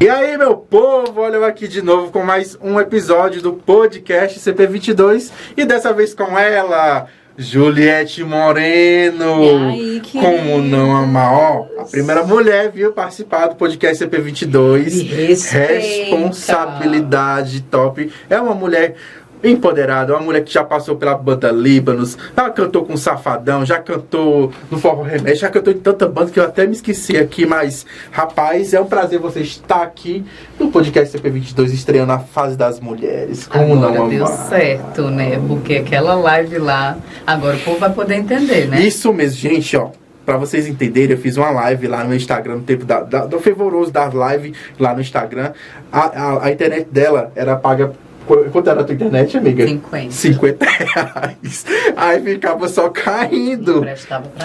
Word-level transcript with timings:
E 0.00 0.08
aí, 0.08 0.38
meu 0.38 0.56
povo, 0.56 1.20
olha 1.22 1.36
eu 1.36 1.44
aqui 1.44 1.66
de 1.66 1.82
novo 1.82 2.12
com 2.12 2.22
mais 2.22 2.56
um 2.62 2.78
episódio 2.78 3.42
do 3.42 3.54
podcast 3.54 4.38
CP22 4.38 5.32
e 5.56 5.64
dessa 5.64 5.92
vez 5.92 6.14
com 6.14 6.38
ela, 6.38 7.08
Juliette 7.36 8.22
Moreno. 8.22 9.68
Aí, 9.70 10.00
Como 10.12 10.62
não 10.62 10.96
amar? 10.96 11.32
Ó, 11.32 11.66
a 11.80 11.84
primeira 11.84 12.22
mulher, 12.24 12.70
viu, 12.70 12.92
participar 12.92 13.48
do 13.48 13.56
podcast 13.56 14.04
CP22. 14.04 14.84
Me 14.94 15.02
respeita. 15.02 15.74
Responsabilidade 15.74 17.62
top. 17.62 18.12
É 18.30 18.40
uma 18.40 18.54
mulher 18.54 18.94
empoderada, 19.42 20.14
uma 20.14 20.22
mulher 20.22 20.42
que 20.44 20.52
já 20.52 20.64
passou 20.64 20.96
pela 20.96 21.14
banda 21.14 21.50
Líbanos, 21.50 22.16
já 22.36 22.50
cantou 22.50 22.84
com 22.84 22.96
Safadão, 22.96 23.64
já 23.64 23.78
cantou 23.78 24.52
no 24.70 24.78
Forró 24.78 25.02
Remédio, 25.02 25.40
já 25.40 25.48
cantou 25.50 25.72
em 25.72 25.78
tanta 25.78 26.06
banda 26.08 26.30
que 26.30 26.40
eu 26.40 26.44
até 26.44 26.66
me 26.66 26.72
esqueci 26.72 27.16
aqui, 27.16 27.46
mas 27.46 27.86
rapaz, 28.10 28.74
é 28.74 28.80
um 28.80 28.86
prazer 28.86 29.18
você 29.18 29.40
estar 29.40 29.82
aqui 29.82 30.24
no 30.58 30.70
podcast 30.70 31.16
CP22 31.18 31.72
estreando 31.72 32.12
a 32.12 32.18
fase 32.18 32.56
das 32.56 32.80
mulheres. 32.80 33.46
Como 33.46 33.74
agora 33.74 33.92
não 33.98 34.08
deu 34.08 34.24
amar? 34.26 34.36
certo, 34.48 35.02
né? 35.10 35.40
Porque 35.46 35.76
aquela 35.76 36.14
live 36.14 36.58
lá, 36.58 36.96
agora 37.26 37.56
o 37.56 37.60
povo 37.60 37.78
vai 37.78 37.92
poder 37.92 38.14
entender, 38.16 38.66
né? 38.68 38.80
Isso 38.80 39.12
mesmo, 39.12 39.38
gente, 39.38 39.76
ó. 39.76 39.90
Pra 40.26 40.36
vocês 40.36 40.66
entenderem, 40.66 41.16
eu 41.16 41.22
fiz 41.22 41.38
uma 41.38 41.50
live 41.50 41.86
lá 41.86 42.04
no 42.04 42.14
Instagram, 42.14 42.56
no 42.56 42.62
tempo 42.62 42.84
da, 42.84 43.00
da- 43.00 43.24
do 43.24 43.40
fervoroso 43.40 43.90
das 43.90 44.12
lives 44.12 44.52
lá 44.78 44.92
no 44.92 45.00
Instagram. 45.00 45.52
A, 45.90 46.00
a, 46.00 46.44
a 46.46 46.52
internet 46.52 46.86
dela 46.90 47.32
era 47.34 47.56
paga. 47.56 47.92
Qu- 48.28 48.50
Quanto 48.52 48.70
era 48.70 48.82
a 48.82 48.84
tua 48.84 48.94
internet, 48.94 49.36
amiga? 49.36 49.66
50. 49.66 50.10
50 50.12 50.64
reais. 50.66 51.66
Aí 51.96 52.20
ficava 52.22 52.68
só 52.68 52.88
caindo. 52.90 53.80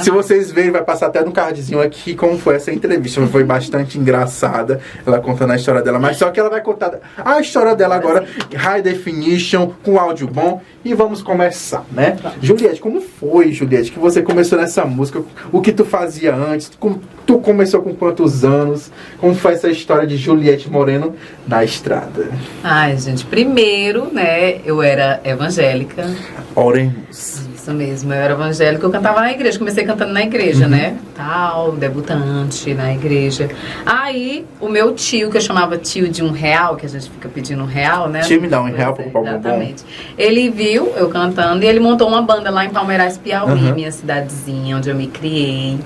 Se 0.02 0.09
vocês 0.09 0.52
verem, 0.52 0.72
vai 0.72 0.84
passar 0.84 1.08
até 1.08 1.23
no 1.23 1.32
cardzinho 1.32 1.82
aqui 1.82 2.16
como 2.16 2.38
foi 2.38 2.56
essa 2.56 2.72
entrevista. 2.72 3.22
Foi 3.28 3.44
bastante 3.44 4.00
engraçada, 4.00 4.80
ela 5.06 5.20
contando 5.20 5.52
a 5.52 5.56
história 5.56 5.81
dela. 5.81 6.00
Mas 6.00 6.17
só 6.17 6.31
que 6.31 6.39
ela 6.39 6.50
vai 6.50 6.61
contar 6.61 7.00
a 7.23 7.39
história 7.39 7.76
dela 7.76 7.95
agora, 7.95 8.26
high 8.56 8.81
definition, 8.81 9.72
com 9.84 10.00
áudio 10.00 10.28
bom. 10.28 10.61
E 10.86 10.94
vamos 10.94 11.22
começar, 11.22 11.86
né? 11.94 12.17
Juliette, 12.42 12.81
como 12.81 13.00
foi, 13.00 13.54
Juliette, 13.54 13.89
que 13.89 14.00
você 14.00 14.22
começou 14.22 14.58
nessa 14.59 14.84
música? 14.84 15.22
O 15.50 15.61
que 15.61 15.72
tu 15.72 15.86
fazia 15.86 16.36
antes? 16.36 16.70
Como 16.78 17.02
tu 17.26 17.39
começou 17.39 17.81
com 17.81 17.95
quantos 17.95 18.44
anos? 18.44 18.92
Como 19.17 19.34
foi 19.34 19.54
essa 19.54 19.70
história 19.70 20.06
de 20.06 20.17
Juliette 20.17 20.70
Moreno 20.70 21.16
na 21.48 21.64
estrada? 21.64 22.28
Ai, 22.61 22.98
gente, 22.98 23.26
primeiro, 23.26 23.73
né, 24.12 24.60
eu 24.66 24.82
era 24.82 25.20
evangélica. 25.24 26.10
Oremos. 26.56 27.44
Isso 27.56 27.72
mesmo, 27.72 28.14
eu 28.14 28.18
era 28.20 28.34
evangélica, 28.34 28.86
eu 28.86 28.90
cantava 28.92 29.22
na 29.22 29.32
igreja, 29.32 29.58
comecei 29.58 29.86
cantando 29.86 30.12
na 30.12 30.20
Uhum. 30.20 30.26
igreja, 30.26 30.68
né? 30.68 30.98
Tal, 31.16 31.72
debutante 31.72 32.74
na 32.74 32.94
igreja. 32.94 33.50
Aí, 33.86 34.46
o 34.60 34.68
meu 34.68 34.94
tio, 34.94 35.32
que 35.32 35.38
eu 35.38 35.42
chamava 35.42 35.78
tio 35.78 36.10
de 36.10 36.22
um 36.22 36.32
real, 36.32 36.76
que 36.76 36.86
a 36.86 36.90
gente 36.90 37.10
fica 37.10 37.30
pedindo 37.30 37.64
um 37.64 37.66
real, 37.66 38.10
né? 38.10 38.20
Tio 38.20 38.42
me 38.42 38.48
dá 38.50 38.62
um 38.62 38.66
real 38.66 38.94
pra 38.94 39.06
comprar 39.06 39.22
um. 39.22 39.28
Exatamente. 39.38 39.84
Ele 40.18 40.50
viu 40.50 40.92
eu 40.98 41.08
cantando 41.10 41.64
e 41.64 41.68
ele 41.68 41.80
montou 41.80 42.08
uma 42.10 42.22
banda 42.22 42.50
lá 42.50 42.66
em 42.66 42.70
Palmeiras, 42.70 43.18
Piauí, 43.18 43.52
Uhum. 43.54 43.74
minha 43.76 43.92
cidadezinha, 43.92 44.76
onde 44.76 44.90
eu 44.90 44.96
me 44.96 45.08
criei, 45.08 45.80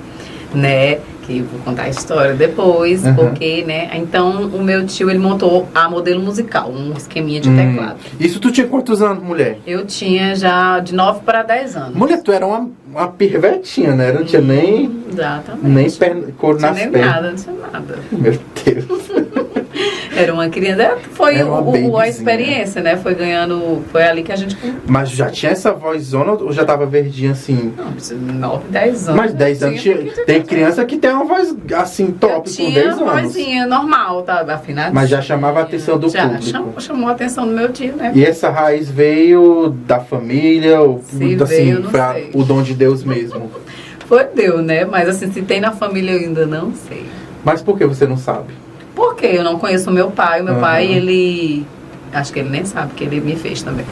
né? 0.56 0.98
Que 1.28 1.40
eu 1.40 1.46
vou 1.46 1.60
contar 1.60 1.84
a 1.84 1.90
história 1.90 2.34
depois, 2.34 3.04
Uhum. 3.06 3.14
porque, 3.16 3.64
né? 3.68 3.90
Então, 3.96 4.44
o 4.48 4.64
meu 4.64 4.86
tio, 4.88 5.10
ele 5.10 5.20
montou 5.20 5.68
a 5.76 5.90
modelo 5.90 6.22
musical, 6.22 6.72
um 6.72 6.94
esqueminha 6.94 7.42
de 7.42 7.50
Hum. 7.50 7.58
teclado. 7.58 7.98
Isso 8.18 8.40
tu 8.40 8.50
tinha 8.50 8.66
quantos 8.66 9.02
anos, 9.02 9.22
mulher? 9.22 9.60
Eu 9.68 9.86
tinha 9.86 10.34
já 10.38 10.80
de 10.80 10.96
9 10.96 11.20
para 11.26 11.44
10 11.44 11.76
anos. 11.76 11.96
Mulher, 11.98 12.22
tu 12.24 12.32
era 12.32 12.48
uma, 12.48 12.70
uma 12.90 13.08
pervertinha, 13.10 13.94
né? 13.94 14.14
Não 14.14 14.24
tinha 14.24 14.42
nem, 14.42 14.90
Exatamente. 15.12 15.68
nem 15.68 15.92
perna, 15.92 16.24
cor 16.38 16.52
Não 16.54 16.58
tinha 16.60 16.72
nas 16.72 16.80
nem 16.80 16.92
pernas. 16.92 17.12
nada, 17.14 17.30
não 17.30 17.36
tinha 17.36 17.56
nada. 17.74 18.00
Meu 18.10 18.40
Deus. 18.64 19.08
Era 20.18 20.34
uma 20.34 20.50
criança. 20.50 20.98
Foi 21.14 21.42
o- 21.44 21.92
o- 21.92 21.98
a 21.98 22.08
experiência, 22.08 22.82
né? 22.82 22.98
Foi 22.98 23.14
ganhando. 23.16 23.84
Foi 23.92 24.04
ali 24.04 24.24
que 24.24 24.32
a 24.32 24.36
gente. 24.36 24.58
Mas 24.88 25.10
já 25.10 25.30
tinha 25.30 25.52
essa 25.52 25.72
vozona 25.72 26.32
ou 26.34 26.52
já 26.52 26.66
tava 26.66 26.86
verdinha 26.86 27.32
assim? 27.32 27.74
Não, 27.78 27.94
9, 28.34 28.64
10 28.70 29.08
anos. 29.10 29.22
Mas 29.22 29.34
10 29.34 29.64
anos 29.64 29.82
tinha 29.82 29.98
tinha, 29.98 30.26
tem 30.26 30.38
voz. 30.40 30.50
criança 30.50 30.86
que 30.86 30.98
tem 30.98 31.12
uma 31.12 31.26
voz 31.26 31.56
assim 31.76 32.08
top 32.12 32.50
com 32.50 32.56
tinha 32.56 32.72
10 32.72 32.98
anos. 33.00 33.22
vozinha 33.22 33.66
normal, 33.68 34.24
tá? 34.24 34.42
Afinada. 34.48 34.92
Mas 34.94 35.10
já 35.10 35.22
chamava 35.22 35.60
a 35.60 35.64
atenção 35.64 35.98
do 35.98 36.10
já, 36.10 36.24
público. 36.24 36.44
Chamou, 36.46 36.80
chamou 36.80 37.10
a 37.10 37.12
atenção 37.12 37.46
do 37.48 37.54
meu 37.54 37.72
tio, 37.72 37.96
né? 37.96 38.12
E 38.16 38.24
essa 38.26 38.50
raiz 38.50 38.90
veio 38.90 39.70
da 39.86 40.00
família, 40.00 40.82
ou 40.82 40.98
assim, 41.08 41.36
veio, 41.38 41.80
não 41.82 41.90
foi 41.92 42.00
a- 42.00 42.14
sei. 42.14 42.32
o 42.34 42.44
dom 42.44 42.62
de 42.64 42.74
Deus 42.74 43.04
mesmo. 43.04 43.50
Foi 44.08 44.24
Deus, 44.24 44.64
né? 44.64 44.86
Mas 44.86 45.10
assim, 45.10 45.32
se 45.32 45.42
tem 45.42 45.60
na 45.60 45.72
família 45.72 46.12
eu 46.14 46.20
ainda 46.20 46.46
não 46.46 46.74
sei. 46.74 47.06
Mas 47.44 47.62
por 47.62 47.78
que 47.78 47.86
você 47.86 48.06
não 48.08 48.18
sabe? 48.18 48.54
Porque 48.98 49.28
eu 49.28 49.44
não 49.44 49.60
conheço 49.60 49.92
o 49.92 49.94
meu 49.94 50.10
pai. 50.10 50.42
O 50.42 50.44
meu 50.44 50.54
Aham. 50.56 50.62
pai, 50.62 50.88
ele. 50.92 51.64
Acho 52.12 52.34
que 52.34 52.40
ele 52.40 52.50
nem 52.50 52.66
sabe 52.66 52.94
que 52.96 53.04
ele 53.04 53.22
me 53.22 53.36
fez 53.36 53.62
também. 53.62 53.86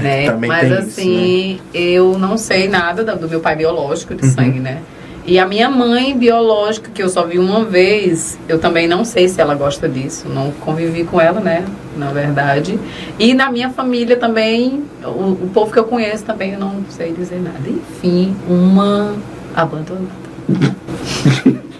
né? 0.00 0.24
É, 0.24 0.30
também 0.30 0.48
Mas 0.48 0.60
tem 0.68 0.78
isso, 0.78 0.88
assim, 0.88 1.60
eu 1.74 2.18
não 2.18 2.38
sei 2.38 2.66
nada 2.66 3.04
do, 3.04 3.16
do 3.18 3.28
meu 3.28 3.40
pai 3.40 3.54
biológico 3.54 4.14
de 4.14 4.24
Uhum. 4.24 4.30
sangue, 4.32 4.58
né? 4.60 4.80
E 5.26 5.38
a 5.38 5.46
minha 5.46 5.68
mãe 5.68 6.16
biológica, 6.16 6.88
que 6.94 7.02
eu 7.02 7.08
só 7.10 7.26
vi 7.26 7.38
uma 7.38 7.64
vez, 7.64 8.38
eu 8.48 8.58
também 8.60 8.86
não 8.88 9.04
sei 9.04 9.28
se 9.28 9.40
ela 9.40 9.54
gosta 9.54 9.86
disso. 9.88 10.26
Não 10.28 10.52
convivi 10.52 11.04
com 11.04 11.20
ela, 11.20 11.38
né? 11.40 11.64
Na 11.98 12.12
verdade. 12.12 12.78
E 13.18 13.34
na 13.34 13.50
minha 13.50 13.68
família 13.68 14.16
também, 14.16 14.84
o, 15.04 15.32
o 15.32 15.50
povo 15.52 15.70
que 15.72 15.78
eu 15.78 15.84
conheço 15.84 16.24
também, 16.24 16.52
eu 16.52 16.60
não 16.60 16.76
sei 16.88 17.12
dizer 17.12 17.40
nada. 17.42 17.58
Enfim, 17.68 18.34
uma 18.48 19.14
abandonada. 19.54 20.06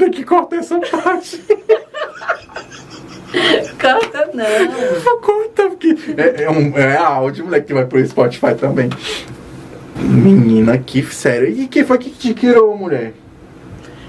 Ter 0.00 0.10
que 0.10 0.24
cortar 0.24 0.56
essa 0.56 0.78
parte. 0.80 1.42
Canta 3.78 4.30
não. 4.34 5.00
Vou 5.02 5.18
cortar, 5.18 5.68
porque 5.70 5.94
é, 6.16 6.44
é, 6.44 6.50
um, 6.50 6.76
é 6.76 6.96
áudio, 6.96 7.44
moleque, 7.44 7.66
que 7.68 7.74
vai 7.74 7.84
pro 7.84 8.04
Spotify 8.06 8.54
também. 8.58 8.88
Menina, 9.96 10.78
que 10.78 11.02
sério. 11.04 11.48
E 11.48 11.68
quem 11.68 11.84
foi 11.84 11.98
que 11.98 12.10
te 12.10 12.32
criou, 12.34 12.76
mulher? 12.76 13.12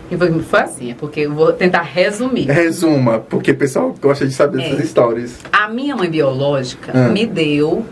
E 0.10 0.18
foi, 0.18 0.32
foi 0.42 0.60
assim, 0.62 0.92
é 0.92 0.94
porque 0.96 1.22
eu 1.22 1.34
vou 1.34 1.52
tentar 1.54 1.82
resumir. 1.82 2.46
Resuma, 2.50 3.20
porque 3.20 3.52
o 3.52 3.56
pessoal 3.56 3.94
gosta 4.02 4.26
de 4.26 4.34
saber 4.34 4.62
É. 4.62 4.70
dessas 4.70 4.86
histórias. 4.86 5.40
A 5.52 5.68
minha 5.70 5.96
mãe 5.96 6.10
biológica 6.10 6.92
Ah. 6.96 7.10
me 7.10 7.26
deu 7.26 7.86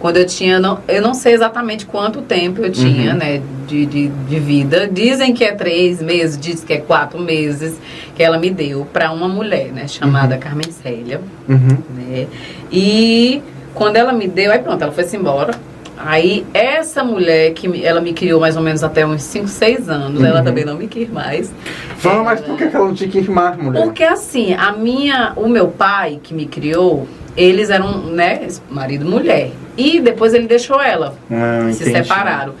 quando 0.00 0.18
eu 0.18 0.26
tinha, 0.26 0.58
não, 0.60 0.78
eu 0.88 1.00
não 1.00 1.14
sei 1.14 1.32
exatamente 1.34 1.86
quanto 1.86 2.20
tempo 2.22 2.62
eu 2.62 2.70
tinha, 2.70 3.12
Uhum. 3.12 3.18
né, 3.18 3.42
de, 3.66 3.86
de, 3.86 4.08
de 4.08 4.38
vida. 4.38 4.88
Dizem 4.90 5.32
que 5.34 5.42
é 5.44 5.52
três 5.52 6.00
meses, 6.02 6.38
diz 6.38 6.62
que 6.62 6.74
é 6.74 6.78
quatro 6.78 7.18
meses 7.20 7.76
que 8.14 8.22
ela 8.22 8.38
me 8.38 8.50
deu 8.50 8.86
para 8.92 9.10
uma 9.10 9.28
mulher, 9.28 9.72
né, 9.72 9.88
chamada 9.88 10.36
Carmen 10.38 10.70
Célia, 10.70 11.20
Uhum. 11.48 11.78
né. 11.96 12.26
E 12.70 13.42
quando 13.74 13.96
ela 13.96 14.12
me 14.12 14.26
deu, 14.28 14.52
aí 14.52 14.58
pronto, 14.58 14.82
ela 14.82 14.92
foi-se 14.92 15.16
embora. 15.16 15.54
Aí 15.98 16.44
essa 16.52 17.02
mulher 17.02 17.52
que 17.54 17.82
ela 17.82 18.02
me 18.02 18.12
criou 18.12 18.38
mais 18.38 18.54
ou 18.54 18.62
menos 18.62 18.84
até 18.84 19.06
uns 19.06 19.22
5, 19.22 19.48
6 19.48 19.88
anos, 19.88 20.22
ela 20.22 20.40
Uhum. 20.40 20.44
também 20.44 20.62
não 20.64 20.76
me 20.76 20.86
quis 20.86 21.10
mais. 21.10 21.50
Fala, 21.96 22.22
mas 22.22 22.38
Ela- 22.40 22.48
por 22.48 22.58
que 22.58 22.64
ela 22.64 22.86
não 22.86 22.94
tinha 22.94 23.08
que 23.08 23.16
irmar, 23.18 23.56
mulher? 23.56 23.82
porque 23.82 24.04
assim, 24.04 24.52
a 24.52 24.72
minha, 24.72 25.32
o 25.36 25.48
meu 25.48 25.68
pai 25.68 26.20
que 26.22 26.34
me 26.34 26.44
criou, 26.44 27.08
eles 27.34 27.70
eram, 27.70 27.98
né, 28.08 28.46
marido 28.70 29.06
e 29.06 29.08
mulher. 29.08 29.50
E 29.76 30.00
depois 30.00 30.32
ele 30.34 30.46
deixou 30.46 30.80
ela, 30.80 31.14
Ah, 31.30 31.68
se 31.72 31.82
entendi. 31.82 32.02
separaram. 32.08 32.54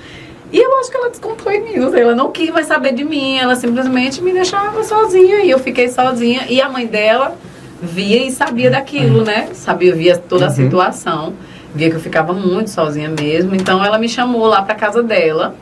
E 0.52 0.58
eu 0.58 0.78
acho 0.78 0.90
que 0.90 0.96
ela 0.96 1.10
descontou 1.10 1.50
em 1.50 1.60
mim, 1.60 1.76
não 1.76 1.90
sei, 1.90 2.02
ela 2.02 2.14
não 2.14 2.30
quis 2.30 2.50
mais 2.50 2.66
saber 2.66 2.92
de 2.94 3.04
mim, 3.04 3.36
ela 3.36 3.56
simplesmente 3.56 4.22
me 4.22 4.32
deixava 4.32 4.82
sozinha 4.84 5.40
e 5.42 5.50
eu 5.50 5.58
fiquei 5.58 5.88
sozinha. 5.88 6.42
E 6.48 6.60
a 6.60 6.68
mãe 6.68 6.86
dela 6.86 7.36
via 7.82 8.24
e 8.24 8.30
sabia 8.30 8.70
daquilo, 8.70 9.24
né? 9.24 9.48
Sabia, 9.54 9.94
via 9.94 10.16
toda 10.16 10.44
a 10.44 10.48
Uhum. 10.48 10.54
situação, 10.54 11.34
via 11.74 11.90
que 11.90 11.96
eu 11.96 12.00
ficava 12.00 12.32
muito 12.32 12.70
sozinha 12.70 13.08
mesmo. 13.08 13.54
Então 13.56 13.84
ela 13.84 13.98
me 13.98 14.08
chamou 14.08 14.46
lá 14.46 14.62
pra 14.62 14.74
casa 14.74 15.02
dela. 15.02 15.54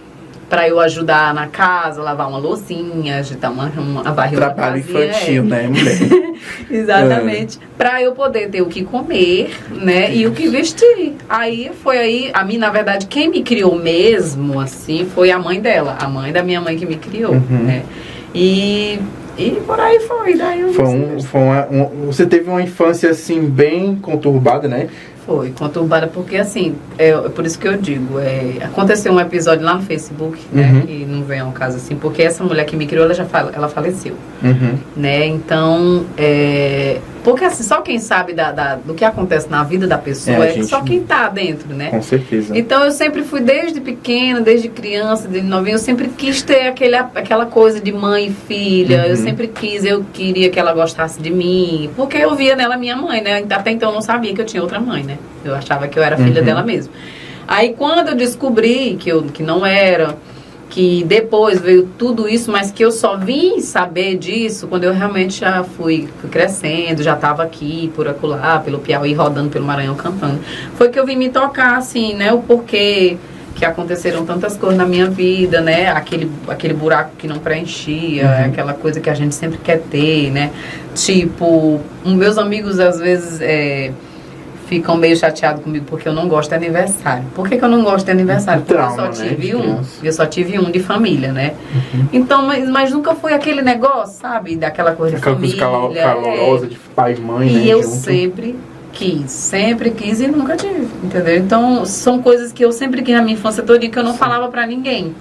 Pra 0.48 0.68
eu 0.68 0.78
ajudar 0.80 1.32
na 1.34 1.46
casa, 1.46 2.02
lavar 2.02 2.28
uma 2.28 2.38
loucinha, 2.38 3.16
agitar 3.18 3.50
uma, 3.52 3.64
uma 3.76 4.02
varrer 4.12 4.34
Trabalho 4.38 4.82
casinha, 4.82 5.00
é. 5.04 5.08
infantil, 5.08 5.42
né, 5.44 5.66
mulher? 5.68 6.34
Exatamente. 6.70 7.58
Pra 7.78 8.02
eu 8.02 8.12
poder 8.12 8.50
ter 8.50 8.60
o 8.62 8.66
que 8.66 8.84
comer, 8.84 9.50
né? 9.70 10.14
E 10.14 10.26
o 10.26 10.32
que 10.32 10.48
vestir. 10.48 11.14
Aí 11.28 11.70
foi 11.82 11.98
aí, 11.98 12.30
a 12.34 12.44
mim, 12.44 12.58
na 12.58 12.70
verdade, 12.70 13.06
quem 13.06 13.28
me 13.30 13.42
criou 13.42 13.74
mesmo, 13.76 14.60
assim, 14.60 15.06
foi 15.14 15.30
a 15.30 15.38
mãe 15.38 15.60
dela. 15.60 15.96
A 16.00 16.08
mãe 16.08 16.32
da 16.32 16.42
minha 16.42 16.60
mãe 16.60 16.76
que 16.76 16.86
me 16.86 16.96
criou, 16.96 17.32
Uhum. 17.32 17.42
né? 17.64 17.82
E, 18.34 18.98
e 19.38 19.50
por 19.66 19.78
aí 19.80 20.00
foi. 20.00 20.36
Daí 20.36 20.60
eu 20.60 20.72
Foi 20.72 20.84
um, 20.84 21.20
foi 21.22 21.40
uma- 21.40 21.66
um- 21.70 22.06
você 22.06 22.26
teve 22.26 22.50
uma 22.50 22.60
infância 22.62 23.10
assim 23.10 23.40
bem 23.44 23.96
conturbada, 23.96 24.66
né? 24.68 24.88
Foi, 25.26 25.50
conturbada, 25.52 26.06
porque 26.06 26.36
assim, 26.36 26.74
é, 26.98 27.08
é 27.08 27.16
por 27.30 27.46
isso 27.46 27.58
que 27.58 27.66
eu 27.66 27.76
digo, 27.78 28.18
é, 28.18 28.58
aconteceu 28.62 29.10
um 29.12 29.18
episódio 29.18 29.64
lá 29.64 29.74
no 29.74 29.82
Facebook, 29.82 30.38
né? 30.52 30.70
Uhum. 30.72 30.80
Que 30.82 31.04
não 31.06 31.22
vem 31.24 31.40
ao 31.40 31.50
caso 31.50 31.78
assim, 31.78 31.96
porque 31.96 32.22
essa 32.22 32.44
mulher 32.44 32.64
que 32.66 32.76
me 32.76 32.86
criou, 32.86 33.06
ela 33.06 33.14
já 33.14 33.24
fale- 33.24 33.50
ela 33.54 33.68
faleceu. 33.68 34.14
Uhum. 34.42 34.76
né? 34.94 35.24
Então, 35.26 36.04
é, 36.18 36.98
Porque 37.24 37.44
assim, 37.44 37.62
só 37.62 37.80
quem 37.80 37.98
sabe 37.98 38.34
da, 38.34 38.52
da- 38.52 38.74
do 38.76 38.92
que 38.94 39.04
acontece 39.04 39.48
na 39.50 39.64
vida 39.64 39.86
da 39.86 39.96
pessoa 39.98 40.44
É, 40.44 40.50
é, 40.50 40.52
gente- 40.52 40.66
só 40.66 40.82
quem 40.82 41.02
tá 41.02 41.28
dentro, 41.30 41.74
né? 41.74 41.88
Com 41.90 42.02
certeza. 42.02 42.56
Então 42.56 42.84
eu 42.84 42.90
sempre 42.90 43.22
fui 43.24 43.40
desde 43.40 43.80
pequena, 43.80 44.40
desde 44.42 44.68
criança, 44.68 45.26
desde 45.26 45.48
novinha, 45.48 45.76
eu 45.76 45.78
sempre 45.78 46.08
quis 46.08 46.42
ter 46.42 46.68
aquele, 46.68 46.94
aquela 46.96 47.46
coisa 47.46 47.80
de 47.80 47.90
mãe 47.90 48.26
e 48.26 48.30
filha. 48.46 48.98
Uhum. 48.98 49.04
Eu 49.06 49.16
sempre 49.16 49.48
quis, 49.48 49.84
eu 49.84 50.04
queria 50.12 50.50
que 50.50 50.60
ela 50.60 50.74
gostasse 50.74 51.18
de 51.20 51.30
mim. 51.30 51.90
Porque 51.96 52.18
eu 52.18 52.34
via 52.34 52.54
nela 52.54 52.76
minha 52.76 52.94
mãe, 52.96 53.22
né? 53.22 53.42
Até 53.50 53.70
então 53.70 53.88
eu 53.88 53.94
não 53.94 54.02
sabia 54.02 54.34
que 54.34 54.40
eu 54.40 54.46
tinha 54.46 54.62
outra 54.62 54.78
mãe, 54.78 55.02
né? 55.02 55.16
Eu 55.44 55.54
achava 55.54 55.88
que 55.88 55.98
eu 55.98 56.02
era 56.02 56.16
filha 56.18 56.40
Uhum. 56.40 56.46
dela 56.46 56.62
mesmo. 56.62 56.92
Aí 57.48 57.74
quando 57.76 58.08
eu 58.08 58.14
descobri 58.14 58.96
que, 59.00 59.08
eu, 59.10 59.22
que 59.22 59.42
não 59.42 59.64
era, 59.64 60.16
que 60.74 61.04
depois 61.04 61.60
veio 61.60 61.88
tudo 61.96 62.28
isso, 62.28 62.50
mas 62.50 62.72
que 62.72 62.84
eu 62.84 62.90
só 62.90 63.16
vim 63.16 63.60
saber 63.60 64.18
disso 64.18 64.66
quando 64.66 64.82
eu 64.82 64.92
realmente 64.92 65.38
já 65.38 65.62
fui, 65.62 66.08
fui 66.20 66.28
crescendo, 66.28 67.00
já 67.00 67.14
estava 67.14 67.44
aqui, 67.44 67.92
por 67.94 68.08
acolá, 68.08 68.58
pelo 68.58 68.80
Piauí, 68.80 69.14
rodando 69.14 69.50
pelo 69.50 69.64
Maranhão 69.64 69.94
cantando. 69.94 70.40
Foi 70.74 70.88
que 70.88 70.98
eu 70.98 71.06
vim 71.06 71.14
me 71.14 71.28
tocar, 71.28 71.76
assim, 71.76 72.14
né? 72.14 72.32
O 72.32 72.40
porquê 72.40 73.16
que 73.54 73.64
aconteceram 73.64 74.26
tantas 74.26 74.56
coisas 74.56 74.76
na 74.76 74.84
minha 74.84 75.06
vida, 75.08 75.60
né? 75.60 75.90
Aquele, 75.92 76.28
aquele 76.48 76.74
buraco 76.74 77.12
que 77.16 77.28
não 77.28 77.38
preenchia, 77.38 78.24
Uhum. 78.26 78.44
aquela 78.46 78.74
coisa 78.74 78.98
que 78.98 79.08
a 79.08 79.14
gente 79.14 79.32
sempre 79.36 79.58
quer 79.58 79.78
ter, 79.78 80.32
né? 80.32 80.50
Tipo, 80.92 81.80
meus 82.04 82.36
amigos 82.36 82.80
às 82.80 82.98
vezes 82.98 83.40
é, 83.40 83.92
ficam 84.66 84.96
meio 84.96 85.16
chateados 85.16 85.62
comigo 85.62 85.84
porque 85.88 86.08
eu 86.08 86.12
não 86.12 86.28
gosto 86.28 86.50
de 86.50 86.56
aniversário. 86.56 87.24
Por 87.34 87.48
que, 87.48 87.56
que 87.56 87.64
eu 87.64 87.68
não 87.68 87.82
gosto 87.82 88.04
de 88.06 88.10
aniversário? 88.12 88.62
Porque 88.62 88.74
Trauma, 88.74 89.06
eu 89.06 89.12
só 89.14 89.22
né, 89.22 89.28
tive 89.28 89.46
de 89.46 89.56
um. 89.56 89.80
Eu 90.02 90.12
só 90.12 90.26
tive 90.26 90.58
um 90.58 90.70
de 90.70 90.80
família, 90.80 91.32
né? 91.32 91.54
Então, 92.12 92.46
mas, 92.46 92.68
mas 92.68 92.90
nunca 92.92 93.14
foi 93.14 93.32
aquele 93.34 93.62
negócio, 93.62 94.20
sabe? 94.20 94.56
Daquela 94.56 94.92
coisa 94.92 95.16
Aquela 95.16 95.36
coisa 95.36 95.54
de 95.54 95.60
família. 95.60 96.02
calorosa 96.02 96.66
de 96.66 96.76
pai 96.94 97.14
e 97.16 97.20
mãe, 97.20 97.48
E 97.48 97.52
né? 97.54 97.66
eu 97.66 97.82
junto. 97.82 97.94
sempre 97.96 98.56
quis, 98.92 99.30
sempre 99.30 99.90
quis 99.90 100.20
e 100.20 100.28
nunca 100.28 100.56
tive, 100.56 100.88
entendeu? 101.02 101.36
Então, 101.36 101.84
são 101.84 102.22
coisas 102.22 102.52
que 102.52 102.64
eu 102.64 102.70
sempre 102.72 103.02
quis 103.02 103.14
na 103.14 103.22
minha 103.22 103.34
infância 103.34 103.62
toda 103.62 103.78
que 103.88 103.98
eu 103.98 104.04
não 104.04 104.12
Sim. 104.12 104.18
falava 104.18 104.48
pra 104.48 104.66
ninguém. 104.66 105.14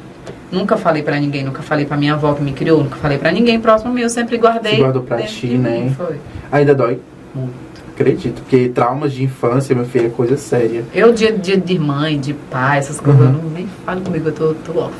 Nunca 0.51 0.77
falei 0.77 1.01
pra 1.01 1.19
ninguém, 1.19 1.43
nunca 1.43 1.63
falei 1.63 1.83
pra 1.83 1.97
minha 1.97 2.13
avó 2.13 2.33
que 2.35 2.43
me 2.43 2.53
criou, 2.53 2.83
nunca 2.83 2.95
falei 2.97 3.17
pra 3.17 3.31
ninguém 3.31 3.59
próximo 3.59 3.91
mim, 3.91 4.01
eu 4.01 4.09
sempre 4.09 4.37
guardei. 4.37 4.75
Se 4.75 4.81
guardou 4.81 5.01
pra 5.01 5.17
ti, 5.23 5.47
mim, 5.47 5.57
né? 5.57 5.91
Ainda 6.51 6.75
dói? 6.75 6.99
Muito. 7.33 7.62
Acredito, 7.93 8.41
porque 8.41 8.69
traumas 8.69 9.13
de 9.13 9.23
infância, 9.23 9.75
meu 9.75 9.85
filho, 9.85 10.07
é 10.07 10.09
coisa 10.09 10.35
séria. 10.35 10.83
Eu, 10.93 11.13
dia, 11.13 11.31
dia 11.31 11.57
de 11.57 11.77
mãe, 11.77 12.19
de 12.19 12.33
pai, 12.33 12.79
essas 12.79 12.99
coisas, 12.99 13.21
Uhum. 13.21 13.27
eu 13.35 13.43
não, 13.43 13.49
nem 13.51 13.67
falo 13.85 14.01
comigo, 14.01 14.29
eu 14.29 14.33
tô, 14.33 14.53
tô 14.55 14.79
off. 14.79 14.93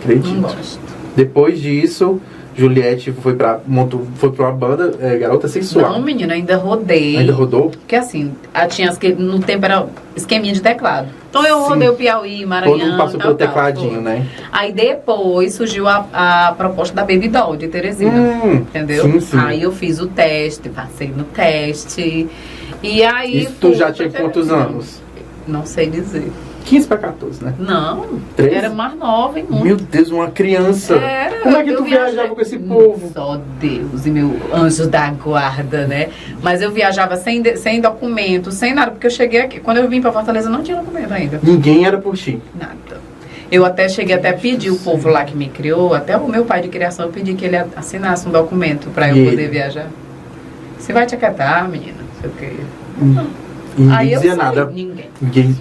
Acredito. 0.00 0.34
Não 0.34 0.42
gosto. 0.42 0.78
Depois 1.16 1.60
disso, 1.60 2.20
Juliette 2.56 3.12
foi 3.12 3.34
pra, 3.34 3.60
montou, 3.66 4.06
foi 4.16 4.30
pra 4.32 4.46
uma 4.46 4.52
banda 4.52 4.92
é, 5.00 5.16
Garota 5.16 5.48
Sensual. 5.48 5.92
Não, 5.92 6.00
menina, 6.02 6.34
ainda 6.34 6.56
rodei. 6.56 7.16
Ainda 7.16 7.32
rodou? 7.32 7.70
Porque 7.70 7.96
assim, 7.96 8.32
a- 8.52 8.66
tinha 8.66 8.90
no 9.18 9.38
tempo 9.40 9.64
era 9.64 9.86
esqueminha 10.16 10.52
de 10.52 10.60
teclado. 10.60 11.08
Então 11.30 11.46
eu 11.46 11.60
Sim. 11.62 11.68
rodei 11.68 11.88
o 11.88 11.94
Piauí, 11.94 12.44
Maranhão. 12.44 12.78
Todo 12.78 12.86
mundo 12.88 12.96
passou 12.98 13.18
tal, 13.18 13.28
pelo 13.28 13.34
tal, 13.38 13.48
tecladinho, 13.48 13.92
foi. 13.94 14.00
né? 14.02 14.26
Aí 14.50 14.72
depois 14.72 15.54
surgiu 15.54 15.86
a, 15.86 16.04
a 16.12 16.52
proposta 16.56 16.94
da 16.94 17.02
Baby 17.02 17.28
Doll 17.28 17.56
de 17.56 17.68
Teresina. 17.68 18.12
Hum, 18.12 18.52
Entendeu? 18.56 19.04
Sim, 19.04 19.20
sim. 19.20 19.38
Aí 19.38 19.62
eu 19.62 19.70
fiz 19.72 20.00
o 20.00 20.06
teste, 20.08 20.68
passei 20.68 21.08
no 21.16 21.24
teste. 21.24 22.28
E 22.82 23.02
aí. 23.02 23.44
Isso 23.44 23.54
tu 23.60 23.74
já 23.74 23.92
tinha 23.92 24.10
quantos 24.10 24.50
anos? 24.50 25.00
Não 25.46 25.64
sei 25.64 25.88
dizer. 25.88 26.30
15 26.64 26.86
pra 26.86 26.98
14, 26.98 27.44
né? 27.44 27.54
Não, 27.58 28.20
13? 28.36 28.54
era 28.54 28.70
mais 28.70 28.94
nova 28.96 29.38
e 29.38 29.42
muito. 29.42 29.64
Meu 29.64 29.76
Deus, 29.76 30.10
uma 30.10 30.30
criança. 30.30 30.94
Era, 30.96 31.40
Como 31.40 31.56
é 31.56 31.62
que 31.64 31.72
tu 31.72 31.82
viajei- 31.84 32.12
viajava 32.14 32.34
com 32.34 32.40
esse 32.40 32.58
povo? 32.58 33.10
Só 33.12 33.40
Deus 33.60 34.06
e 34.06 34.10
meu 34.10 34.36
anjo 34.52 34.86
da 34.86 35.10
guarda, 35.10 35.86
né? 35.86 36.08
Mas 36.42 36.60
eu 36.62 36.70
viajava 36.70 37.16
sem, 37.16 37.42
de- 37.42 37.56
sem 37.56 37.80
documento, 37.80 38.52
sem 38.52 38.74
nada, 38.74 38.90
porque 38.92 39.06
eu 39.06 39.10
cheguei 39.10 39.40
aqui. 39.40 39.58
Quando 39.60 39.78
eu 39.78 39.88
vim 39.88 40.00
pra 40.00 40.12
Fortaleza, 40.12 40.48
não 40.48 40.62
tinha 40.62 40.76
documento 40.76 41.12
ainda. 41.12 41.40
Ninguém 41.42 41.84
era 41.86 41.98
por 41.98 42.16
ti. 42.16 42.40
Nada. 42.58 43.00
Eu 43.50 43.64
até 43.64 43.88
cheguei 43.88 44.14
até 44.14 44.28
a 44.28 44.34
pedir 44.34 44.70
o 44.70 44.76
povo 44.78 45.08
lá 45.08 45.24
que 45.24 45.36
me 45.36 45.48
criou, 45.48 45.92
até 45.92 46.16
o 46.16 46.28
meu 46.28 46.44
pai 46.44 46.60
de 46.62 46.68
criação, 46.68 47.06
eu 47.06 47.10
pedi 47.12 47.34
que 47.34 47.44
ele 47.44 47.56
assinasse 47.74 48.28
um 48.28 48.30
documento 48.30 48.90
pra 48.90 49.08
eu 49.08 49.16
E 49.16 49.24
poder 49.24 49.42
ele? 49.42 49.48
viajar. 49.50 49.86
Você 50.78 50.92
vai 50.92 51.04
te 51.04 51.16
acatar, 51.16 51.68
menina? 51.68 51.96
Não 51.98 52.20
sei 52.20 52.30
o 52.30 52.32
quê. 52.34 52.56
Ninguém 53.76 53.96
Aí 53.96 54.12
eu 54.12 54.20
dizia 54.20 54.36
saí, 54.36 54.44
nada. 54.44 54.66
Ninguém. 54.66 55.10
Ninguém. 55.20 55.56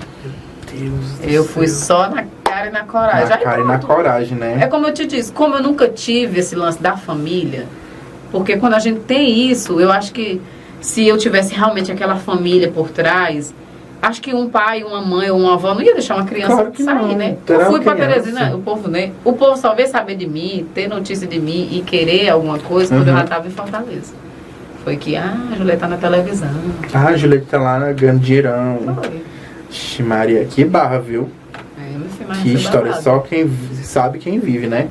Deus. 0.79 1.05
do 1.19 1.29
Eu 1.29 1.43
fui 1.43 1.67
céu. 1.67 1.97
só 1.97 2.09
na 2.09 2.23
cara 2.43 2.67
e 2.67 2.71
na 2.71 2.83
coragem. 2.83 3.29
Na 3.29 3.35
Aí 3.35 3.41
cara 3.43 3.61
e 3.61 3.63
na 3.65 3.79
coragem, 3.79 4.37
É 4.41 4.55
né? 4.57 4.67
como 4.67 4.87
eu 4.87 4.93
te 4.93 5.05
disse, 5.05 5.31
como 5.31 5.55
eu 5.55 5.63
nunca 5.63 5.87
tive 5.87 6.39
esse 6.39 6.55
lance 6.55 6.81
da 6.81 6.95
família, 6.97 7.65
porque 8.31 8.57
quando 8.57 8.73
a 8.75 8.79
gente 8.79 8.99
tem 9.01 9.49
isso, 9.49 9.79
eu 9.79 9.91
acho 9.91 10.11
que 10.13 10.41
se 10.81 11.07
eu 11.07 11.17
tivesse 11.17 11.53
realmente 11.53 11.91
aquela 11.91 12.15
família 12.15 12.71
por 12.71 12.89
trás, 12.89 13.53
acho 14.01 14.21
que 14.21 14.33
um 14.33 14.47
pai, 14.49 14.83
uma 14.83 15.01
mãe 15.01 15.29
ou 15.29 15.37
uma 15.39 15.53
avó 15.55 15.73
não 15.73 15.81
ia 15.81 15.93
deixar 15.93 16.15
uma 16.15 16.25
criança 16.25 16.53
Claro 16.55 16.71
que 16.71 16.83
sair, 16.83 16.95
não. 16.95 17.15
né? 17.17 17.37
Tu 17.45 17.51
era 17.53 17.63
Eu 17.63 17.69
fui 17.71 17.79
criança. 17.81 17.97
Teresina, 18.07 18.55
o 18.55 18.61
povo, 18.61 18.87
né? 18.87 19.11
O 19.25 19.33
povo 19.33 19.57
só 19.57 19.73
veio 19.75 19.89
saber 19.89 20.15
de 20.15 20.25
mim, 20.27 20.65
ter 20.73 20.87
notícia 20.87 21.27
de 21.27 21.39
mim 21.39 21.67
e 21.71 21.81
querer 21.81 22.29
alguma 22.29 22.57
coisa 22.59 22.95
quando 22.95 23.07
eu 23.07 23.13
Uhum. 23.13 23.17
já 23.19 23.23
estava 23.25 23.47
em 23.47 23.51
Fortaleza. 23.51 24.13
Foi 24.85 24.95
que, 24.95 25.17
ah, 25.17 25.35
a 25.51 25.55
Julieta 25.57 25.81
tá 25.81 25.87
na 25.89 25.97
televisão. 25.97 26.47
Ah, 26.93 27.07
a 27.07 27.17
Juliette 27.17 27.47
tá 27.47 27.59
lá 27.59 27.77
ganhando 27.91 28.19
dinheirão. 28.19 28.79
Foi. 29.03 29.21
Ixi, 29.69 30.03
Maria, 30.03 30.45
que 30.45 30.63
barra, 30.65 30.99
viu? 30.99 31.29
É, 31.77 32.41
Que 32.41 32.53
história, 32.53 32.87
babado. 32.91 33.03
só 33.03 33.19
quem 33.19 33.49
sabe 33.83 34.19
quem 34.19 34.39
vive, 34.39 34.67
né? 34.67 34.87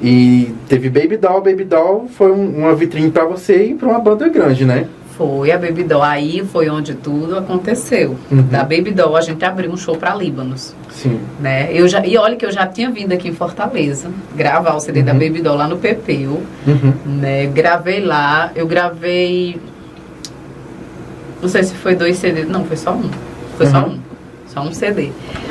E 0.00 0.54
teve 0.68 0.88
Baby 0.88 1.16
Doll, 1.16 1.40
Baby 1.42 1.64
Doll 1.64 2.08
foi 2.08 2.30
um- 2.30 2.58
uma 2.58 2.74
vitrine 2.74 3.10
pra 3.10 3.24
você 3.24 3.64
e 3.66 3.74
pra 3.74 3.88
uma 3.88 3.98
banda 3.98 4.28
grande, 4.28 4.64
né? 4.64 4.86
Foi 5.16 5.50
a 5.50 5.58
Baby 5.58 5.82
Doll. 5.82 6.02
Aí 6.02 6.44
foi 6.52 6.68
onde 6.70 6.94
tudo 6.94 7.36
aconteceu. 7.36 8.14
Uhum. 8.30 8.42
Da 8.42 8.60
Baby 8.62 8.92
Doll 8.92 9.16
a 9.16 9.20
gente 9.20 9.44
abriu 9.44 9.68
um 9.72 9.76
show 9.76 9.96
pra 9.96 10.14
Líbanos. 10.14 10.72
Sim. 10.92 11.18
Né? 11.40 11.70
Eu 11.72 11.88
já, 11.88 12.06
e 12.06 12.16
olha 12.16 12.36
que 12.36 12.46
eu 12.46 12.52
já 12.52 12.64
tinha 12.68 12.88
vindo 12.90 13.12
aqui 13.12 13.28
em 13.28 13.32
Fortaleza 13.32 14.08
gravar 14.36 14.74
o 14.74 14.80
CD 14.80 15.02
da 15.02 15.12
Uhum. 15.12 15.18
Baby 15.18 15.42
Doll 15.42 15.56
lá 15.56 15.66
no 15.66 15.78
Pepeu. 15.78 16.40
Uhum. 16.64 16.92
Né? 17.20 17.46
Gravei 17.46 17.98
lá. 17.98 18.52
Eu 18.54 18.68
gravei. 18.68 19.60
Não 21.42 21.48
sei 21.48 21.64
se 21.64 21.74
foi 21.74 21.96
dois 21.96 22.16
CDs. 22.18 22.48
Não, 22.48 22.64
foi 22.64 22.76
só 22.76 22.92
um. 22.92 23.10
Foi 23.58 23.66
só 23.66 23.78
Uhum. 23.84 23.92
um. 23.94 23.98
Só 24.46 24.60
um 24.62 24.72
CD. 24.72 25.10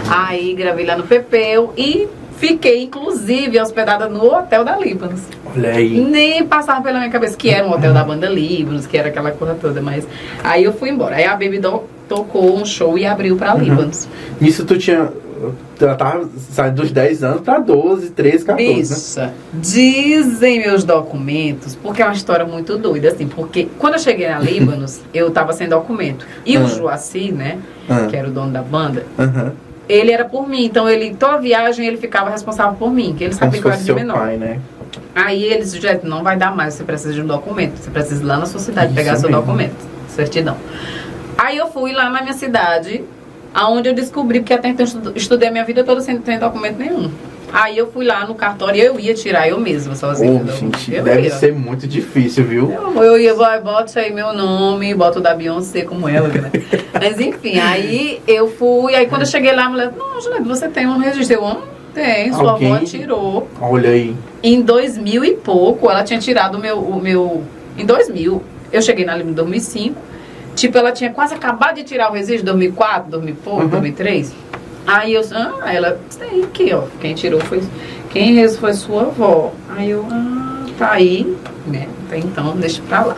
Aí 0.09 0.55
gravei 0.55 0.85
lá 0.85 0.97
no 0.97 1.03
Pepeu 1.03 1.71
e 1.77 2.07
fiquei, 2.37 2.83
inclusive, 2.83 3.59
hospedada 3.59 4.07
no 4.09 4.25
hotel 4.33 4.63
da 4.65 4.75
Líbanos. 4.77 5.21
Olha 5.55 5.69
aí. 5.71 5.99
Nem 5.99 6.43
passava 6.45 6.81
pela 6.81 6.97
minha 6.97 7.11
cabeça 7.11 7.37
que 7.37 7.49
era 7.49 7.65
um 7.67 7.71
hotel 7.71 7.93
da 7.93 8.03
banda 8.03 8.27
Líbanos, 8.27 8.87
que 8.87 8.97
era 8.97 9.09
aquela 9.09 9.31
coisa 9.31 9.55
toda, 9.55 9.81
mas 9.81 10.07
aí 10.43 10.63
eu 10.63 10.73
fui 10.73 10.89
embora. 10.89 11.15
Aí 11.15 11.25
a 11.25 11.31
Baby 11.33 11.59
Doll 11.59 11.87
tocou 12.09 12.55
um 12.57 12.65
show 12.65 12.97
e 12.97 13.05
abriu 13.05 13.35
pra 13.35 13.53
Uhum. 13.53 13.61
Líbanos. 13.61 14.07
Nisso 14.41 14.65
tu 14.65 14.77
tinha. 14.77 15.09
Ela 15.79 15.95
tava 15.95 16.27
saindo 16.51 16.81
dos 16.81 16.91
10 16.91 17.23
anos 17.23 17.41
pra 17.41 17.59
12, 17.59 18.09
13, 18.11 18.45
14, 18.45 18.65
né? 18.65 18.77
Bicha, 18.81 19.33
dizem 19.53 20.59
meus 20.59 20.83
documentos, 20.83 21.75
porque 21.75 22.01
é 22.01 22.05
uma 22.05 22.13
história 22.13 22.45
muito 22.45 22.77
doida, 22.77 23.09
assim, 23.09 23.27
porque 23.27 23.67
quando 23.77 23.93
eu 23.93 23.99
cheguei 23.99 24.27
na 24.29 24.39
Líbanos, 24.39 25.01
eu 25.13 25.29
tava 25.31 25.53
sem 25.53 25.67
documento. 25.69 26.25
E 26.45 26.57
Ah. 26.57 26.61
o 26.61 26.67
Joaci, 26.67 27.31
né, 27.31 27.59
Ah, 27.89 28.07
que 28.09 28.15
era 28.15 28.27
o 28.27 28.31
dono 28.31 28.51
da 28.51 28.61
banda, 28.61 29.05
aham. 29.19 29.53
ele 29.87 30.11
era 30.11 30.25
por 30.25 30.47
mim. 30.49 30.65
Então 30.65 30.89
ele, 30.89 31.15
toda 31.15 31.37
viagem 31.37 31.85
ele 31.85 31.97
ficava 31.97 32.29
responsável 32.29 32.73
por 32.77 32.91
mim, 32.91 33.13
que 33.17 33.23
ele 33.23 33.33
sabia 33.33 33.61
que 33.61 33.67
eu 33.67 33.71
era 33.71 33.79
de 33.79 33.85
seu 33.85 33.95
menor. 33.95 34.17
pai, 34.17 34.37
né? 34.37 34.59
Aí 35.13 35.43
eles 35.43 35.71
disseram, 35.73 36.01
não 36.03 36.23
vai 36.23 36.37
dar 36.37 36.55
mais, 36.55 36.73
você 36.75 36.83
precisa 36.83 37.13
de 37.13 37.21
um 37.21 37.25
documento. 37.27 37.77
Você 37.77 37.89
precisa 37.89 38.21
ir 38.21 38.25
lá 38.25 38.37
na 38.37 38.45
sua 38.45 38.59
cidade 38.59 38.87
Isso 38.87 38.95
pegar 38.95 39.15
seu 39.17 39.29
mesmo. 39.29 39.41
documento, 39.43 39.75
certidão. 40.09 40.57
Aí 41.37 41.57
eu 41.57 41.67
fui 41.67 41.91
lá 41.93 42.09
na 42.09 42.21
minha 42.21 42.33
cidade, 42.33 43.03
aonde 43.53 43.89
eu 43.89 43.93
descobri, 43.93 44.39
porque 44.39 44.53
até 44.53 44.69
então 44.69 44.85
eu 44.85 44.87
estu- 44.87 45.13
estudei 45.15 45.49
a 45.49 45.51
minha 45.51 45.63
vida 45.65 45.83
toda 45.83 46.01
sem 46.01 46.17
ter 46.19 46.39
documento 46.39 46.77
nenhum. 46.77 47.09
Aí 47.51 47.77
eu 47.77 47.89
fui 47.89 48.05
lá 48.05 48.25
no 48.27 48.35
cartório 48.35 48.77
e 48.77 48.81
eu 48.85 48.99
ia 48.99 49.13
tirar 49.13 49.47
eu 49.47 49.57
mesma, 49.57 49.95
sozinha. 49.95 50.33
Entendeu? 50.33 50.55
gente, 50.57 50.93
eu 50.93 51.01
deve 51.01 51.21
ia. 51.23 51.29
ser 51.31 51.53
muito 51.53 51.87
difícil, 51.87 52.43
viu? 52.43 52.69
Eu, 52.71 53.01
eu 53.03 53.17
ia, 53.17 53.33
vai, 53.33 53.61
bota 53.61 53.99
aí 54.01 54.11
meu 54.13 54.33
nome, 54.33 54.93
bota 54.93 55.19
o 55.19 55.21
da 55.21 55.33
Beyoncé 55.33 55.83
como 55.83 56.09
ela, 56.09 56.27
né? 56.27 56.51
Mas 56.93 57.19
enfim, 57.21 57.57
aí 57.57 58.21
eu 58.27 58.49
fui, 58.51 58.93
aí 58.95 59.05
quando 59.07 59.21
eu 59.21 59.27
cheguei 59.27 59.53
lá, 59.53 59.65
a 59.65 59.69
mulher, 59.69 59.93
não, 59.97 60.19
Juliette, 60.21 60.43
você 60.45 60.67
tem 60.67 60.85
um 60.87 60.97
registro? 60.97 61.37
Eu, 61.37 61.47
"Ah, 61.47 61.61
tem, 61.93 62.33
sua 62.33 62.41
avó 62.51 62.65
Alguém? 62.73 62.83
tirou. 62.83 63.47
Olha 63.61 63.91
aí. 63.91 64.13
Em 64.43 64.61
2000 64.61 65.23
e 65.23 65.33
pouco, 65.35 65.89
ela 65.89 66.03
tinha 66.03 66.19
tirado 66.19 66.55
o 66.55 66.59
meu, 66.59 66.77
o 66.79 67.01
meu. 67.01 67.43
Em 67.77 67.85
2000, 67.85 68.43
eu 68.73 68.81
cheguei 68.81 69.05
na 69.05 69.15
Lima 69.15 69.31
em 69.31 69.33
2005. 69.33 69.95
Tipo, 70.57 70.75
ela 70.79 70.91
tinha 70.91 71.11
quase 71.11 71.35
acabado 71.35 71.75
de 71.75 71.83
tirar 71.83 72.09
o 72.09 72.13
registro, 72.13 72.45
2004, 72.45 73.11
2000 73.11 73.29
e 73.31 73.37
pouco, 73.37 73.61
Uhum. 73.61 73.67
2003. 73.67 74.33
Aí 74.87 75.13
eu, 75.13 75.21
ah, 75.31 75.71
ela, 75.71 75.99
tem 76.17 76.43
aqui, 76.43 76.73
ó. 76.73 76.83
Quem 76.99 77.13
tirou 77.13 77.39
foi. 77.41 77.61
Quem 78.09 78.47
foi 78.49 78.73
sua 78.73 79.03
avó. 79.03 79.53
Aí 79.69 79.91
eu, 79.91 80.03
ah, 80.09 80.65
tá 80.79 80.93
aí, 80.93 81.37
né? 81.67 81.87
Então, 82.11 82.57
deixa 82.57 82.81
pra 82.81 83.03
lá. 83.05 83.17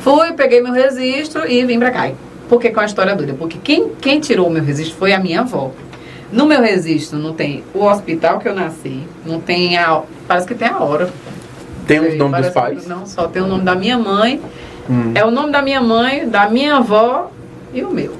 Fui, 0.00 0.32
peguei 0.32 0.62
meu 0.62 0.72
registro 0.72 1.46
e 1.46 1.62
vim 1.66 1.78
pra 1.78 1.90
cá. 1.90 2.10
Por 2.48 2.58
que 2.58 2.70
com 2.70 2.80
a 2.80 2.86
história 2.86 3.14
dura? 3.14 3.34
Porque 3.34 3.58
quem, 3.62 3.90
quem 4.00 4.18
tirou 4.18 4.46
o 4.46 4.50
meu 4.50 4.64
registro 4.64 4.96
foi 4.96 5.12
a 5.12 5.20
minha 5.20 5.40
avó. 5.40 5.72
No 6.32 6.46
meu 6.46 6.62
registro 6.62 7.18
não 7.18 7.34
tem 7.34 7.62
o 7.74 7.84
hospital 7.84 8.38
que 8.38 8.48
eu 8.48 8.54
nasci, 8.54 9.02
não 9.26 9.38
tem 9.38 9.76
a. 9.76 10.00
Parece 10.26 10.46
que 10.46 10.54
tem 10.54 10.68
a 10.68 10.78
hora. 10.78 11.10
Tem 11.86 12.00
os 12.00 12.16
nomes 12.16 12.46
dos 12.46 12.54
pais? 12.54 12.86
Não, 12.86 13.04
só 13.04 13.26
tem 13.26 13.42
o 13.42 13.46
nome 13.46 13.64
da 13.64 13.74
minha 13.74 13.98
mãe 13.98 14.40
Hum. 14.90 15.12
É 15.14 15.24
o 15.24 15.30
nome 15.30 15.52
da 15.52 15.62
minha 15.62 15.80
mãe, 15.80 16.28
da 16.28 16.48
minha 16.50 16.76
avó 16.76 17.30
e 17.72 17.84
o 17.84 17.90
meu. 17.90 18.12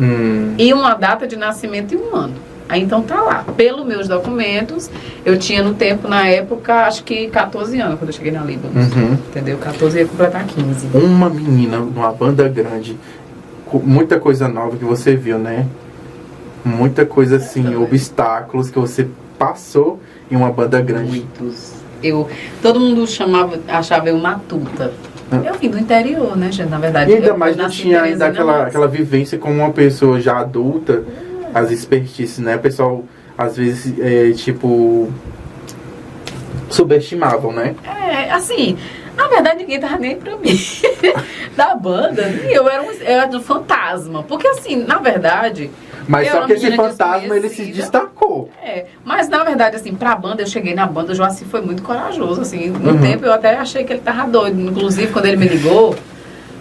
Hum. 0.00 0.54
E 0.56 0.72
uma 0.72 0.94
data 0.94 1.26
de 1.26 1.36
nascimento 1.36 1.92
e 1.92 1.96
um 1.96 2.16
ano. 2.16 2.34
Aí 2.68 2.80
então 2.80 3.02
tá 3.02 3.20
lá. 3.20 3.44
Pelos 3.56 3.84
meus 3.84 4.08
documentos, 4.08 4.90
eu 5.24 5.38
tinha 5.38 5.62
no 5.62 5.74
tempo, 5.74 6.08
na 6.08 6.26
época, 6.26 6.86
acho 6.86 7.04
que 7.04 7.28
14 7.28 7.78
anos 7.78 7.98
quando 7.98 8.08
eu 8.08 8.14
cheguei 8.14 8.32
na 8.32 8.42
Líbano. 8.42 8.74
Uhum. 8.74 9.12
Entendeu? 9.12 9.58
14 9.58 9.98
ia 9.98 10.06
completar 10.06 10.46
15. 10.46 10.88
Uma 10.94 11.28
menina 11.28 11.78
numa 11.78 12.10
banda 12.10 12.48
grande, 12.48 12.96
muita 13.70 14.18
coisa 14.18 14.48
nova 14.48 14.76
que 14.76 14.84
você 14.84 15.14
viu, 15.14 15.38
né? 15.38 15.66
Muita 16.64 17.04
coisa 17.04 17.36
assim, 17.36 17.76
obstáculos 17.76 18.70
que 18.70 18.78
você 18.78 19.06
passou 19.38 20.00
em 20.30 20.36
uma 20.36 20.50
banda 20.50 20.80
grande. 20.80 21.10
Muitos. 21.10 21.74
Eu, 22.02 22.28
todo 22.62 22.80
mundo 22.80 23.06
chamava, 23.06 23.58
achava 23.68 24.08
eu 24.08 24.16
matuta. 24.16 24.92
Ah. 25.30 25.40
Eu 25.44 25.54
vim 25.54 25.68
do 25.68 25.78
interior, 25.78 26.36
né, 26.36 26.50
gente? 26.52 26.68
Na 26.68 26.78
verdade. 26.78 27.10
E 27.10 27.14
ainda 27.14 27.28
eu 27.28 27.38
mais 27.38 27.56
não 27.56 27.68
tinha 27.68 28.02
ainda 28.02 28.26
aquela, 28.26 28.66
aquela 28.66 28.88
vivência 28.88 29.38
como 29.38 29.54
uma 29.54 29.70
pessoa 29.72 30.20
já 30.20 30.38
adulta, 30.38 31.04
as 31.52 31.70
expertices, 31.70 32.38
né? 32.38 32.56
O 32.56 32.60
pessoal, 32.60 33.04
às 33.36 33.56
vezes, 33.56 33.94
é, 33.98 34.32
tipo, 34.32 35.10
subestimavam, 36.68 37.52
né? 37.52 37.74
É, 37.84 38.30
assim, 38.32 38.76
na 39.16 39.28
verdade 39.28 39.58
ninguém 39.58 39.80
tava 39.80 39.96
nem 39.96 40.16
pra 40.16 40.36
mim. 40.36 40.58
da 41.56 41.74
banda, 41.74 42.22
eu 42.22 42.68
era 42.68 42.82
um, 42.82 42.90
eu 42.90 43.20
era 43.20 43.36
um 43.36 43.40
fantasma. 43.40 44.22
Porque 44.22 44.46
assim, 44.46 44.76
na 44.84 44.98
verdade. 44.98 45.70
Mas 46.08 46.26
eu 46.28 46.32
só 46.34 46.46
que 46.46 46.52
esse 46.54 46.70
fantasma, 46.76 47.36
ele 47.36 47.48
se 47.48 47.64
destacou. 47.66 48.50
É, 48.62 48.86
mas 49.04 49.28
na 49.28 49.42
verdade, 49.44 49.76
assim, 49.76 49.94
pra 49.94 50.14
banda, 50.16 50.42
eu 50.42 50.46
cheguei 50.46 50.74
na 50.74 50.86
banda, 50.86 51.12
o 51.12 51.14
Joaci 51.14 51.44
foi 51.44 51.60
muito 51.60 51.82
corajoso, 51.82 52.40
assim. 52.42 52.68
No 52.70 52.92
Uhum. 52.92 53.00
tempo 53.00 53.24
eu 53.24 53.32
até 53.32 53.56
achei 53.56 53.84
que 53.84 53.92
ele 53.92 54.00
tava 54.02 54.28
doido. 54.30 54.60
Inclusive, 54.60 55.12
quando 55.12 55.26
ele 55.26 55.36
me 55.36 55.46
ligou, 55.48 55.94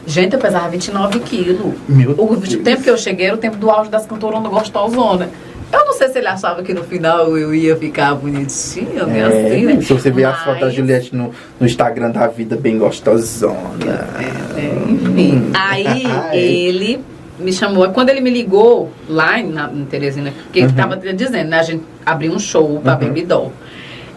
gente, 0.06 0.34
eu 0.34 0.40
pesava 0.40 0.70
29 0.70 1.20
quilos. 1.20 1.74
Meu 1.88 2.12
O 2.12 2.36
Deus. 2.36 2.56
tempo 2.64 2.84
que 2.84 2.90
eu 2.90 2.98
cheguei 2.98 3.28
era 3.28 3.36
o 3.36 3.38
tempo 3.40 3.58
do 3.58 3.70
auge 3.70 3.90
das 3.90 4.06
cantoras 4.06 4.42
gostosona. 4.44 5.30
Eu 5.72 5.86
não 5.88 5.94
sei 5.94 6.08
se 6.10 6.20
ele 6.20 6.28
achava 6.28 6.62
que 6.62 6.72
no 6.72 6.84
final 6.84 7.36
eu 7.36 7.52
ia 7.56 7.76
ficar 7.76 8.14
bonitinha, 8.14 9.06
né? 9.08 9.20
É, 9.22 9.24
assim, 9.26 9.66
né? 9.66 9.82
se 9.82 9.92
você 9.92 10.12
ver 10.12 10.26
as 10.26 10.36
Mas- 10.36 10.44
fotos 10.44 10.60
da 10.62 10.70
Juliette 10.70 11.16
no, 11.16 11.32
no 11.60 11.66
Instagram 11.66 12.12
da 12.12 12.28
vida, 12.28 12.56
bem 12.56 12.78
gostosona. 12.78 14.08
É, 14.56 14.92
enfim. 14.92 15.50
Aí 15.54 16.04
Ai. 16.06 16.38
ele 16.38 17.00
me 17.40 17.52
chamou. 17.52 17.90
Quando 17.90 18.10
ele 18.10 18.22
me 18.22 18.30
ligou 18.30 18.92
lá 19.08 19.40
em, 19.40 19.48
na, 19.50 19.70
em 19.72 19.86
Teresina, 19.86 20.32
porque 20.44 20.60
ele 20.60 20.68
Uhum. 20.68 20.72
estava 20.72 20.98
dizendo, 20.98 21.50
né? 21.50 21.60
A 21.60 21.64
gente 21.64 21.84
abriu 22.06 22.32
um 22.34 22.40
show 22.40 22.80
pra 22.84 22.94
Uhum. 22.94 23.00
Baby 23.00 23.24
Doll. 23.24 23.52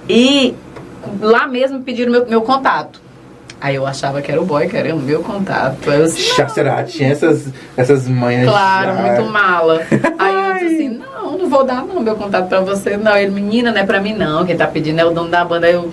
E 0.09 0.55
lá 1.21 1.47
mesmo 1.47 1.81
pediram 1.81 2.13
meu, 2.13 2.27
meu 2.27 2.43
contato. 2.43 3.01
Aí 3.61 3.75
eu 3.75 3.87
achava 3.87 4.21
que 4.21 4.31
era 4.31 4.41
o 4.41 4.45
boy, 4.45 4.69
que 4.69 4.77
era 4.77 4.95
o 4.95 4.99
meu 4.99 5.23
contato. 5.23 5.91
Aí 5.91 5.99
eu 5.99 6.05
disse, 6.05 6.37
Já 6.37 6.47
será? 6.47 6.85
Tinha 6.85 7.11
essas, 7.11 7.49
essas 7.77 8.07
manhas 8.07 8.49
Claro, 8.49 8.95
já. 8.95 9.03
muito 9.03 9.33
mala. 9.33 9.81
Aí 10.19 10.35
eu 10.35 10.53
disse 10.55 10.75
assim, 10.75 10.89
não, 10.91 11.39
não 11.39 11.49
vou 11.49 11.65
dar 11.65 11.83
não 11.87 12.01
meu 12.01 12.15
contato 12.17 12.49
pra 12.49 12.61
você. 12.61 12.97
Não, 12.99 13.17
ele, 13.17 13.31
menina, 13.31 13.73
não 13.73 13.79
é 13.81 13.85
pra 13.87 13.99
mim 14.01 14.13
não. 14.15 14.45
Quem 14.45 14.57
tá 14.57 14.67
pedindo 14.67 15.01
é 15.01 15.05
o 15.07 15.11
dono 15.11 15.31
da 15.31 15.43
banda. 15.45 15.67
Aí 15.67 15.73
eu. 15.73 15.91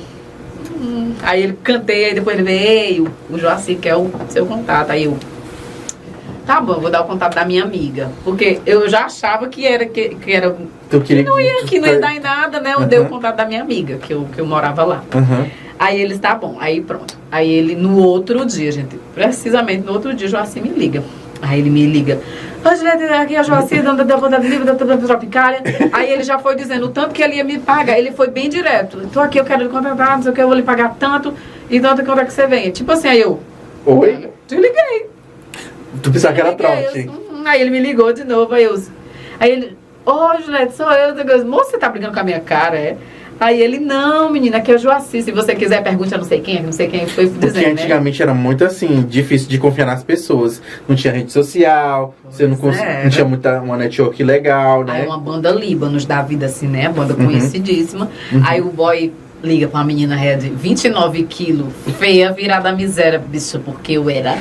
"Hum." 0.76 1.14
Aí 1.24 1.42
ele 1.42 1.58
cantei, 1.64 2.06
aí 2.06 2.14
depois 2.14 2.36
ele 2.38 2.46
veio, 2.46 3.08
o 3.30 3.38
Joaci 3.40 3.76
quer 3.76 3.96
o 3.96 4.12
seu 4.28 4.46
contato. 4.46 4.90
Aí 4.92 5.06
eu. 5.06 5.18
Tá 6.46 6.60
bom, 6.60 6.74
vou 6.80 6.90
dar 6.90 7.02
o 7.02 7.06
contato 7.06 7.36
da 7.36 7.46
minha 7.46 7.64
amiga. 7.64 8.12
Porque 8.24 8.60
eu 8.66 8.90
já 8.90 9.06
achava 9.06 9.48
que 9.48 9.66
era 9.66 9.86
que, 9.86 10.10
que 10.16 10.32
era. 10.34 10.56
Tu 10.90 11.00
queria 11.02 11.24
Que 11.24 11.30
não 11.30 11.40
ia, 11.40 11.64
que 11.66 11.80
não 11.80 11.88
ia 11.88 12.00
dar 12.00 12.14
em 12.14 12.20
nada, 12.20 12.60
né? 12.60 12.74
Eu 12.74 12.82
dei 12.86 13.00
o 13.00 13.04
Uhum. 13.04 13.10
contato 13.10 13.38
da 13.38 13.46
minha 13.46 13.62
amiga, 13.62 13.96
que 13.98 14.14
eu, 14.14 14.28
que 14.34 14.40
eu 14.42 14.46
morava 14.46 14.84
lá. 14.84 15.04
Uhum. 15.16 15.50
Aí 15.80 16.02
eles, 16.02 16.20
tá 16.20 16.36
bom, 16.36 16.58
aí 16.60 16.82
pronto. 16.82 17.18
Aí 17.32 17.50
ele, 17.52 17.76
no 17.76 17.98
outro 17.98 18.46
dia, 18.46 18.72
gente, 18.72 18.98
precisamente 19.16 19.86
no 19.86 19.94
outro 19.94 20.14
dia, 20.14 20.28
o 20.28 20.30
Joaci 20.30 20.60
me 20.62 20.70
liga. 20.70 21.04
Aí 21.42 21.60
ele 21.60 21.70
me 21.70 21.86
liga. 21.86 22.20
Aqui 23.22 23.36
é 23.36 23.42
o 23.42 23.44
Joaci, 23.44 23.82
da 23.82 23.92
da 23.94 24.18
banda 24.18 24.38
livre 24.38 24.64
da 24.66 24.74
da 24.74 24.98
Tropicália. 24.98 25.62
Aí 25.92 26.12
ele 26.12 26.24
já 26.24 26.40
foi 26.40 26.56
dizendo 26.56 26.86
o 26.86 26.90
tanto 26.90 27.10
que 27.14 27.22
ele 27.22 27.36
ia 27.36 27.44
me 27.44 27.58
pagar. 27.60 27.98
Ele 28.00 28.12
foi 28.12 28.30
bem 28.30 28.48
direto. 28.50 29.00
Tô 29.12 29.20
aqui, 29.20 29.40
eu 29.40 29.44
quero 29.46 29.64
lhe 29.64 29.70
contratar, 29.70 30.16
não 30.16 30.24
sei 30.24 30.32
o 30.32 30.36
que, 30.36 30.42
eu 30.42 30.48
vou 30.48 30.56
lhe 30.56 30.64
pagar 30.64 30.96
tanto. 30.98 31.34
E 31.70 31.80
tanto 31.82 32.04
quando 32.06 32.20
é 32.20 32.26
que 32.26 32.32
você 32.34 32.48
vem? 32.48 32.72
Tipo 32.72 32.92
assim, 32.94 33.08
aí 33.10 33.20
eu. 33.20 33.40
Oi? 33.86 34.30
Te 34.48 34.56
liguei. 34.56 35.13
Tu 36.02 36.12
pensava 36.12 36.34
que 36.34 36.42
era 36.42 36.54
trote. 36.54 37.10
"Hum." 37.10 37.44
Aí 37.46 37.62
ele 37.62 37.70
me 37.70 37.80
ligou 37.80 38.12
de 38.14 38.24
novo, 38.24 38.54
aí 38.54 38.64
eu. 38.64 38.82
Aí 39.40 39.52
ele, 39.52 39.78
ô 40.06 40.42
Juliette, 40.44 40.76
sou 40.76 40.90
eu. 40.92 41.10
Eu 41.10 41.16
digo, 41.16 41.46
Moça, 41.50 41.72
você 41.72 41.78
tá 41.78 41.90
brigando 41.90 42.14
com 42.14 42.20
a 42.20 42.24
minha 42.24 42.40
cara, 42.40 42.78
é? 42.78 42.96
Aí 43.40 43.62
ele, 43.62 43.80
não, 43.80 44.30
menina, 44.30 44.58
aqui 44.58 44.72
é 44.72 44.76
o 44.76 44.78
Joaci. 44.78 45.24
Se 45.24 45.32
você 45.32 45.54
quiser, 45.56 45.84
pergunte 45.84 46.14
a 46.14 46.18
não 46.18 46.24
sei 46.24 46.40
quem, 46.40 46.62
não 46.64 46.72
sei 46.72 46.88
quem 46.88 47.08
foi 47.08 47.28
Porque 47.28 47.48
dizendo, 47.48 47.66
né? 47.66 47.72
antigamente 47.72 48.22
era 48.22 48.34
muito 48.34 48.64
assim, 48.64 49.02
difícil 49.02 49.50
de 49.50 49.58
confiar 49.58 49.86
nas 49.86 50.04
pessoas. 50.04 50.62
Não 50.88 50.96
tinha 50.96 51.12
rede 51.12 51.32
social, 51.32 52.16
você 52.30 52.48
não, 52.48 52.56
Pois 52.56 52.78
cons- 52.78 52.86
é. 52.88 53.04
não 53.04 53.10
tinha 53.10 53.26
muita, 53.26 53.60
uma 53.60 53.76
network 53.76 54.24
legal, 54.24 54.82
Aí 54.88 55.02
né? 55.02 55.06
uma 55.08 55.18
banda 55.18 55.50
Líbanos 55.52 56.06
da 56.06 56.22
vida, 56.22 56.46
assim, 56.46 56.68
né? 56.68 56.88
Banda 56.88 57.16
Uhum. 57.16 57.26
conhecidíssima. 57.26 58.10
Uhum. 58.32 58.42
Aí 58.46 58.62
o 58.62 58.70
boy 58.70 59.12
liga 59.44 59.68
pra 59.68 59.80
uma 59.80 59.86
menina 59.86 60.16
Red, 60.16 60.38
29 60.38 61.24
quilos, 61.24 61.74
feia, 62.00 62.32
virada 62.32 62.70
a 62.70 62.72
miséria, 62.72 63.20
bicho, 63.20 63.60
porque 63.60 63.94
eu 63.94 64.10
era 64.10 64.38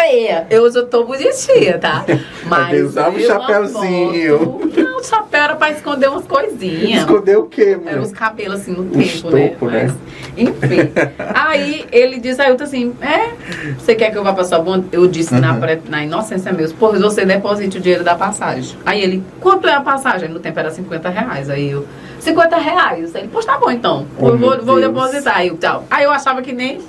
feia. 0.00 0.46
Eu 0.50 0.66
eu 0.70 0.86
tô 0.86 1.04
bonitinha, 1.04 1.78
tá? 1.78 2.04
Mas. 2.46 2.72
Ele 2.72 2.82
usava 2.82 3.10
um 3.16 3.18
eu 3.18 3.26
chapéuzinho. 3.26 4.60
Não, 4.76 4.98
o 4.98 5.04
chapéu 5.04 5.42
era 5.42 5.56
pra 5.56 5.70
esconder 5.70 6.08
umas 6.08 6.24
coisinhas. 6.26 7.00
Esconder 7.02 7.36
o 7.38 7.44
quê, 7.44 7.70
Eram 7.70 7.80
mulher? 7.80 7.98
os 8.00 8.12
cabelos 8.12 8.60
assim 8.60 8.72
no 8.72 8.84
tempo, 8.84 9.30
né? 9.30 9.48
topos, 9.48 9.72
né? 9.72 9.82
Mas, 9.86 9.94
enfim. 10.36 10.92
Aí 11.34 11.86
ele 11.92 12.18
diz, 12.18 12.38
aí 12.38 12.50
eu 12.50 12.56
tô 12.56 12.64
assim, 12.64 12.94
é, 13.00 13.30
você 13.78 13.94
quer 13.94 14.10
que 14.10 14.18
eu 14.18 14.22
vá 14.24 14.32
pra 14.32 14.44
sua 14.44 14.58
banda? 14.58 14.86
Eu 14.92 15.06
disse 15.06 15.34
na, 15.34 15.52
Uhum. 15.54 15.60
pré- 15.60 15.80
na 15.88 16.04
inocência 16.04 16.52
mesmo, 16.52 16.78
pô, 16.78 16.92
você 16.92 17.24
deposite 17.24 17.78
o 17.78 17.80
dinheiro 17.80 18.04
da 18.04 18.14
passagem. 18.14 18.76
Aí 18.86 19.00
ele, 19.02 19.22
quanto 19.40 19.66
é 19.68 19.74
a 19.74 19.80
passagem? 19.80 20.28
No 20.28 20.38
tempo 20.38 20.58
era 20.58 20.70
50 20.70 21.08
reais. 21.08 21.50
Aí 21.50 21.70
eu, 21.70 21.86
50 22.20 22.56
reais. 22.56 23.14
Aí 23.14 23.22
ele, 23.22 23.30
pois 23.32 23.44
tá 23.44 23.58
bom 23.58 23.70
então. 23.70 24.06
Oh, 24.18 24.28
eu 24.28 24.38
vou, 24.38 24.62
vou 24.62 24.80
depositar. 24.80 25.38
Aí 25.38 25.48
eu, 25.48 25.56
tchau. 25.58 25.84
Aí 25.90 26.04
eu 26.04 26.10
achava 26.10 26.42
que 26.42 26.52
nem. 26.52 26.80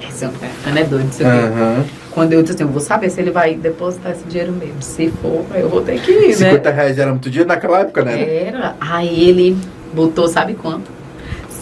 Esse 0.00 0.24
é 0.24 0.28
é 0.28 0.84
doido, 0.84 1.04
não 1.04 1.12
sei 1.12 1.26
o 1.26 1.30
quê. 1.30 1.36
Aham. 1.36 1.84
Quando 2.10 2.32
eu 2.32 2.42
disse 2.42 2.54
assim, 2.54 2.64
eu 2.64 2.68
vou 2.68 2.80
saber 2.80 3.10
se 3.10 3.20
ele 3.20 3.30
vai 3.30 3.54
depositar 3.54 4.12
esse 4.12 4.24
dinheiro 4.24 4.52
mesmo. 4.52 4.80
Se 4.82 5.08
for, 5.22 5.44
eu 5.54 5.68
vou 5.68 5.82
ter 5.82 6.00
que 6.00 6.10
ir, 6.10 6.28
né? 6.28 6.50
50 6.50 6.70
reais 6.70 6.98
era 6.98 7.10
muito 7.10 7.30
dinheiro 7.30 7.48
naquela 7.48 7.80
época, 7.80 8.04
né? 8.04 8.46
Era. 8.46 8.76
Aí 8.80 9.28
ele 9.28 9.56
botou, 9.92 10.26
sabe 10.26 10.54
quanto? 10.54 10.90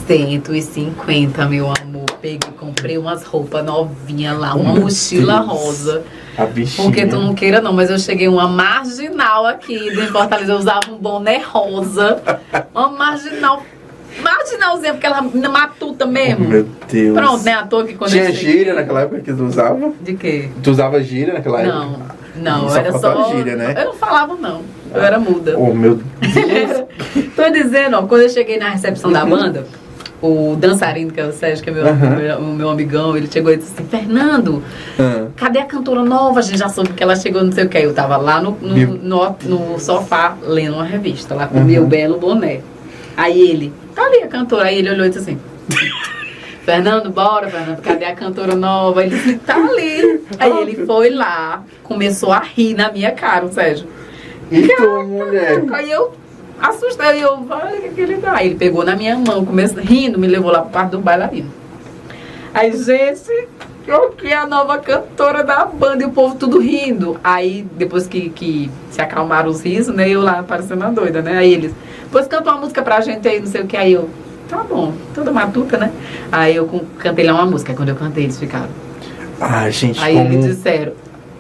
150, 0.07 1.47
meu 1.47 1.67
amor. 1.67 2.07
Peguei, 2.23 2.39
comprei 2.59 2.97
umas 2.97 3.25
roupas 3.25 3.65
novinhas 3.65 4.39
lá, 4.39 4.55
uma 4.55 4.75
mochila 4.75 5.41
Deus. 5.41 5.47
rosa. 5.47 6.03
A 6.39 6.47
bichinha. 6.47 6.85
Porque 6.87 7.07
tu 7.07 7.17
não 7.17 7.35
queira, 7.35 7.61
não, 7.61 7.73
mas 7.73 7.91
eu 7.91 7.99
cheguei 7.99 8.29
uma 8.29 8.47
marginal 8.47 9.47
aqui 9.47 9.75
em 9.75 10.07
Fortaleza. 10.07 10.53
Eu 10.53 10.59
usava 10.59 10.91
um 10.91 10.97
boné 10.97 11.39
rosa. 11.39 12.23
Uma 12.75 12.89
marginal. 12.89 13.63
Marginalzinha, 14.23 14.93
porque 14.93 15.07
ela 15.07 15.23
matuta 15.23 16.07
mesmo. 16.07 16.49
Meu 16.49 16.67
Deus. 16.91 17.15
Pronto, 17.19 17.45
né? 17.45 17.53
À 17.55 17.63
toa 17.67 17.85
que 17.85 17.95
quando 17.95 18.11
Tinha 18.11 18.33
gíria 18.33 18.75
naquela 18.75 19.03
época 19.03 19.21
que 19.21 19.33
tu 19.33 19.45
usava? 19.45 19.93
De 20.01 20.15
quê? 20.15 20.49
Tu 20.63 20.71
usava 20.71 21.03
gíria 21.03 21.35
naquela 21.35 21.61
época? 21.63 21.75
Não, 22.37 22.61
não, 22.63 22.69
Só 22.69 22.77
era 22.79 22.93
só. 22.99 23.33
gíria, 23.35 23.57
né? 23.57 23.75
Eu 23.79 23.85
não 23.87 23.95
falava, 23.95 24.35
não. 24.35 24.63
Eu 24.95 25.03
era 25.03 25.19
muda. 25.19 25.59
Oh, 25.59 25.75
meu 25.75 25.95
Deus. 25.97 26.85
Tô 27.35 27.51
dizendo, 27.51 27.97
ó, 27.97 28.03
quando 28.03 28.23
eu 28.23 28.29
cheguei 28.31 28.59
na 28.59 28.71
recepção 28.71 29.11
da 29.13 29.25
banda, 29.25 29.67
o 30.23 30.57
dançarino, 30.59 31.11
que 31.13 31.21
é 31.21 31.27
o 31.27 31.33
Sérgio, 31.33 31.63
que 31.63 31.69
é 31.71 31.73
meu, 31.73 31.85
meu- 31.95 32.39
o 32.39 32.55
meu 32.55 32.71
amigão, 32.71 33.17
ele 33.17 33.29
chegou 33.31 33.53
e 33.53 33.57
disse 33.59 33.73
assim, 33.75 33.87
Fernando, 33.89 34.63
Ah, 34.99 35.27
cadê 35.37 35.59
a 35.59 35.65
cantora 35.65 36.03
nova? 36.03 36.39
A 36.41 36.43
gente 36.43 36.59
já 36.59 36.69
soube 36.69 36.93
que 36.95 37.03
ela 37.03 37.15
chegou, 37.17 37.45
não 37.45 37.53
sei 37.53 37.65
o 37.65 37.69
que. 37.69 37.77
Eu 37.79 37.93
tava 37.93 38.17
lá 38.17 38.41
no, 38.41 38.53
no, 38.61 38.87
no, 38.97 39.37
no 39.45 39.79
sofá, 39.79 40.35
lendo 40.43 40.75
uma 40.75 40.85
revista, 40.85 41.35
lá 41.35 41.47
com 41.47 41.57
o 41.59 41.61
Uhum. 41.61 41.67
meu 41.67 41.87
belo 41.87 42.19
boné. 42.19 42.61
Aí 43.17 43.51
ele, 43.51 43.73
tá 43.95 44.05
ali 44.05 44.23
a 44.23 44.29
cantora. 44.29 44.67
Aí 44.67 44.79
ele 44.79 44.91
olhou 44.91 45.07
e 45.07 45.11
disse 45.11 45.31
assim... 45.31 45.41
Fernando, 46.67 47.11
bora, 47.11 47.49
Fernando, 47.49 47.81
cadê 47.81 48.07
a 48.07 48.15
cantora 48.17 48.57
nova? 48.57 49.05
Ele 49.05 49.15
disse, 49.15 49.39
tá 49.39 49.55
ali. 49.55 50.21
Aí 50.37 50.51
ele 50.63 50.85
foi 50.85 51.11
lá, 51.11 51.63
começou 51.85 52.33
a 52.33 52.41
rir 52.41 52.75
na 52.75 52.91
minha 52.91 53.13
cara, 53.13 53.47
o 53.47 53.53
Sérgio. 53.53 53.87
E 54.51 54.67
tu, 54.67 55.05
mulher? 55.05 55.63
Aí 55.73 55.89
eu 55.89 56.13
assustei, 56.61 57.23
eu, 57.23 57.35
o 57.35 57.95
que, 57.95 58.01
ele 58.01 58.17
dá. 58.17 58.39
Aí 58.39 58.49
ele 58.49 58.57
pegou 58.57 58.85
na 58.85 58.97
minha 58.97 59.17
mão, 59.17 59.45
começou 59.45 59.81
rindo, 59.81 60.19
me 60.19 60.27
levou 60.27 60.51
lá 60.51 60.63
pro 60.63 60.73
quarto 60.73 60.91
do 60.93 60.99
bailarino. 60.99 61.53
Aí, 62.53 62.77
gente, 62.77 63.49
eu 63.87 64.11
que 64.11 64.29
é 64.29 64.37
a 64.37 64.47
nova 64.47 64.79
cantora 64.79 65.45
da 65.45 65.65
banda 65.65 66.03
e 66.03 66.07
o 66.07 66.11
povo 66.11 66.35
tudo 66.35 66.59
rindo. 66.59 67.19
Aí, 67.23 67.67
depois 67.77 68.07
que, 68.07 68.31
que 68.31 68.71
se 68.91 69.01
acalmaram 69.01 69.49
os 69.49 69.63
risos, 69.63 69.95
né, 69.95 70.09
eu 70.09 70.21
lá 70.21 70.43
parecendo 70.43 70.85
uma 70.85 70.93
doida, 70.93 71.23
né? 71.23 71.39
Aí 71.39 71.53
eles, 71.53 71.73
pois 72.11 72.27
canta 72.27 72.51
uma 72.51 72.61
música 72.61 72.83
pra 72.83 73.01
gente 73.01 73.27
aí, 73.29 73.41
não 73.41 73.47
sei 73.47 73.63
o 73.63 73.67
que. 73.67 73.77
Aí 73.77 73.93
eu, 73.93 74.11
tá 74.49 74.59
bom, 74.59 74.93
toda 75.15 75.31
matuta, 75.31 75.79
né? 75.79 75.93
Aí 76.33 76.57
eu 76.57 76.67
cantei 76.99 77.25
lá 77.25 77.35
uma 77.35 77.47
música. 77.47 77.75
Quando 77.75 77.91
eu 77.91 77.97
cantei, 77.97 78.25
eles 78.25 78.39
ficaram. 78.39 78.71
Ah, 79.41 79.69
gente, 79.71 80.03
Aí 80.03 80.15
como... 80.15 80.33
eles 80.33 80.57
disseram, 80.57 80.93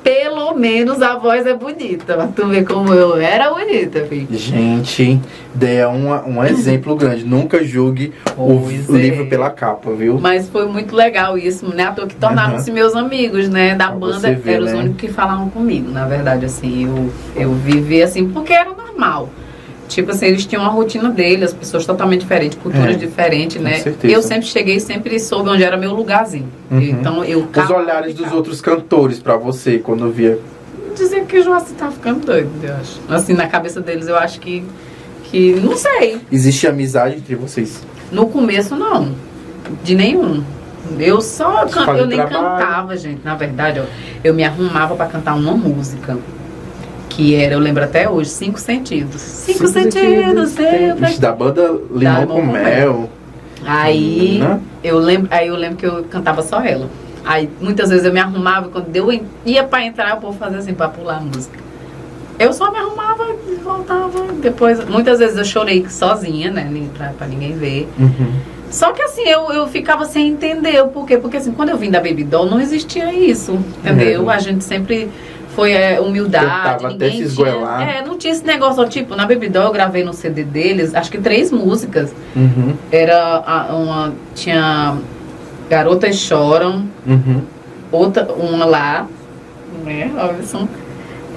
pelo 0.06 0.54
menos 0.54 1.02
a 1.02 1.16
voz 1.16 1.44
é 1.46 1.54
bonita. 1.54 2.14
Pra 2.14 2.28
tu 2.28 2.46
ver 2.46 2.64
como 2.64 2.94
eu 2.94 3.16
era 3.16 3.52
bonita, 3.52 4.04
filho. 4.04 4.28
Gente, 4.30 5.20
é 5.60 5.88
um, 5.88 6.12
um 6.36 6.44
exemplo 6.44 6.94
grande. 6.94 7.24
Nunca 7.24 7.64
julgue 7.64 8.12
Pois 8.36 8.88
o 8.88 8.96
é. 8.96 9.00
livro 9.00 9.26
pela 9.26 9.50
capa, 9.50 9.90
viu? 9.90 10.20
Mas 10.20 10.48
foi 10.48 10.68
muito 10.68 10.94
legal 10.94 11.36
isso, 11.36 11.66
né? 11.74 11.86
À 11.86 11.90
toa 11.90 12.06
que 12.06 12.14
tornaram-se 12.14 12.70
meus 12.70 12.94
amigos, 12.94 13.48
né? 13.48 13.74
Da 13.74 13.90
banda, 13.90 14.32
ver, 14.32 14.52
eram 14.52 14.66
os 14.66 14.72
né? 14.72 14.78
únicos 14.78 15.00
que 15.00 15.08
falavam 15.08 15.50
comigo, 15.50 15.90
na 15.90 16.06
verdade, 16.06 16.44
assim. 16.44 16.84
Eu, 16.84 17.10
eu 17.34 17.52
vivi 17.54 18.00
assim, 18.00 18.28
porque 18.28 18.52
era 18.52 18.70
normal. 18.70 19.28
Tipo 19.88 20.10
assim, 20.10 20.26
eles 20.26 20.44
tinham 20.44 20.64
a 20.64 20.68
rotina 20.68 21.10
deles, 21.10 21.44
as 21.44 21.52
pessoas 21.54 21.86
totalmente 21.86 22.20
diferentes, 22.20 22.58
culturas 22.60 22.94
É, 22.94 22.98
diferentes, 22.98 23.60
né? 23.60 23.78
certeza. 23.78 24.12
Eu 24.12 24.22
sempre 24.22 24.46
cheguei, 24.46 24.80
sempre 24.80 25.18
soube 25.20 25.48
onde 25.48 25.62
era 25.62 25.76
meu 25.76 25.94
lugarzinho. 25.94 26.48
Uhum. 26.70 26.80
Então 26.80 27.24
eu 27.24 27.46
Os 27.54 27.70
olhares 27.70 28.14
dos 28.14 28.32
outros 28.32 28.60
cantores 28.60 29.18
pra 29.18 29.36
você 29.36 29.78
quando 29.78 30.10
via. 30.10 30.38
Dizer 30.96 31.24
que 31.26 31.38
o 31.38 31.44
Joaci 31.44 31.74
tá 31.74 31.90
ficando 31.90 32.24
doido, 32.26 32.50
eu 32.62 32.74
acho. 32.74 33.00
Assim, 33.08 33.34
na 33.34 33.46
cabeça 33.46 33.80
deles, 33.80 34.08
eu 34.08 34.16
acho 34.16 34.40
que. 34.40 34.64
que 35.24 35.52
não 35.62 35.76
sei. 35.76 36.20
Existe 36.32 36.66
amizade 36.66 37.16
entre 37.16 37.34
vocês? 37.34 37.80
No 38.10 38.26
começo, 38.28 38.74
não. 38.74 39.12
De 39.84 39.94
nenhum. 39.94 40.42
Eu 40.98 41.20
só 41.20 41.66
can... 41.66 41.84
eu 41.96 42.06
nem 42.06 42.16
trabalho. 42.18 42.58
cantava, 42.60 42.96
gente. 42.96 43.20
Na 43.24 43.34
verdade, 43.34 43.80
ó, 43.80 43.84
eu 44.22 44.32
me 44.32 44.44
arrumava 44.44 44.94
pra 44.94 45.06
cantar 45.06 45.34
uma 45.34 45.52
música. 45.52 46.16
Que 47.16 47.34
era, 47.34 47.54
eu 47.54 47.58
lembro 47.58 47.82
até 47.82 48.06
hoje, 48.08 48.28
Cinco 48.28 48.60
Sentidos. 48.60 49.22
Cinco, 49.22 49.66
sentidos, 49.68 50.50
sempre. 50.50 51.06
Ixi, 51.06 51.18
da 51.20 51.32
banda 51.32 51.62
Limão 51.90 52.20
Limão 52.20 52.26
com 52.26 52.34
com 52.42 52.52
Mel. 52.52 53.10
Aí 53.64 54.38
Né? 54.38 54.60
eu 54.84 54.98
lembro, 54.98 55.28
aí 55.30 55.48
eu 55.48 55.56
lembro 55.56 55.76
que 55.78 55.86
eu 55.86 56.04
cantava 56.04 56.42
só 56.42 56.60
ela. 56.60 56.90
Aí 57.24 57.48
muitas 57.58 57.88
vezes 57.88 58.04
eu 58.04 58.12
me 58.12 58.20
arrumava 58.20 58.68
quando 58.68 58.94
eu 58.94 59.08
ia 59.46 59.64
pra 59.64 59.82
entrar, 59.82 60.14
o 60.18 60.20
povo 60.20 60.38
fazia 60.38 60.58
assim 60.58 60.74
pra 60.74 60.88
pular 60.88 61.16
a 61.16 61.20
música. 61.20 61.58
Eu 62.38 62.52
só 62.52 62.70
me 62.70 62.78
arrumava 62.78 63.24
e 63.48 63.54
voltava. 63.54 64.26
Depois, 64.42 64.86
muitas 64.86 65.18
vezes 65.18 65.38
eu 65.38 65.44
chorei 65.44 65.88
sozinha, 65.88 66.50
né? 66.50 66.68
nem 66.70 66.86
Pra, 66.88 67.08
pra 67.16 67.26
ninguém 67.26 67.56
ver. 67.56 67.88
Uhum. 67.98 68.32
Só 68.70 68.92
que 68.92 69.00
assim, 69.00 69.22
eu, 69.26 69.50
eu 69.52 69.66
ficava 69.68 70.04
sem 70.04 70.28
entender 70.28 70.82
o 70.82 70.88
porquê. 70.88 71.16
Porque 71.16 71.38
assim, 71.38 71.52
quando 71.52 71.70
eu 71.70 71.78
vim 71.78 71.90
da 71.90 71.98
Baby 71.98 72.24
Doll, 72.24 72.44
não 72.44 72.60
existia 72.60 73.10
isso. 73.14 73.58
Entendeu? 73.78 74.30
É. 74.30 74.34
A 74.34 74.38
gente 74.38 74.62
sempre 74.64 75.08
foi 75.56 75.72
é, 75.72 75.98
humildade. 76.00 76.84
Até 76.84 76.88
ninguém 76.88 77.08
se 77.10 77.16
tinha, 77.16 77.26
esgoelar. 77.26 77.82
é, 77.88 78.02
não 78.06 78.16
tinha 78.18 78.32
esse 78.32 78.44
negócio, 78.44 78.82
ó, 78.82 78.86
tipo, 78.86 79.16
na 79.16 79.26
Baby 79.26 79.48
Doll 79.48 79.64
eu 79.64 79.72
gravei 79.72 80.04
no 80.04 80.12
CD 80.12 80.44
deles, 80.44 80.94
acho 80.94 81.10
que 81.10 81.18
três 81.18 81.50
músicas. 81.50 82.14
Uhum. 82.36 82.74
Era 82.92 83.42
a- 83.44 83.74
uma. 83.74 84.12
Tinha 84.34 84.96
Garotas 85.68 86.16
Choram, 86.16 86.84
Uhum. 87.06 87.40
outra, 87.90 88.24
uma 88.34 88.64
lá, 88.66 89.06
né? 89.84 90.12
Robson. 90.16 90.68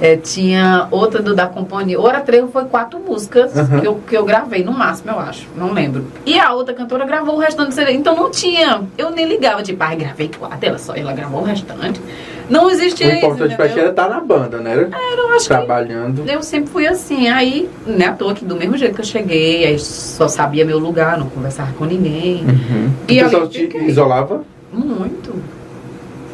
É, 0.01 0.15
tinha 0.15 0.88
outra 0.91 1.21
do 1.21 1.35
da 1.35 1.45
companhia. 1.45 1.99
Ora 1.99 2.21
Trevo 2.21 2.49
foi 2.51 2.63
quatro 2.65 2.99
músicas 2.99 3.53
Uhum. 3.53 3.79
que, 3.81 3.85
eu, 3.88 3.95
que 4.07 4.15
eu 4.17 4.23
gravei, 4.23 4.63
no 4.63 4.71
máximo, 4.71 5.11
eu 5.11 5.19
acho. 5.19 5.45
Não 5.57 5.73
lembro. 5.73 6.05
E 6.25 6.39
a 6.39 6.53
outra 6.53 6.73
cantora 6.73 7.05
gravou 7.05 7.35
o 7.35 7.38
restante 7.39 7.69
do 7.69 7.73
CD. 7.73 7.91
Então 7.93 8.15
não 8.15 8.31
tinha. 8.31 8.81
Eu 8.97 9.09
nem 9.09 9.25
ligava, 9.27 9.61
tipo, 9.61 9.83
ai, 9.83 9.97
gravei 9.97 10.29
quatro, 10.39 10.59
ela 10.69 10.77
só, 10.77 10.93
ela 10.95 11.11
gravou 11.11 11.41
o 11.41 11.43
restante. 11.43 11.99
Não 12.50 12.65
O 12.65 12.72
existia 12.72 13.08
isso. 13.08 13.18
importante 13.18 13.56
pra 13.56 13.70
ti 13.70 13.79
era 13.79 13.89
estar 13.89 14.10
na 14.10 14.20
banda, 14.20 14.58
né? 14.58 14.72
Era 14.72 14.89
Eu 15.22 15.29
acho 15.32 15.48
Trabalhando. 15.48 16.24
eu 16.27 16.41
sempre 16.41 16.70
fui 16.72 16.88
assim. 16.88 17.27
Aí, 17.29 17.70
né, 17.86 18.08
à 18.08 18.12
toa 18.13 18.34
que 18.34 18.44
do 18.44 18.56
mesmo 18.56 18.75
jeito 18.77 18.96
que 18.96 19.01
eu 19.01 19.06
cheguei, 19.06 19.65
aí 19.65 19.77
só 19.79 20.27
sabia 20.27 20.65
meu 20.65 20.79
lugar, 20.79 21.18
não 21.18 21.29
conversava 21.29 21.72
com 21.74 21.86
ninguém. 21.86 22.44
Uhum. 22.44 22.91
E 23.08 23.22
o 23.22 23.24
pessoal 23.25 23.48
te 23.48 23.60
fiquei. 23.62 23.86
isolava? 23.86 24.44
Muito. 24.74 25.34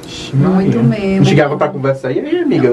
Ixi, 0.08 0.36
Muito 0.36 0.82
mesmo. 0.84 1.18
Não 1.18 1.26
chegava 1.26 1.58
pra 1.58 1.68
conversar. 1.68 2.12
E 2.12 2.20
aí, 2.20 2.40
amiga? 2.40 2.70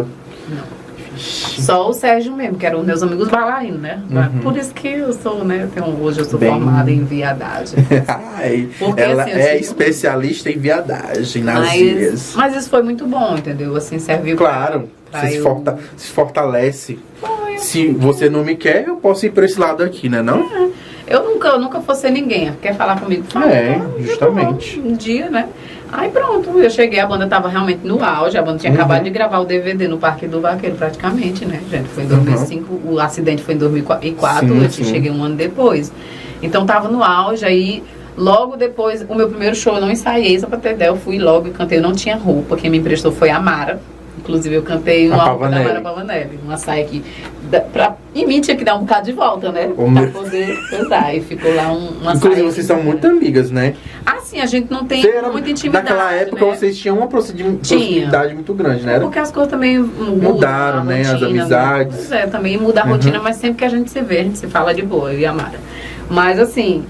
Não. 0.49 0.57
Ixi. 0.57 0.82
Só 1.17 1.89
o 1.89 1.93
Sérgio 1.93 2.33
mesmo, 2.33 2.57
que 2.57 2.67
eram 2.67 2.83
meus 2.83 3.03
amigos 3.03 3.29
bailarinos, 3.29 3.81
né? 3.81 4.03
Uhum. 4.11 4.41
Por 4.41 4.57
isso 4.57 4.73
que 4.75 4.89
eu 4.89 5.13
sou, 5.13 5.45
né? 5.45 5.69
tenho- 5.75 5.97
hoje 6.03 6.21
eu 6.21 6.25
sou 6.25 6.39
Bem- 6.39 6.51
formada 6.51 6.91
em 6.91 7.05
viadagem. 7.05 7.79
Ai, 8.37 8.69
Porque, 8.79 9.01
ela 9.01 9.23
assim, 9.23 9.33
é 9.33 9.59
especialista 9.59 10.51
em 10.51 10.59
viadagem 10.59 11.43
nas 11.43 11.59
Mas, 11.69 11.81
ilhas. 11.81 12.33
mas 12.35 12.57
isso 12.57 12.69
foi 12.71 12.83
muito 12.83 13.07
bom, 13.07 13.37
entendeu? 13.37 13.77
Assim, 13.77 13.99
serviu 13.99 14.37
pra- 14.37 14.47
Claro, 14.49 14.89
pra 15.11 15.21
você 15.21 15.29
se, 15.29 15.37
eu- 15.37 15.43
forta- 15.43 15.79
se 15.97 16.09
fortalece. 16.11 16.99
Foi. 17.21 17.59
Se 17.59 17.89
você 17.89 18.29
não 18.29 18.43
me 18.45 18.57
quer, 18.57 18.87
eu 18.89 18.97
posso 18.97 19.25
ir 19.27 19.31
pra 19.31 19.45
esse 19.45 19.59
lado 19.59 19.83
aqui, 19.85 20.09
né? 20.09 20.23
Não? 20.23 20.73
Eu 21.07 21.25
nunca, 21.25 21.49
eu 21.49 21.59
nunca 21.61 21.81
fosse 21.81 22.09
ninguém. 22.11 22.53
Quer 22.63 22.75
falar 22.75 22.99
comigo? 22.99 23.25
Fala. 23.29 23.53
É, 23.53 23.75
Então, 23.77 23.91
de 23.99 24.07
justamente. 24.07 24.81
Um 24.81 24.95
dia, 24.95 25.29
né? 25.29 25.49
Aí 25.93 26.11
pronto, 26.11 26.49
eu 26.59 26.71
cheguei, 26.71 26.99
a 26.99 27.07
banda 27.07 27.27
tava 27.27 27.49
realmente 27.49 27.81
no 27.87 28.03
auge, 28.03 28.39
a 28.39 28.43
banda 28.43 28.59
tinha 28.59 28.73
Uhum. 28.73 28.79
acabado 28.79 29.05
de 29.05 29.11
gravar 29.11 29.41
o 29.41 29.45
DVD 29.45 29.87
no 29.87 29.99
Parque 29.99 30.27
do 30.27 30.41
Vaqueiro, 30.41 30.75
praticamente, 30.75 31.45
né, 31.45 31.61
gente? 31.71 31.87
Foi 31.91 32.05
em 32.05 32.07
2005, 32.07 32.81
o 32.87 32.99
acidente 32.99 33.43
foi 33.43 33.55
em 33.55 33.59
2004, 33.59 34.49
Sim, 34.49 34.63
eu 34.65 34.71
sim. 34.71 34.85
cheguei 34.85 35.11
um 35.11 35.23
ano 35.23 35.37
depois. 35.37 35.93
Então 36.43 36.65
tava 36.65 36.89
no 36.89 37.05
auge, 37.05 37.45
aí 37.45 37.83
logo 38.17 38.57
depois, 38.57 39.05
o 39.07 39.15
meu 39.15 39.29
primeiro 39.29 39.55
show 39.55 39.75
eu 39.75 39.83
não 39.83 39.91
ensaiei, 39.91 40.39
só 40.41 40.47
pra 40.47 40.57
ter 40.59 40.73
ideia, 40.73 40.89
eu 40.89 40.97
fui 40.97 41.19
logo 41.19 41.49
e 41.49 41.51
cantei, 41.51 41.77
eu 41.79 41.83
não 41.83 41.93
tinha 41.93 42.17
roupa, 42.17 42.57
quem 42.57 42.71
me 42.71 42.79
emprestou 42.79 43.13
foi 43.13 43.29
a 43.29 43.39
Mara. 43.39 43.79
Inclusive 44.23 44.55
eu 44.55 44.63
cantei 44.63 45.11
A 45.11 45.15
uma 45.15 45.25
roupa 45.25 45.49
da. 45.49 45.61
Mara 45.61 45.81
Pavanelli, 45.81 46.39
uma 46.45 46.57
saia 46.57 46.85
que 46.85 47.03
dá 47.51 47.61
pra, 47.61 47.97
em 48.15 48.25
mim 48.25 48.41
tinha 48.41 48.57
que 48.57 48.65
dar 48.65 48.77
um 48.77 48.81
bocado 48.81 49.07
de 49.07 49.13
volta, 49.13 49.51
né? 49.51 49.67
Ô, 49.77 49.83
pra 49.83 49.87
meu- 49.91 50.11
poder 50.13 50.59
usar. 50.81 51.13
E 51.15 51.21
ficou 51.21 51.53
lá 51.55 51.73
um, 51.73 51.89
uma 52.01 52.13
Inclusive, 52.15 52.35
saia 52.35 52.45
vocês 52.53 52.67
são 52.67 52.77
né? 52.77 52.83
muito 52.85 53.07
amigas, 53.07 53.51
né? 53.51 53.75
Assim, 54.07 54.41
a 54.41 54.47
gente 54.47 54.71
não 54.71 54.87
tem 54.87 55.05
era- 55.05 55.29
muita 55.29 55.51
intimidade. 55.51 55.85
Naquela 55.89 56.13
época, 56.13 56.45
né? 56.47 56.55
vocês 56.55 56.79
tinham 56.79 56.97
uma 56.99 57.09
proximidade 57.09 58.35
muito 58.35 58.55
grande, 58.55 58.85
né? 58.87 58.95
Era- 58.95 59.03
Porque 59.05 59.19
as 59.19 59.33
coisas 59.33 59.51
também 59.51 59.79
mudam. 59.81 60.33
Mudaram, 60.35 60.79
a 60.81 60.85
né, 60.85 61.01
as 61.01 61.13
rotina, 61.13 61.29
amizades. 61.31 61.97
Pois 61.97 62.13
é, 62.13 62.27
também 62.29 62.57
muda 62.57 62.83
a 62.83 62.85
Uhum. 62.85 62.93
rotina, 62.93 63.21
mas 63.21 63.37
sempre 63.37 63.59
que 63.59 63.65
a 63.65 63.69
gente 63.69 63.91
se 63.91 64.01
vê, 64.01 64.21
a 64.21 64.25
gente 64.25 64.39
se 64.39 64.47
fala 64.47 64.73
de 64.73 64.83
boa, 64.83 65.13
eu 65.13 65.19
e 65.19 65.27
a 65.27 65.33
Mara. 65.33 65.59
Mas 66.09 66.39
assim, 66.39 66.85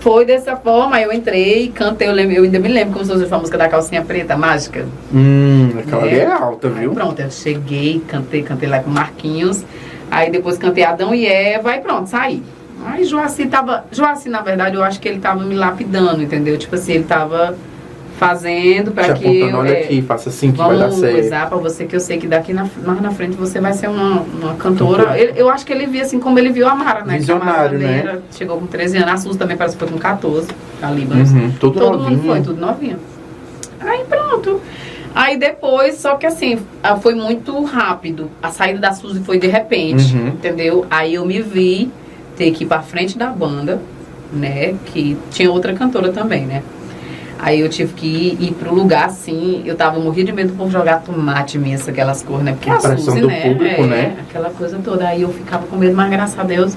foi 0.00 0.24
dessa 0.24 0.56
forma, 0.56 0.96
aí 0.96 1.04
eu 1.04 1.12
entrei, 1.12 1.68
cantei, 1.74 2.08
eu, 2.08 2.12
lembro, 2.12 2.34
eu 2.34 2.42
ainda 2.44 2.58
me 2.58 2.68
lembro 2.68 2.94
como 2.94 3.04
se 3.04 3.12
fosse 3.12 3.32
a 3.32 3.38
música 3.38 3.58
da 3.58 3.68
calcinha 3.68 4.02
preta, 4.02 4.36
mágica. 4.36 4.86
Hum, 5.14 5.70
aquela 5.78 6.02
ali 6.02 6.14
É. 6.18 6.22
é 6.22 6.26
alta, 6.32 6.68
Aí 6.68 6.74
viu? 6.74 6.92
pronto, 6.92 7.20
eu 7.20 7.30
cheguei, 7.30 8.02
cantei, 8.08 8.42
cantei 8.42 8.68
lá 8.68 8.80
com 8.80 8.90
o 8.90 8.92
Marquinhos. 8.92 9.62
Aí 10.10 10.30
depois 10.30 10.58
cantei 10.58 10.82
Adão 10.84 11.14
e 11.14 11.26
Eva 11.26 11.76
e 11.76 11.80
pronto, 11.80 12.08
saí. 12.08 12.42
Aí 12.84 13.04
Joaci 13.04 13.46
tava. 13.46 13.84
Joaci, 13.92 14.28
na 14.30 14.40
verdade, 14.40 14.74
eu 14.74 14.82
acho 14.82 14.98
que 15.00 15.06
ele 15.08 15.20
tava 15.20 15.44
me 15.44 15.54
lapidando, 15.54 16.22
entendeu? 16.22 16.56
Tipo 16.58 16.74
assim, 16.76 16.92
ele 16.94 17.04
tava 17.04 17.54
fazendo 18.20 18.90
Te 18.92 19.14
que 19.14 19.40
eu. 19.40 19.56
olha 19.56 19.70
é, 19.70 19.84
aqui, 19.84 20.02
faça 20.02 20.28
assim 20.28 20.52
que 20.52 20.58
vai 20.58 20.76
dar 20.76 20.84
Vamos 20.88 21.00
certo. 21.00 21.14
coisar 21.14 21.48
pra 21.48 21.56
você 21.56 21.86
que 21.86 21.96
eu 21.96 22.00
sei 22.00 22.18
que 22.18 22.26
daqui 22.26 22.52
na, 22.52 22.66
mais 22.84 23.00
na 23.00 23.10
frente 23.12 23.34
você 23.34 23.58
vai 23.58 23.72
ser 23.72 23.88
uma, 23.88 24.20
uma 24.20 24.54
cantora. 24.56 25.18
Ele- 25.18 25.32
eu 25.40 25.48
acho 25.48 25.64
que 25.64 25.72
ele 25.72 25.86
via 25.86 26.02
assim 26.02 26.20
como 26.20 26.38
ele 26.38 26.50
viu 26.50 26.68
a 26.68 26.74
Mara, 26.74 27.00
né? 27.00 27.06
Mara 27.06 27.18
Visionário, 27.18 27.78
né? 27.78 27.98
era- 28.00 28.22
chegou 28.30 28.58
com 28.58 28.66
13 28.66 28.98
anos. 28.98 29.10
A 29.10 29.16
Sus 29.16 29.36
também 29.38 29.56
parece 29.56 29.74
que 29.74 29.82
foi 29.82 29.90
com 29.90 29.98
14. 29.98 30.48
A 30.82 30.90
Líbanos. 30.90 31.32
Uhum, 31.32 31.50
tudo 31.58 31.80
Todo 31.80 31.96
novinho. 31.98 32.18
mundo 32.18 32.26
foi, 32.26 32.42
tudo 32.42 32.60
novinho. 32.60 32.98
Aí 33.80 34.04
pronto. 34.06 34.60
Aí 35.14 35.38
depois, 35.38 35.94
só 35.96 36.16
que 36.16 36.26
assim, 36.26 36.58
ah, 36.82 36.96
foi 36.96 37.14
muito 37.14 37.64
rápido. 37.64 38.30
A 38.42 38.50
saída 38.50 38.78
da 38.78 38.92
Suzy 38.92 39.20
foi 39.20 39.38
de 39.38 39.46
repente, 39.46 40.14
Uhum. 40.14 40.28
entendeu? 40.28 40.84
Aí 40.90 41.14
eu 41.14 41.24
me 41.24 41.40
vi 41.40 41.90
ter 42.36 42.50
que 42.50 42.64
ir 42.64 42.66
pra 42.66 42.82
frente 42.82 43.16
da 43.16 43.28
banda, 43.28 43.80
né? 44.30 44.74
Que 44.84 45.16
tinha 45.30 45.50
outra 45.50 45.72
cantora 45.72 46.12
também, 46.12 46.44
né? 46.44 46.62
Aí 47.42 47.60
eu 47.60 47.68
tive 47.70 47.94
que 47.94 48.06
ir, 48.06 48.42
ir 48.48 48.52
pro 48.52 48.74
lugar 48.74 49.06
assim, 49.06 49.62
eu 49.64 49.74
tava 49.74 49.98
morrendo 49.98 50.26
de 50.26 50.32
medo 50.32 50.52
do 50.52 50.58
povo 50.58 50.70
jogar 50.70 51.02
tomate 51.02 51.56
imenso, 51.56 51.88
aquelas 51.88 52.22
cores, 52.22 52.44
né? 52.44 52.52
Porque 52.52 52.68
A 52.68 52.76
a 52.76 52.98
Suzy, 52.98 53.20
do 53.20 53.28
né? 53.28 53.40
público, 53.40 53.82
é, 53.82 53.86
né? 53.86 54.16
Aquela 54.28 54.50
coisa 54.50 54.78
toda. 54.84 55.08
Aí 55.08 55.22
eu 55.22 55.30
ficava 55.30 55.66
com 55.66 55.76
medo, 55.76 55.96
mas 55.96 56.10
graças 56.10 56.38
a 56.38 56.42
Deus 56.42 56.74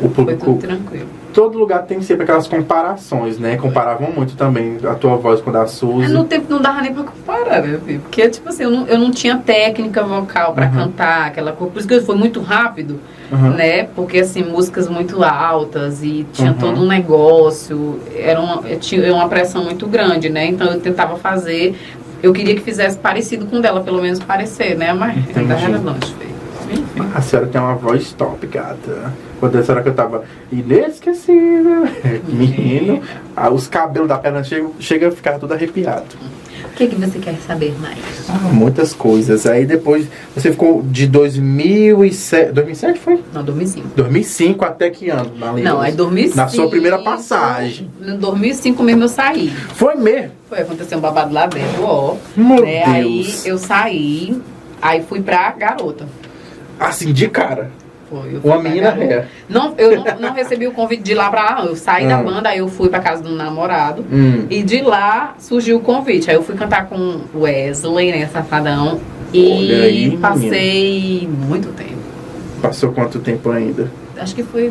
foi 0.02 0.10
público, 0.10 0.44
tudo 0.44 0.58
tranquilo. 0.58 1.21
Todo 1.32 1.58
lugar 1.58 1.82
tem 1.84 2.00
sempre 2.02 2.24
aquelas 2.24 2.46
comparações, 2.46 3.38
né? 3.38 3.56
Comparavam 3.56 4.10
muito 4.12 4.36
também 4.36 4.78
a 4.84 4.94
tua 4.94 5.16
voz 5.16 5.40
com 5.40 5.50
a 5.50 5.52
da 5.52 5.66
Suzy. 5.66 6.12
no 6.12 6.24
tempo 6.24 6.46
não 6.48 6.60
dava 6.60 6.80
nem 6.82 6.92
pra 6.92 7.04
comparar, 7.04 7.62
né, 7.62 7.78
filho? 7.84 8.00
Porque, 8.00 8.28
tipo 8.28 8.48
assim, 8.48 8.64
eu 8.64 8.70
não, 8.70 8.86
eu 8.86 8.98
não 8.98 9.10
tinha 9.10 9.36
técnica 9.38 10.02
vocal 10.02 10.52
pra 10.52 10.66
Uhum. 10.66 10.72
cantar 10.72 11.26
aquela 11.26 11.52
coisa. 11.52 11.72
Por 11.72 11.78
isso 11.78 11.88
que 11.88 12.00
foi 12.02 12.14
muito 12.16 12.40
rápido, 12.40 12.98
Uhum. 13.30 13.50
né? 13.54 13.84
Porque, 13.84 14.18
assim, 14.18 14.42
músicas 14.42 14.88
muito 14.88 15.22
altas 15.24 16.02
e 16.02 16.26
tinha 16.32 16.50
Uhum. 16.52 16.58
todo 16.58 16.80
um 16.82 16.86
negócio. 16.86 17.98
Era 18.16 18.40
uma, 18.40 18.62
tinha 18.76 19.14
uma 19.14 19.28
pressão 19.28 19.64
muito 19.64 19.86
grande, 19.86 20.28
né? 20.28 20.46
Então 20.46 20.66
eu 20.68 20.80
tentava 20.80 21.16
fazer. 21.16 21.74
Eu 22.22 22.32
queria 22.32 22.54
que 22.54 22.60
fizesse 22.60 22.96
parecido 22.98 23.46
com 23.46 23.56
o 23.56 23.60
dela, 23.60 23.80
pelo 23.80 24.00
menos 24.00 24.18
parecer, 24.20 24.76
né? 24.76 24.92
Mas 24.92 25.16
ainda 25.36 25.54
era 25.54 25.78
longe, 25.78 26.14
filho. 26.18 26.32
Enfim. 26.70 27.08
A 27.14 27.20
senhora 27.20 27.48
tem 27.48 27.60
uma 27.60 27.74
voz 27.74 28.12
top, 28.12 28.46
gata. 28.46 29.12
Quando 29.42 29.58
a 29.58 29.62
senhora 29.64 29.82
cantava 29.82 30.22
inesquecível, 30.52 31.88
menino, 32.28 33.02
ah, 33.34 33.50
os 33.50 33.66
cabelos 33.66 34.08
da 34.08 34.16
perna 34.16 34.44
chegam 34.44 34.70
chega 34.78 35.08
a 35.08 35.10
ficar 35.10 35.36
tudo 35.40 35.52
arrepiado. 35.52 36.04
O 36.64 36.74
que, 36.76 36.86
que 36.86 36.94
você 36.94 37.18
quer 37.18 37.34
saber 37.44 37.74
mais? 37.80 37.98
Ah, 38.28 38.38
muitas 38.52 38.94
coisas. 38.94 39.44
Aí 39.44 39.66
depois 39.66 40.06
você 40.32 40.52
ficou 40.52 40.80
de 40.84 41.08
2007. 41.08 42.52
2007 42.52 43.00
foi? 43.00 43.20
Não, 43.34 43.42
2005. 43.42 43.88
2005 43.96 44.64
até 44.64 44.90
que 44.90 45.10
ano? 45.10 45.32
Na 45.36 45.52
Não, 45.54 45.80
aí 45.80 45.90
2005. 45.90 46.36
Na 46.36 46.46
sua 46.46 46.70
primeira 46.70 46.98
passagem. 47.00 47.90
Em 48.00 48.16
2005 48.16 48.80
mesmo 48.84 49.02
eu 49.02 49.08
saí. 49.08 49.50
Foi 49.74 49.96
mesmo. 49.96 50.30
Foi 50.48 50.60
acontecer 50.60 50.94
um 50.94 51.00
babado 51.00 51.34
lá 51.34 51.46
dentro, 51.48 51.82
ó. 51.82 52.14
Meu 52.36 52.62
né? 52.62 52.84
Aí 52.84 53.24
Deus. 53.24 53.44
eu 53.44 53.58
saí, 53.58 54.40
Aí 54.80 55.02
fui 55.02 55.20
pra 55.20 55.50
garota. 55.50 56.06
Assim, 56.78 57.12
de 57.12 57.28
cara. 57.28 57.81
Foi, 58.12 58.38
Uma 58.44 58.62
menina 58.62 58.90
ré. 58.90 59.24
Não, 59.48 59.72
eu 59.78 59.96
não, 59.96 60.04
não 60.20 60.32
recebi 60.34 60.66
o 60.66 60.72
convite 60.72 61.02
de 61.02 61.12
ir 61.12 61.14
lá 61.14 61.30
pra 61.30 61.44
lá, 61.44 61.54
não. 61.62 61.64
Eu 61.70 61.76
saí 61.76 62.06
da 62.06 62.18
Ah. 62.18 62.22
banda, 62.22 62.50
aí 62.50 62.58
eu 62.58 62.68
fui 62.68 62.90
pra 62.90 63.00
casa 63.00 63.22
do 63.22 63.30
namorado. 63.30 64.04
Hum. 64.12 64.46
E 64.50 64.62
de 64.62 64.82
lá 64.82 65.34
surgiu 65.38 65.78
o 65.78 65.80
convite. 65.80 66.28
Aí 66.30 66.36
eu 66.36 66.42
fui 66.42 66.54
cantar 66.54 66.86
com 66.90 67.20
Wesley, 67.34 68.12
né, 68.12 68.28
Safadão. 68.30 69.00
E 69.32 69.72
aí, 69.72 70.04
menina. 70.10 70.28
passei 70.28 71.26
muito 71.48 71.68
tempo. 71.68 72.02
Passou 72.60 72.92
quanto 72.92 73.18
tempo 73.18 73.50
ainda? 73.50 73.90
Acho 74.18 74.34
que 74.34 74.42
foi 74.42 74.70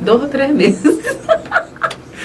dois 0.00 0.22
ou 0.22 0.28
três 0.28 0.54
meses. 0.54 0.80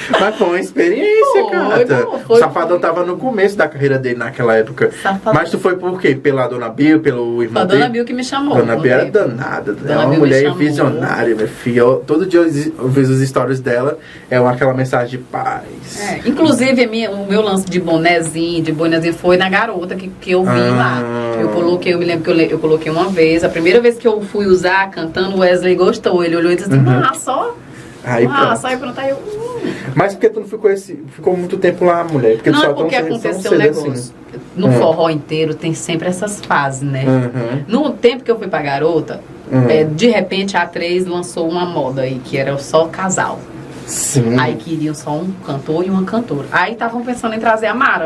Mas 0.09 0.35
foi 0.35 0.47
uma 0.47 0.59
experiência, 0.59 1.41
Foi, 1.43 1.49
cara. 1.51 2.05
foi, 2.25 2.35
o 2.37 2.39
Safadão 2.39 2.79
foi. 2.79 2.79
tava 2.79 3.05
no 3.05 3.17
começo 3.17 3.55
da 3.57 3.67
carreira 3.67 3.97
dele 3.99 4.15
naquela 4.17 4.55
época. 4.55 4.91
Safadão. 5.01 5.33
Mas 5.33 5.49
tu 5.51 5.59
foi 5.59 5.75
por 5.75 5.99
quê? 5.99 6.15
Pela 6.15 6.47
Dona 6.47 6.69
Bill, 6.69 6.99
pelo 6.99 7.41
irmão 7.43 7.65
Foi 7.67 7.75
a 7.77 7.79
Dona? 7.79 7.89
Bill 7.89 8.05
que 8.05 8.13
me 8.13 8.23
chamou. 8.23 8.55
Dona 8.57 8.75
Bia 8.77 8.93
era 8.93 9.05
danada, 9.05 9.73
Dona 9.73 9.93
é 9.93 9.97
uma 10.05 10.15
mulher 10.17 10.53
visionária, 10.53 11.35
minha 11.35 11.47
filha. 11.47 11.79
Eu- 11.81 12.03
todo 12.05 12.25
dia 12.25 12.39
eu, 12.41 12.87
vejo 12.89 13.13
os 13.13 13.21
stories 13.27 13.59
dela, 13.59 13.97
é 14.29 14.39
uma, 14.39 14.51
aquela 14.51 14.73
mensagem 14.73 15.11
de 15.11 15.17
paz. 15.19 15.63
É, 15.99 16.21
inclusive, 16.27 16.83
a 16.83 16.87
minha- 16.87 17.11
o 17.11 17.27
meu 17.27 17.41
lance 17.41 17.65
de 17.69 17.79
bonezinho, 17.79 18.63
de 18.63 18.71
bonezinho, 18.71 19.13
foi 19.13 19.37
na 19.37 19.49
garota 19.49 19.95
que, 19.95 20.07
que 20.07 20.31
eu 20.31 20.43
vi 20.43 20.49
Ah. 20.49 20.75
lá. 20.75 21.41
Eu 21.41 21.49
coloquei, 21.49 21.93
eu 21.93 21.99
me 21.99 22.05
lembro 22.05 22.23
que 22.23 22.29
eu, 22.31 22.37
eu 22.51 22.59
coloquei 22.59 22.91
uma 22.91 23.09
vez. 23.09 23.43
A 23.43 23.49
primeira 23.49 23.79
vez 23.81 23.97
que 23.97 24.07
eu 24.07 24.21
fui 24.21 24.45
usar 24.45 24.89
cantando, 24.91 25.35
o 25.35 25.39
Wesley 25.39 25.75
gostou. 25.75 26.23
Ele 26.23 26.35
olhou 26.35 26.51
e 26.51 26.55
disse 26.55 26.69
assim, 26.71 26.79
Uhum. 26.81 27.01
ah, 27.03 27.13
só. 27.13 27.55
Aí 28.03 28.25
ah, 28.25 28.29
pronto. 28.45 28.61
só 28.61 28.67
aí 28.67 28.77
pronto. 28.77 28.99
Aí 28.99 29.09
eu, 29.09 29.15
hum. 29.17 29.50
Mas 29.95 30.13
por 30.13 30.21
que 30.21 30.29
tu 30.29 30.39
não 30.41 30.47
ficou, 30.47 30.71
esse, 30.71 31.01
ficou 31.15 31.35
muito 31.37 31.57
tempo 31.57 31.85
lá, 31.85 32.03
mulher? 32.03 32.35
Porque 32.35 32.49
Não, 32.51 32.63
é 32.63 32.73
porque 32.73 32.95
aconteceu 32.95 33.51
um 33.53 33.57
negócio. 33.57 33.91
assim. 33.91 34.13
No 34.55 34.67
Hum. 34.67 34.71
forró 34.73 35.09
inteiro 35.09 35.53
tem 35.53 35.73
sempre 35.73 36.07
essas 36.07 36.39
fases, 36.41 36.81
né? 36.81 37.03
Uhum. 37.05 37.63
No 37.67 37.89
tempo 37.91 38.23
que 38.23 38.31
eu 38.31 38.37
fui 38.37 38.47
pra 38.47 38.61
garota, 38.61 39.21
Hum. 39.51 39.67
é, 39.69 39.83
de 39.83 40.07
repente 40.07 40.55
a 40.55 40.65
A3 40.65 41.05
lançou 41.07 41.49
uma 41.49 41.65
moda 41.65 42.01
aí, 42.03 42.21
que 42.23 42.37
era 42.37 42.57
só 42.57 42.85
casal. 42.87 43.39
Sim. 43.85 44.39
Aí 44.39 44.55
queriam 44.55 44.93
só 44.93 45.11
um 45.11 45.31
cantor 45.45 45.85
e 45.85 45.89
uma 45.89 46.03
cantora. 46.03 46.47
Aí 46.51 46.73
estavam 46.73 47.03
pensando 47.03 47.35
em 47.35 47.39
trazer 47.39 47.67
a 47.67 47.73
Mara. 47.75 48.05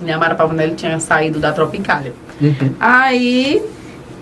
E 0.00 0.10
a 0.10 0.16
Mara 0.16 0.34
Pavanelli 0.34 0.74
tinha 0.74 0.98
saído 1.00 1.38
da 1.38 1.52
Tropicália. 1.52 2.14
Uhum. 2.40 2.72
Aí 2.80 3.62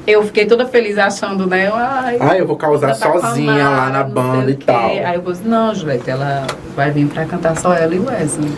eu 0.06 0.22
fiquei 0.24 0.46
toda 0.46 0.66
feliz 0.66 0.96
achando, 0.98 1.46
né? 1.46 1.70
Ai, 1.72 2.16
Ah, 2.20 2.36
eu 2.38 2.46
vou 2.46 2.56
causar 2.56 2.94
sozinha 2.94 3.68
lá 3.68 3.90
na 3.90 4.04
banda 4.04 4.50
e 4.50 4.54
tal. 4.56 4.90
Aí 4.90 5.14
eu 5.16 5.22
falei, 5.22 5.40
não, 5.44 5.74
Juliette, 5.74 6.08
ela 6.10 6.46
vai 6.74 6.90
vir 6.90 7.06
pra 7.08 7.24
cantar 7.24 7.56
só 7.56 7.74
ela 7.74 7.94
e 7.94 7.98
o 7.98 8.06
Wesley. 8.06 8.52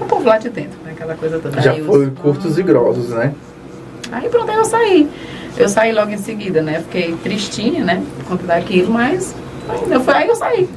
O 0.00 0.04
povo 0.06 0.26
lá 0.28 0.38
de 0.38 0.48
dentro, 0.50 0.78
né? 0.84 0.92
Aquela 0.92 1.14
coisa 1.14 1.38
toda. 1.38 1.60
Já 1.60 1.72
Aí 1.72 1.78
eu 1.80 1.86
foi 1.86 2.06
disse, 2.06 2.20
curtos 2.20 2.56
"Ah." 2.56 2.60
e 2.60 2.62
grossos, 2.62 3.08
né? 3.10 3.32
Aí 4.12 4.28
pronto, 4.28 4.50
aí 4.50 4.56
eu 4.56 4.64
saí. 4.64 5.08
Eu 5.56 5.68
saí 5.68 5.92
logo 5.92 6.10
em 6.10 6.18
seguida, 6.18 6.60
né? 6.60 6.80
Fiquei 6.80 7.14
tristinha, 7.22 7.84
né? 7.84 8.02
Por 8.18 8.24
conta 8.30 8.44
daquilo, 8.44 8.92
mas 8.92 9.34
ainda 9.68 10.00
foi 10.00 10.14
aí 10.14 10.28
eu 10.28 10.34
saí. 10.34 10.68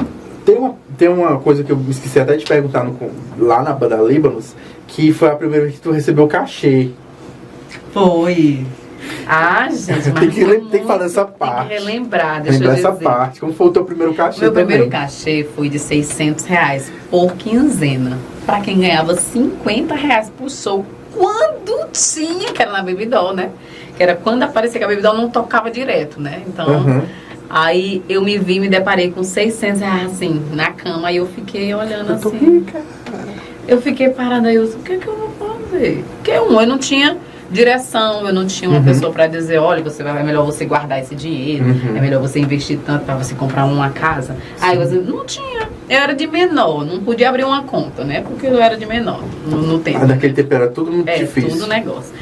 Tem 0.46 0.56
uma, 0.58 0.76
tem 0.98 1.08
uma 1.10 1.40
coisa 1.40 1.64
que 1.64 1.72
eu 1.72 1.80
esqueci 1.90 2.20
até 2.20 2.38
de 2.38 2.46
perguntar 2.46 2.84
no, 2.84 2.96
lá 3.40 3.62
na 3.64 3.74
banda 3.74 3.96
Líbanos, 3.98 4.56
que 4.88 5.12
foi 5.12 5.30
a 5.30 5.36
primeira 5.36 5.66
vez 5.66 5.76
que 5.78 5.82
tu 5.82 5.92
recebeu 5.92 6.28
cachê. 6.28 6.92
Foi. 7.92 8.66
Ah, 9.28 9.68
gente, 9.70 10.10
mas 10.10 10.20
Tem 10.20 10.30
que 10.30 10.44
lem- 10.44 10.66
tem 10.66 10.82
que 10.82 10.88
falar 10.88 11.04
dessa 11.04 11.24
muito- 11.24 11.38
parte. 11.38 11.68
Tem 11.70 11.78
que 11.78 11.84
relembrar, 11.86 12.42
deixa 12.42 12.60
Lembra 12.60 12.68
eu 12.72 12.76
dizer. 12.76 12.88
essa 12.88 12.98
parte. 12.98 13.40
Como 13.40 13.54
foi 13.54 13.68
o 13.68 13.72
teu 13.72 13.84
primeiro 13.86 14.14
cachê 14.14 14.42
Meu 14.42 14.52
primeiro 14.52 14.84
também? 14.86 15.00
cachê 15.02 15.48
foi 15.56 15.70
de 15.70 15.80
600 15.80 16.46
reais 16.46 16.92
por 17.12 17.34
quinzena. 17.34 18.18
Pra 18.46 18.62
quem 18.62 18.80
ganhava 18.80 19.16
50 19.16 19.94
reais 19.96 20.32
por 20.38 20.50
show. 20.50 20.86
Quando 21.14 21.90
tinha, 21.92 22.52
que 22.54 22.62
era 22.62 22.72
na 22.72 22.82
Bebidol, 22.84 23.34
né? 23.34 23.50
Que 23.98 24.04
era 24.04 24.16
quando 24.16 24.44
aparecia 24.44 24.78
que 24.80 24.86
a 24.86 24.88
Bebidol 24.88 25.16
não 25.16 25.30
tocava 25.30 25.70
direto, 25.72 26.22
né? 26.22 26.44
Então, 26.48 26.68
Uhum. 26.70 27.02
aí 27.50 28.04
eu 28.08 28.22
me 28.22 28.38
vi, 28.38 28.60
me 28.60 28.70
deparei 28.70 29.12
com 29.12 29.24
600 29.24 29.82
reais 29.82 30.12
assim, 30.12 30.42
na 30.54 30.72
cama. 30.72 31.08
Aí 31.10 31.18
eu 31.18 31.26
fiquei 31.28 31.74
olhando 31.74 32.10
Eu 32.12 32.16
assim. 32.16 32.38
rica. 32.38 32.82
Eu 33.68 33.82
fiquei 33.82 34.10
parada 34.10 34.48
aí, 34.48 34.56
eu 34.56 34.64
disse, 34.66 34.78
o 34.78 34.80
que, 34.80 34.94
é 34.94 34.98
que 34.98 35.08
eu 35.08 35.16
vou 35.18 35.50
fazer? 35.70 36.06
Porque 36.18 36.32
um, 36.40 36.62
eu 36.62 36.68
não 36.68 36.78
tinha 36.78 37.18
direção, 37.50 38.26
eu 38.28 38.34
não 38.34 38.46
tinha 38.46 38.70
uma 38.70 38.80
Uhum. 38.80 38.86
pessoa 38.86 39.12
pra 39.12 39.28
dizer, 39.28 39.58
olha, 39.60 39.84
você 39.84 40.04
vai, 40.04 40.20
é 40.20 40.24
melhor 40.24 40.46
você 40.46 40.66
guardar 40.66 41.00
esse 41.00 41.16
dinheiro, 41.16 41.66
Uhum. 41.66 41.96
é 41.98 42.02
melhor 42.02 42.22
você 42.22 42.40
investir 42.40 42.78
tanto 42.86 43.06
pra 43.06 43.16
você 43.16 43.34
comprar 43.36 43.66
uma 43.66 43.90
casa. 43.90 44.36
Aí 44.62 44.78
eu 44.78 45.02
não 45.04 45.26
tinha, 45.26 45.70
eu 45.90 45.98
era 45.98 46.14
de 46.14 46.28
menor, 46.28 46.86
não 46.86 47.00
podia 47.00 47.30
abrir 47.30 47.44
uma 47.46 47.64
conta, 47.64 48.04
né? 48.04 48.22
Porque 48.22 48.48
eu 48.48 48.62
era 48.62 48.76
de 48.78 48.86
menor 48.86 49.22
no, 49.46 49.58
no 49.58 49.80
tempo. 49.80 50.00
Ah, 50.02 50.06
naquele 50.08 50.34
tempo 50.34 50.54
era 50.54 50.68
tudo 50.68 50.92
muito 50.92 51.08
É, 51.10 51.18
difícil. 51.20 51.52
tudo 51.52 51.68
negócio. 51.68 52.14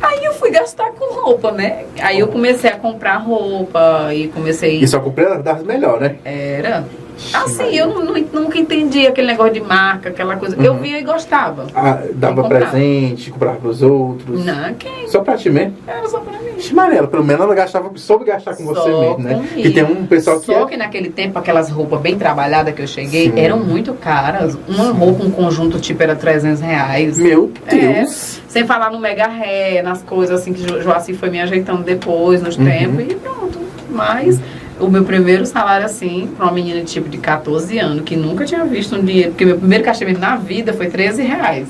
Aí 0.00 0.24
eu 0.24 0.32
fui 0.34 0.50
gastar 0.50 0.90
com 0.90 1.14
roupa, 1.14 1.52
né? 1.52 1.84
Aí 2.00 2.18
eu 2.18 2.26
comecei 2.26 2.68
a 2.68 2.76
comprar 2.76 3.18
roupa 3.18 4.12
e 4.12 4.26
comecei. 4.28 4.80
E 4.82 4.88
só 4.88 4.98
comprei 4.98 5.26
das 5.38 5.62
melhores, 5.62 6.00
né? 6.10 6.16
Era. 6.24 6.84
Assim, 7.32 7.74
eu 7.76 7.88
nu- 7.88 8.26
nunca 8.32 8.58
entendi 8.58 9.06
aquele 9.06 9.26
negócio 9.28 9.52
de 9.54 9.60
marca, 9.60 10.08
aquela 10.08 10.36
coisa. 10.36 10.56
Eu 10.62 10.72
Uhum. 10.72 10.78
via 10.78 10.98
e 10.98 11.02
gostava. 11.02 11.66
Ah, 11.74 12.02
dava 12.14 12.44
presente, 12.44 13.30
comprava 13.30 13.56
pros 13.58 13.82
outros. 13.82 14.44
Não, 14.44 14.74
quem? 14.74 15.08
Só 15.08 15.20
pra 15.20 15.36
ti 15.36 15.50
mesmo? 15.50 15.74
Era 15.86 16.08
só 16.08 16.18
pra 16.20 16.32
mim. 16.38 16.56
Ixi, 16.58 16.74
Marela, 16.74 17.08
pelo 17.08 17.24
menos 17.24 17.42
ela 17.42 17.54
gastava, 17.54 17.90
soube 17.96 18.24
gastar 18.24 18.54
com 18.56 18.64
Só 18.66 18.74
você 18.74 18.88
mesmo, 18.90 19.18
né? 19.18 19.34
comigo. 19.34 19.68
E 19.68 19.70
tem 19.72 19.84
um 19.84 20.06
pessoal 20.06 20.38
que 20.40 20.46
Só 20.46 20.62
é... 20.62 20.66
que 20.66 20.76
naquele 20.76 21.10
tempo, 21.10 21.38
aquelas 21.38 21.70
roupas 21.70 22.00
bem 22.00 22.16
trabalhadas 22.16 22.74
que 22.74 22.82
eu 22.82 22.86
cheguei, 22.86 23.30
Sim. 23.30 23.38
eram 23.40 23.58
muito 23.58 23.92
caras. 23.94 24.56
Uma 24.68 24.92
roupa, 24.92 25.24
um 25.24 25.30
conjunto 25.30 25.78
tipo, 25.80 26.02
era 26.02 26.14
300 26.14 26.60
reais. 26.60 27.18
Meu 27.18 27.50
É. 27.66 27.74
Deus! 27.74 28.40
Sem 28.48 28.64
falar 28.66 28.90
no 28.90 28.98
mega 28.98 29.26
ré, 29.26 29.82
nas 29.82 30.02
coisas 30.02 30.40
assim 30.40 30.52
que 30.52 30.62
Jo- 30.62 30.80
Joaci 30.82 31.14
foi 31.14 31.30
me 31.30 31.40
ajeitando 31.40 31.82
depois, 31.82 32.42
nos 32.42 32.56
Uhum. 32.56 32.64
tempos, 32.64 33.00
e 33.12 33.14
pronto. 33.16 33.58
Mas 33.90 34.38
o 34.82 34.90
meu 34.90 35.04
primeiro 35.04 35.46
salário, 35.46 35.86
assim, 35.86 36.28
pra 36.36 36.46
uma 36.46 36.52
menina 36.52 36.82
tipo 36.82 37.08
de 37.08 37.16
14 37.18 37.78
anos, 37.78 38.02
que 38.02 38.16
nunca 38.16 38.44
tinha 38.44 38.64
visto 38.64 38.96
um 38.96 39.04
dinheiro, 39.04 39.30
porque 39.30 39.44
meu 39.44 39.56
primeiro 39.56 39.84
cachê 39.84 40.04
na 40.12 40.36
vida 40.36 40.72
foi 40.72 40.88
13 40.88 41.22
reais. 41.22 41.68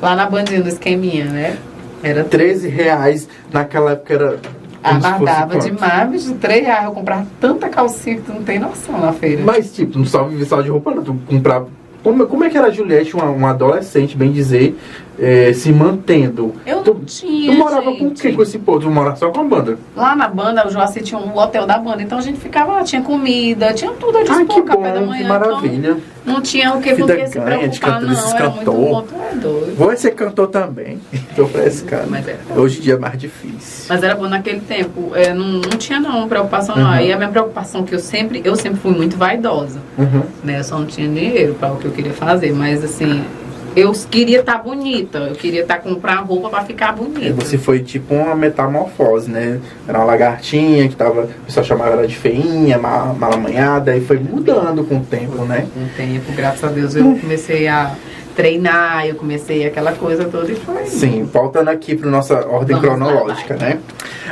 Lá 0.00 0.14
na 0.14 0.26
bandinha 0.26 0.62
do 0.62 0.68
esqueminha, 0.68 1.24
né? 1.24 1.56
Era 2.02 2.24
13 2.24 2.68
reais 2.68 3.28
naquela 3.52 3.92
época 3.92 4.14
era. 4.14 4.38
quanto? 5.48 5.64
demais, 5.64 6.10
bicho. 6.10 6.34
3 6.34 6.66
reais 6.66 6.84
eu 6.84 6.92
comprava 6.92 7.26
tanta 7.40 7.68
calcinha 7.68 8.16
que 8.16 8.22
tu 8.22 8.32
não 8.32 8.42
tem 8.42 8.58
noção 8.58 8.98
na 9.00 9.12
feira. 9.12 9.42
Mas, 9.44 9.72
tipo, 9.72 9.98
não 9.98 10.04
só 10.04 10.24
vive 10.24 10.44
só 10.44 10.60
de 10.60 10.70
roupa, 10.70 10.92
não. 10.92 11.02
Tu 11.02 11.14
comprava. 11.26 11.68
Como, 12.02 12.26
como 12.26 12.42
é 12.42 12.50
que 12.50 12.58
era 12.58 12.66
a 12.66 12.70
Juliette, 12.70 13.14
uma, 13.14 13.26
uma 13.26 13.50
adolescente, 13.50 14.16
bem 14.16 14.32
dizer, 14.32 14.76
eh, 15.22 15.52
se 15.52 15.72
mantendo? 15.72 16.52
Eu 16.66 16.82
tu, 16.82 16.94
não 16.94 17.04
tinha. 17.04 17.52
tu 17.52 17.58
morava 17.58 17.92
com 17.92 18.08
gente. 18.08 18.22
quem 18.22 18.34
com 18.34 18.42
esse 18.42 18.58
povo? 18.58 18.80
Tu 18.80 18.90
morava 18.90 19.14
só 19.14 19.30
com 19.30 19.40
a 19.40 19.44
banda? 19.44 19.78
Lá 19.94 20.16
na 20.16 20.26
banda, 20.26 20.66
o 20.66 20.70
Joaci 20.70 21.00
tinha 21.00 21.20
um 21.20 21.38
hotel 21.38 21.64
da 21.64 21.78
banda, 21.78 22.02
então 22.02 22.18
a 22.18 22.20
gente 22.20 22.40
ficava 22.40 22.72
lá, 22.72 22.82
tinha 22.82 23.00
comida, 23.02 23.72
tinha 23.72 23.92
tudo 23.92 24.18
a 24.18 24.22
dispor, 24.22 24.38
Ai, 24.38 24.46
que 24.46 24.62
café 24.62 24.92
da 24.92 25.00
bom, 25.00 25.06
manhã. 25.06 25.22
que 25.22 25.28
maravilha. 25.28 25.90
Então 25.90 26.12
não 26.24 26.40
tinha 26.40 26.72
o 26.74 26.80
que 26.80 26.94
Vida 26.94 27.16
com 27.16 27.22
que 27.22 27.28
se 27.28 27.40
preocupar, 27.40 28.00
cantor, 28.00 28.02
não. 28.02 28.36
Era 28.36 28.50
muito 28.50 28.72
bom, 28.72 29.02
tu 29.02 29.14
é 29.14 29.34
doido. 29.36 29.76
Vou 29.76 29.96
ser 29.96 30.10
cantor 30.12 30.48
também. 30.48 31.00
Tô 31.34 31.46
frescando. 31.46 32.10
Mas 32.10 32.26
era. 32.26 32.38
Hoje 32.56 32.78
em 32.78 32.82
dia 32.82 32.94
é 32.94 32.98
mais 32.98 33.18
difícil. 33.18 33.86
Mas 33.88 34.02
era 34.02 34.14
bom 34.14 34.28
naquele 34.28 34.60
tempo. 34.60 35.12
É, 35.14 35.32
não, 35.32 35.44
não 35.44 35.78
tinha 35.78 35.98
não 35.98 36.28
preocupação 36.28 36.76
não. 36.76 36.84
Uhum. 36.84 36.90
Aí 36.90 37.12
a 37.12 37.16
minha 37.16 37.28
preocupação 37.28 37.84
que 37.84 37.94
eu 37.94 37.98
sempre, 37.98 38.40
eu 38.44 38.54
sempre 38.56 38.80
fui 38.80 38.92
muito 38.92 39.16
vaidosa. 39.16 39.80
Uhum. 39.98 40.22
Né? 40.44 40.60
Eu 40.60 40.64
só 40.64 40.78
não 40.78 40.86
tinha 40.86 41.08
dinheiro 41.08 41.54
para 41.54 41.72
o 41.72 41.76
que 41.76 41.86
eu 41.86 41.92
queria 41.92 42.12
fazer. 42.12 42.52
Mas 42.52 42.84
assim, 42.84 43.24
eu 43.74 43.92
queria 44.10 44.40
estar 44.40 44.58
bonita. 44.58 45.18
Eu 45.18 45.34
queria 45.34 45.62
estar 45.62 45.78
comprar 45.78 46.16
roupa 46.16 46.48
para 46.50 46.64
ficar 46.64 46.92
E 46.94 46.96
bonita. 46.96 47.32
você 47.44 47.56
foi 47.58 47.80
tipo 47.80 48.14
uma 48.14 48.34
metamorfose, 48.34 49.30
né? 49.30 49.60
Era 49.88 49.98
uma 49.98 50.04
lagartinha 50.04 50.88
que 50.88 50.96
tava. 50.96 51.22
O 51.24 51.44
pessoal 51.46 51.64
chamava 51.64 51.92
ela 51.92 52.06
de 52.06 52.16
feinha, 52.16 52.78
ma- 52.78 53.14
malamanhada, 53.18 53.96
e 53.96 54.00
foi 54.00 54.18
mudando 54.18 54.84
com 54.84 54.96
o 54.98 55.04
tempo, 55.04 55.44
né? 55.44 55.66
Com 55.72 55.80
o 55.80 55.88
tempo, 55.96 56.32
graças 56.32 56.62
a 56.64 56.68
Deus, 56.68 56.94
eu 56.94 57.16
comecei 57.20 57.66
a 57.68 57.94
treinar, 58.34 59.06
eu 59.06 59.14
comecei 59.14 59.66
aquela 59.66 59.92
coisa 59.92 60.24
toda 60.24 60.50
e 60.50 60.54
foi. 60.56 60.84
Sim, 60.86 61.24
voltando 61.24 61.68
aqui 61.68 61.94
para 61.96 62.10
nossa 62.10 62.34
ordem 62.46 62.76
Vamos 62.76 62.98
lá, 63.00 63.06
cronológica, 63.06 63.56
né? 63.56 63.78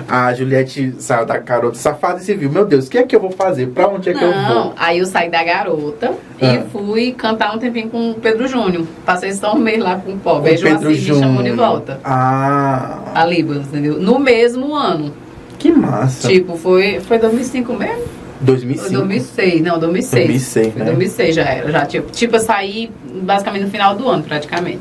A 0.08 0.32
Juliette 0.32 0.94
saiu 0.98 1.26
da 1.26 1.36
garota 1.38 1.76
safada 1.76 2.20
e 2.20 2.22
se 2.24 2.34
viu, 2.34 2.50
meu 2.50 2.64
Deus, 2.64 2.86
o 2.86 2.90
que 2.90 2.98
é 2.98 3.02
que 3.02 3.14
eu 3.14 3.20
vou 3.20 3.30
fazer? 3.32 3.66
Pra 3.68 3.88
onde 3.88 4.08
é 4.10 4.14
que 4.14 4.22
eu 4.24 4.30
Não, 4.30 4.62
vou? 4.64 4.74
aí 4.76 4.98
eu 4.98 5.06
saí 5.06 5.28
da 5.30 5.42
garota 5.44 6.12
Ah. 6.40 6.46
e 6.54 6.62
fui 6.70 7.12
cantar 7.12 7.54
um 7.54 7.58
tempinho 7.58 7.90
com 7.90 8.10
o 8.12 8.14
Pedro 8.14 8.46
Júnior. 8.48 8.86
Passei 9.04 9.32
só 9.32 9.54
um 9.54 9.58
mês 9.58 9.78
lá 9.82 9.96
com 9.96 10.12
o 10.12 10.18
pobre. 10.18 10.50
Aí 10.52 10.56
O 10.56 10.62
Pedro 10.62 10.82
Joaci 10.94 11.00
me 11.12 11.18
chamou 11.20 11.42
de 11.42 11.48
Júnior. 11.50 11.56
volta. 11.56 12.00
Ah, 12.04 12.98
A 13.14 13.24
Libas, 13.26 13.66
entendeu? 13.66 13.94
No 14.00 14.18
mesmo 14.18 14.74
ano. 14.74 15.12
que 15.58 15.70
massa. 15.70 16.26
Tipo, 16.26 16.56
foi, 16.56 17.00
foi 17.00 17.18
2005 17.18 17.74
mesmo? 17.74 18.02
Foi 18.40 18.46
2005. 18.46 18.90
2006, 18.90 19.62
não, 19.62 19.78
2006. 19.78 20.26
2006, 20.26 20.72
Foi 20.72 20.78
né? 20.78 20.84
2006 20.86 21.34
já 21.34 21.42
era. 21.42 21.70
Já, 21.70 21.86
tipo, 21.86 22.10
tipo, 22.10 22.36
eu 22.36 22.40
saí 22.40 22.90
basicamente 23.22 23.64
no 23.64 23.70
final 23.70 23.94
do 23.94 24.08
ano, 24.08 24.22
praticamente. 24.22 24.80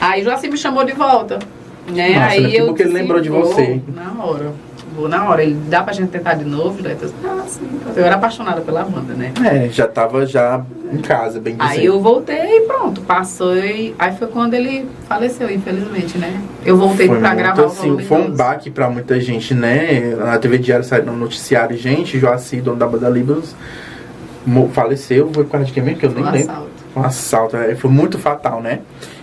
Aí 0.00 0.22
Joaci 0.22 0.48
me 0.48 0.56
chamou 0.56 0.84
de 0.84 0.92
volta. 0.92 1.38
Né? 1.88 2.10
Nossa, 2.10 2.26
aí 2.26 2.40
né? 2.42 2.50
Que 2.50 2.56
eu 2.56 2.66
bom 2.68 2.74
que 2.74 2.82
ele 2.82 2.92
lembrou 2.92 3.20
de 3.20 3.28
você. 3.28 3.80
Na 3.88 4.24
hora. 4.24 4.52
Vou 4.94 5.08
na 5.08 5.28
hora. 5.28 5.42
Ele, 5.42 5.54
dá 5.68 5.82
pra 5.82 5.92
gente 5.92 6.10
tentar 6.10 6.34
de 6.34 6.44
novo? 6.44 6.82
Daí 6.82 6.92
eu 6.92 6.98
disse, 6.98 7.14
ah, 7.24 7.44
sim. 7.46 7.68
Eu 7.96 8.04
era 8.04 8.14
apaixonada 8.16 8.60
pela 8.60 8.82
banda, 8.84 9.14
né? 9.14 9.32
É, 9.44 9.68
já 9.68 9.86
tava 9.86 10.24
já 10.26 10.62
em 10.92 10.98
casa, 10.98 11.40
bem 11.40 11.56
dizer. 11.56 11.70
Aí 11.70 11.84
eu 11.86 12.00
voltei 12.00 12.58
e 12.58 12.60
pronto, 12.62 13.00
passou 13.02 13.56
e 13.56 13.94
aí 13.98 14.14
foi 14.16 14.28
quando 14.28 14.54
ele 14.54 14.86
faleceu, 15.08 15.50
infelizmente, 15.50 16.18
né? 16.18 16.40
Eu 16.64 16.76
voltei 16.76 17.06
foi 17.06 17.18
pra 17.18 17.28
muito, 17.30 17.42
gravar 17.42 17.62
o 17.62 17.66
assim, 17.66 17.82
volume 17.88 18.04
Foi 18.04 18.18
um 18.18 18.26
12. 18.26 18.36
baque 18.36 18.70
pra 18.70 18.90
muita 18.90 19.18
gente, 19.20 19.54
né? 19.54 20.14
Na 20.18 20.38
TV 20.38 20.58
Diário 20.58 20.84
saiu 20.84 21.04
no 21.06 21.16
noticiário, 21.16 21.76
gente, 21.76 22.18
Joaci, 22.18 22.60
dono 22.60 22.76
da 22.76 22.86
banda 22.86 23.08
Libros, 23.08 23.54
faleceu, 24.72 25.30
foi 25.32 25.44
mesmo? 25.80 25.98
Que 25.98 26.06
eu 26.06 26.10
nem 26.10 26.24
Um 26.24 26.30
lembro. 26.30 26.50
assalto. 26.50 26.70
Um 26.94 27.02
assalto, 27.02 27.56
é, 27.56 27.74
foi 27.74 27.90
muito 27.90 28.18
fatal, 28.18 28.60
né? 28.60 28.80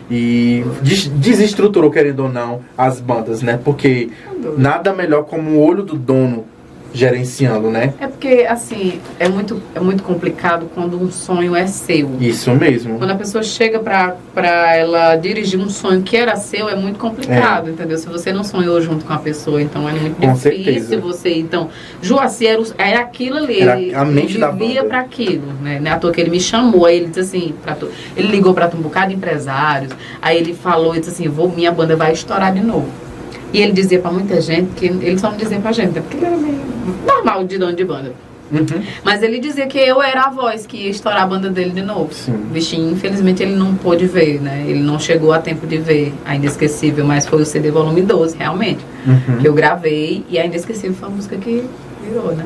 E 0.10 0.64
des- 0.82 1.08
desestruturou, 1.08 1.92
querendo 1.92 2.22
ou 2.24 2.30
não, 2.30 2.62
as 2.78 3.00
bandas, 3.00 3.42
né? 3.42 3.60
Porque 3.64 4.10
nada 4.58 4.92
melhor 4.94 5.24
como 5.24 5.52
o 5.52 5.60
olho 5.64 5.84
do 5.84 5.96
dono 5.96 6.46
gerenciando, 6.94 7.70
né? 7.70 7.94
É 8.00 8.08
porque, 8.08 8.46
assim, 8.50 9.00
é 9.20 9.28
muito, 9.30 9.62
é 9.76 9.80
muito 9.80 10.04
complicado 10.04 10.70
quando 10.74 11.02
um 11.02 11.12
sonho 11.12 11.56
é 11.56 11.68
seu. 11.68 12.10
Isso 12.20 12.52
mesmo. 12.54 12.98
Quando 12.98 13.12
a 13.12 13.16
pessoa 13.16 13.44
chega 13.44 13.80
pra 13.80 14.76
ela 14.76 15.16
dirigir 15.16 15.60
um 15.60 15.70
sonho 15.70 16.02
que 16.02 16.16
era 16.18 16.36
seu, 16.36 16.70
é 16.70 16.76
muito 16.76 16.98
complicado, 17.00 17.70
entendeu? 17.70 17.98
Se 17.98 18.08
você 18.08 18.32
não 18.34 18.44
sonhou 18.44 18.82
junto 18.82 19.06
com 19.06 19.14
a 19.14 19.18
pessoa, 19.18 19.62
então 19.62 19.88
é 19.88 19.94
muito 19.94 20.16
Com 20.18 20.34
difícil 20.34 20.64
certeza. 20.64 20.98
você. 21.00 21.36
Então, 21.36 21.70
Joaci 22.02 22.48
era, 22.48 22.62
era 22.78 23.00
aquilo 23.02 23.38
ali. 23.38 23.60
Era 23.62 23.80
ele, 23.80 23.94
a 23.94 24.06
mente 24.06 24.32
ele 24.34 24.40
da 24.40 24.52
vivia 24.52 24.84
pra 24.84 25.00
aquilo, 25.00 25.54
né? 25.62 25.82
É 25.84 25.90
à 25.90 25.98
toa 25.98 26.12
que 26.12 26.22
ele 26.22 26.30
me 26.30 26.40
chamou, 26.40 26.86
aí 26.86 26.98
ele 26.98 27.08
disse 27.08 27.20
assim, 27.20 27.54
pra 27.64 27.76
tu- 27.76 27.90
ele 28.16 28.28
ligou 28.28 28.54
pra 28.54 28.70
um 28.76 28.82
bocado 28.82 29.10
de 29.10 29.16
empresários, 29.16 29.92
aí 30.22 30.38
ele 30.38 30.54
falou 30.54 30.94
disse 31.00 31.10
assim, 31.12 31.28
vou, 31.28 31.50
minha 31.50 31.72
banda 31.72 31.96
vai 31.96 32.12
estourar 32.14 32.54
de 32.54 32.62
novo. 32.62 32.88
E 33.54 33.62
ele 33.62 33.72
dizia 33.72 34.00
pra 34.00 34.12
muita 34.12 34.40
gente, 34.42 34.70
que 34.76 34.86
ele 34.86 35.18
só 35.18 35.32
não 35.32 35.38
dizia 35.38 35.60
pra 35.60 35.72
gente, 35.72 35.94
né? 35.94 36.02
porque 36.02 36.18
ele 36.18 36.26
era 36.26 36.38
meio 36.38 36.60
normal 37.06 37.44
de 37.44 37.58
dono 37.58 37.74
de 37.74 37.84
banda. 37.84 38.14
Uhum. 38.52 38.84
Mas 39.04 39.22
ele 39.22 39.40
dizia 39.40 39.68
que 39.68 39.78
eu 39.78 40.02
era 40.02 40.24
a 40.24 40.30
voz 40.30 40.66
que 40.66 40.78
ia 40.78 40.90
estourar 40.90 41.24
a 41.24 41.28
banda 41.28 41.50
dele 41.50 41.70
de 41.70 41.84
novo. 41.84 42.12
Sim. 42.14 42.34
O 42.34 42.38
bichinho, 42.48 42.92
infelizmente, 42.92 43.44
ele 43.44 43.56
não 43.56 43.76
pôde 43.76 44.08
ver, 44.08 44.42
né? 44.42 44.66
Ele 44.68 44.80
não 44.82 45.00
chegou 45.00 45.32
a 45.32 45.40
tempo 45.40 45.68
de 45.68 45.78
ver 45.78 46.14
a 46.26 46.36
Inesquecível, 46.36 47.06
mas 47.06 47.28
foi 47.28 47.42
o 47.42 47.46
CD 47.46 47.70
volume 47.70 48.02
12, 48.02 48.38
realmente. 48.38 48.84
Uhum. 49.06 49.38
Que 49.38 49.48
eu 49.48 49.54
gravei 49.54 50.26
e 50.30 50.40
a 50.40 50.46
Inesquecível 50.46 50.96
foi 50.96 51.08
a 51.08 51.12
música 51.12 51.38
que 51.38 51.64
virou, 52.04 52.36
né? 52.36 52.46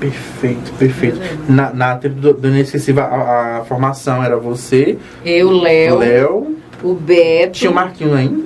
Perfeito, 0.00 0.72
perfeito. 0.78 1.20
É. 1.22 1.52
Na, 1.52 1.72
na 1.72 1.96
tempo 1.96 2.16
do, 2.16 2.32
do 2.32 2.48
Inesquecível, 2.48 3.04
a, 3.04 3.58
a 3.58 3.64
formação 3.64 4.24
era 4.24 4.36
você, 4.36 4.98
Eu, 5.24 5.50
Léo, 5.50 5.98
Léo, 5.98 6.56
o 6.82 6.94
Beto. 6.94 7.52
tinha 7.52 7.70
o 7.70 7.74
Marquinho 7.74 8.14
ainda. 8.14 8.41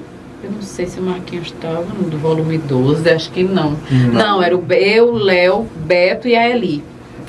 Eu 0.46 0.52
não 0.52 0.62
sei 0.62 0.86
se 0.86 1.00
o 1.00 1.02
Marquinhos 1.02 1.48
estava 1.48 1.82
no 1.82 2.08
do 2.08 2.16
volume 2.18 2.56
12, 2.56 3.10
acho 3.10 3.30
que 3.32 3.42
não. 3.42 3.76
Não. 3.90 4.12
Não, 4.12 4.42
era 4.42 4.56
o 4.56 4.64
eu, 4.72 5.12
Léo, 5.12 5.66
Beto 5.84 6.28
e 6.28 6.36
a 6.36 6.48
Eli. 6.48 6.84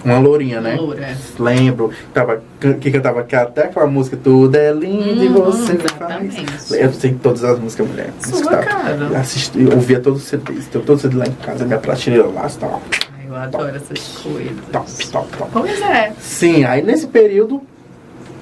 Uma 0.05 0.19
lourinha, 0.19 0.61
né? 0.61 0.75
Loura, 0.75 1.01
é. 1.03 1.17
Lembro. 1.39 1.89
Tava, 2.13 2.41
que 2.79 2.91
cantava 2.91 3.21
até 3.21 3.63
aquela 3.63 3.87
música 3.87 4.15
Tudo 4.23 4.55
é 4.55 4.71
lindo 4.71 5.23
e 5.23 5.27
Uhum, 5.27 5.33
você 5.45 5.73
exatamente. 5.73 6.45
faz. 6.45 6.71
Eu 6.71 6.93
sei 6.93 7.13
todas 7.21 7.43
as 7.43 7.59
músicas, 7.59 7.87
mulher. 7.87 8.11
Sua 8.19 8.37
Escutava. 8.37 8.63
cara. 8.63 9.17
Assisti, 9.19 9.59
eu 9.63 9.71
ouvia 9.73 9.99
todos 9.99 10.21
os 10.21 10.27
CDs. 10.27 10.67
Tenho 10.67 10.83
todos 10.85 11.03
os 11.03 11.09
CDs 11.11 11.17
lá 11.19 11.25
em 11.25 11.43
casa, 11.43 11.65
minha 11.65 11.79
prateleira 11.79 12.27
lá, 12.27 12.45
está 12.45 12.67
lá. 12.67 12.79
Ai, 13.17 13.25
eu 13.27 13.35
adoro 13.35 13.75
essas 13.75 13.99
coisas. 14.21 14.51
Top, 14.71 15.07
top, 15.11 15.37
top. 15.37 15.49
Pois 15.51 15.81
é. 15.81 16.13
Sim, 16.21 16.63
aí 16.63 16.83
nesse 16.83 17.07
período 17.07 17.61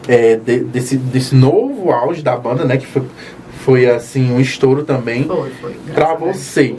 é, 0.08 0.36
de- 0.36 0.60
desse, 0.66 0.98
desse 0.98 1.34
novo 1.34 1.90
auge 1.92 2.22
da 2.22 2.36
banda, 2.36 2.64
né? 2.66 2.78
Que 2.78 2.86
foi, 2.86 3.02
foi 3.66 3.90
assim, 3.90 4.32
um 4.32 4.40
estouro 4.40 4.84
também. 4.84 5.24
Foi, 5.24 5.50
foi. 5.60 5.74
Pra 5.92 6.14
você. 6.14 6.76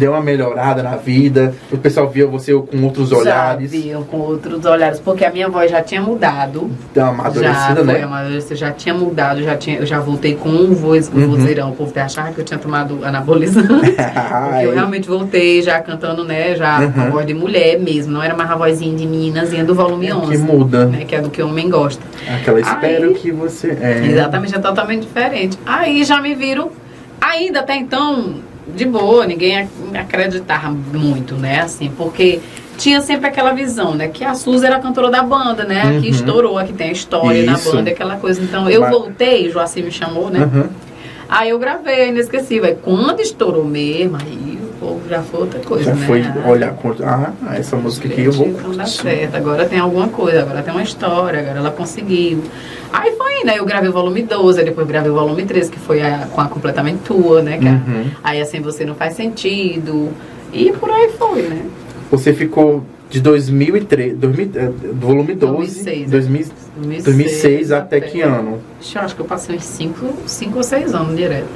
Deu 0.00 0.12
uma 0.12 0.22
melhorada 0.22 0.82
na 0.82 0.96
vida. 0.96 1.54
O 1.70 1.76
pessoal 1.76 2.08
via 2.08 2.26
você 2.26 2.54
com 2.54 2.82
outros 2.84 3.12
olhares. 3.12 3.70
Já 3.70 3.78
viam 3.78 4.02
com 4.02 4.16
outros 4.16 4.64
olhares, 4.64 4.98
porque 4.98 5.26
a 5.26 5.30
minha 5.30 5.46
voz 5.46 5.70
já 5.70 5.82
tinha 5.82 6.00
mudado. 6.00 6.70
Já 6.96 7.08
amadurecida, 7.08 7.74
foi 7.76 7.84
né? 7.84 8.02
amadurecida, 8.02 8.54
já 8.56 8.72
tinha 8.72 8.94
mudado, 8.94 9.42
já 9.42 9.58
tinha, 9.58 9.76
eu 9.76 9.84
já 9.84 10.00
voltei 10.00 10.34
com 10.36 10.48
um 10.48 10.72
voz, 10.72 11.10
um 11.14 11.18
Uhum. 11.20 11.28
vozeirão. 11.36 11.68
O 11.68 11.72
povo 11.76 11.90
até 11.90 12.00
achava 12.00 12.32
que 12.32 12.40
eu 12.40 12.44
tinha 12.46 12.58
tomado 12.58 13.04
anabolizante. 13.04 13.68
Porque 13.92 14.64
eu 14.64 14.72
realmente 14.72 15.06
voltei 15.06 15.60
já 15.60 15.78
cantando, 15.80 16.24
né, 16.24 16.56
já 16.56 16.90
com 16.90 16.98
a 16.98 17.04
Uhum. 17.04 17.10
voz 17.10 17.26
de 17.26 17.34
mulher 17.34 17.78
mesmo. 17.78 18.10
Não 18.14 18.22
era 18.22 18.34
mais 18.34 18.50
a 18.50 18.56
vozinha 18.56 18.96
de 18.96 19.06
meninazinha 19.06 19.64
do 19.66 19.74
volume 19.74 20.06
é 20.06 20.14
11. 20.14 20.30
que 20.32 20.38
muda. 20.38 20.86
Né, 20.86 21.04
que 21.06 21.14
é 21.14 21.20
do 21.20 21.28
que 21.28 21.42
o 21.42 21.48
homem 21.48 21.68
gosta. 21.68 22.02
Aquela 22.40 22.58
espero 22.58 23.08
Aí- 23.08 23.14
que 23.16 23.30
você. 23.30 23.76
É. 23.78 24.06
Exatamente, 24.06 24.54
é 24.54 24.58
totalmente 24.58 25.02
diferente. 25.02 25.58
Aí 25.66 26.02
já 26.04 26.22
me 26.22 26.34
viram, 26.34 26.70
ainda 27.20 27.60
até 27.60 27.76
então, 27.76 28.36
de 28.74 28.84
boa, 28.84 29.26
ninguém 29.26 29.58
ac- 29.60 29.68
acreditava 29.94 30.70
muito, 30.70 31.34
né? 31.36 31.60
Assim, 31.60 31.90
porque 31.96 32.40
tinha 32.78 33.00
sempre 33.00 33.26
aquela 33.26 33.52
visão, 33.52 33.94
né? 33.94 34.08
Que 34.08 34.24
a 34.24 34.34
Suzy 34.34 34.64
era 34.66 34.76
a 34.76 34.80
cantora 34.80 35.10
da 35.10 35.22
banda, 35.22 35.64
né? 35.64 35.84
Uhum. 35.86 36.00
Que 36.00 36.08
estourou, 36.08 36.58
a 36.58 36.64
que 36.64 36.72
tem 36.72 36.88
a 36.88 36.92
história 36.92 37.38
Isso. 37.38 37.68
na 37.68 37.74
banda, 37.76 37.90
aquela 37.90 38.16
coisa. 38.16 38.42
Então 38.42 38.68
eu 38.70 38.80
Mas- 38.82 38.90
voltei, 38.90 39.48
o 39.48 39.52
Joacim 39.52 39.82
me 39.82 39.90
chamou, 39.92 40.30
né? 40.30 40.40
Uhum. 40.40 40.68
Aí 41.28 41.50
eu 41.50 41.58
gravei, 41.58 42.08
inesquecível. 42.08 42.68
Aí 42.68 42.76
quando 42.82 43.20
estourou 43.20 43.64
mesmo, 43.64 44.16
aí 44.20 44.49
já 45.08 45.22
foi 45.22 45.40
outra 45.40 45.60
coisa, 45.60 45.84
Já 45.84 45.94
né? 45.94 46.06
foi 46.06 46.22
Ah, 46.22 46.48
olhar 46.48 46.72
com. 46.74 46.94
Ah, 47.02 47.32
essa 47.56 47.76
música 47.76 48.08
aqui 48.08 48.22
eu 48.24 48.32
vou. 48.32 48.48
Não 48.48 48.72
dá 48.72 48.86
certo, 48.86 49.34
agora 49.36 49.64
tem 49.66 49.78
alguma 49.78 50.08
coisa, 50.08 50.40
agora 50.42 50.62
tem 50.62 50.72
uma 50.72 50.82
história, 50.82 51.40
agora 51.40 51.58
ela 51.58 51.70
conseguiu. 51.70 52.42
Aí 52.92 53.12
foi, 53.16 53.44
né? 53.44 53.58
Eu 53.58 53.64
gravei 53.64 53.88
o 53.88 53.92
volume 53.92 54.22
12, 54.22 54.58
aí 54.60 54.64
depois 54.64 54.86
gravei 54.86 55.10
o 55.10 55.14
volume 55.14 55.44
13, 55.44 55.70
que 55.70 55.78
foi 55.78 56.00
a, 56.02 56.26
com 56.32 56.40
a 56.40 56.48
completamente 56.48 56.98
tua, 57.04 57.42
né? 57.42 57.58
A- 57.58 57.90
Uhum. 57.90 58.04
aí 58.24 58.40
assim 58.40 58.60
você 58.60 58.84
não 58.84 58.94
faz 58.94 59.14
sentido. 59.14 60.08
E 60.52 60.72
por 60.72 60.90
aí 60.90 61.10
foi, 61.18 61.42
né? 61.42 61.62
Você 62.10 62.32
ficou 62.32 62.82
de 63.08 63.20
2003, 63.20 64.16
2000, 64.16 64.50
eh, 64.54 64.66
do 64.92 65.06
volume 65.06 65.34
12, 65.34 65.84
2006, 66.08 66.10
2000, 66.76 67.02
2006 67.02 67.72
até 67.72 68.00
que 68.00 68.20
ano? 68.20 68.60
Eu 68.94 69.00
acho 69.00 69.14
que 69.14 69.20
eu 69.20 69.26
passei 69.26 69.56
uns 69.56 69.64
5 69.64 70.56
ou 70.56 70.62
6 70.62 70.94
anos 70.94 71.16
direto. 71.16 71.46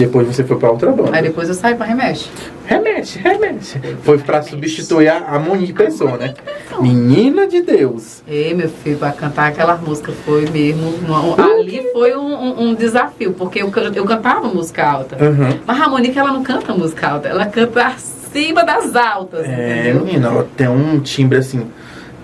Depois 0.00 0.26
você 0.26 0.42
foi 0.42 0.56
pra 0.56 0.70
outra 0.70 0.90
banda. 0.92 1.14
Aí 1.14 1.22
depois 1.22 1.46
eu 1.48 1.54
saí 1.54 1.74
pra 1.74 1.84
Remexe. 1.84 2.30
Remete, 2.64 3.18
remete. 3.18 3.78
Foi 4.02 4.16
pra 4.16 4.40
substituir 4.40 5.08
a, 5.08 5.18
a 5.18 5.38
Monique 5.38 5.74
Pessoa, 5.74 6.16
né? 6.16 6.32
Menina 6.80 7.46
de 7.46 7.60
Deus. 7.60 8.22
Ei, 8.26 8.54
meu 8.54 8.70
filho, 8.70 8.96
pra 8.96 9.12
cantar 9.12 9.48
aquela 9.48 9.76
música 9.76 10.10
foi 10.24 10.48
mesmo. 10.48 10.88
uma- 11.06 11.34
ali 11.54 11.82
foi 11.92 12.16
um, 12.16 12.32
um- 12.32 12.62
um 12.68 12.74
desafio, 12.74 13.32
porque 13.34 13.60
eu, 13.60 13.70
eu 13.94 14.04
cantava 14.06 14.48
música 14.48 14.82
alta. 14.88 15.22
Uhum. 15.22 15.58
Mas 15.66 15.80
a 15.82 15.88
Monique, 15.88 16.18
ela 16.18 16.32
não 16.32 16.42
canta 16.42 16.72
música 16.72 17.06
alta, 17.08 17.28
ela 17.28 17.44
canta 17.44 17.86
acima 17.88 18.64
das 18.64 18.96
altas, 18.96 19.44
É, 19.46 19.80
entendeu? 19.90 20.06
menina, 20.06 20.28
ela 20.28 20.48
tem 20.56 20.66
um 20.68 20.98
timbre 21.00 21.36
assim. 21.36 21.66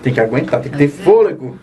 Tem 0.01 0.11
que 0.13 0.19
aguentar, 0.19 0.61
tem 0.61 0.71
que 0.71 0.77
ter 0.79 0.85
é. 0.85 0.87
fôlego. 0.87 1.59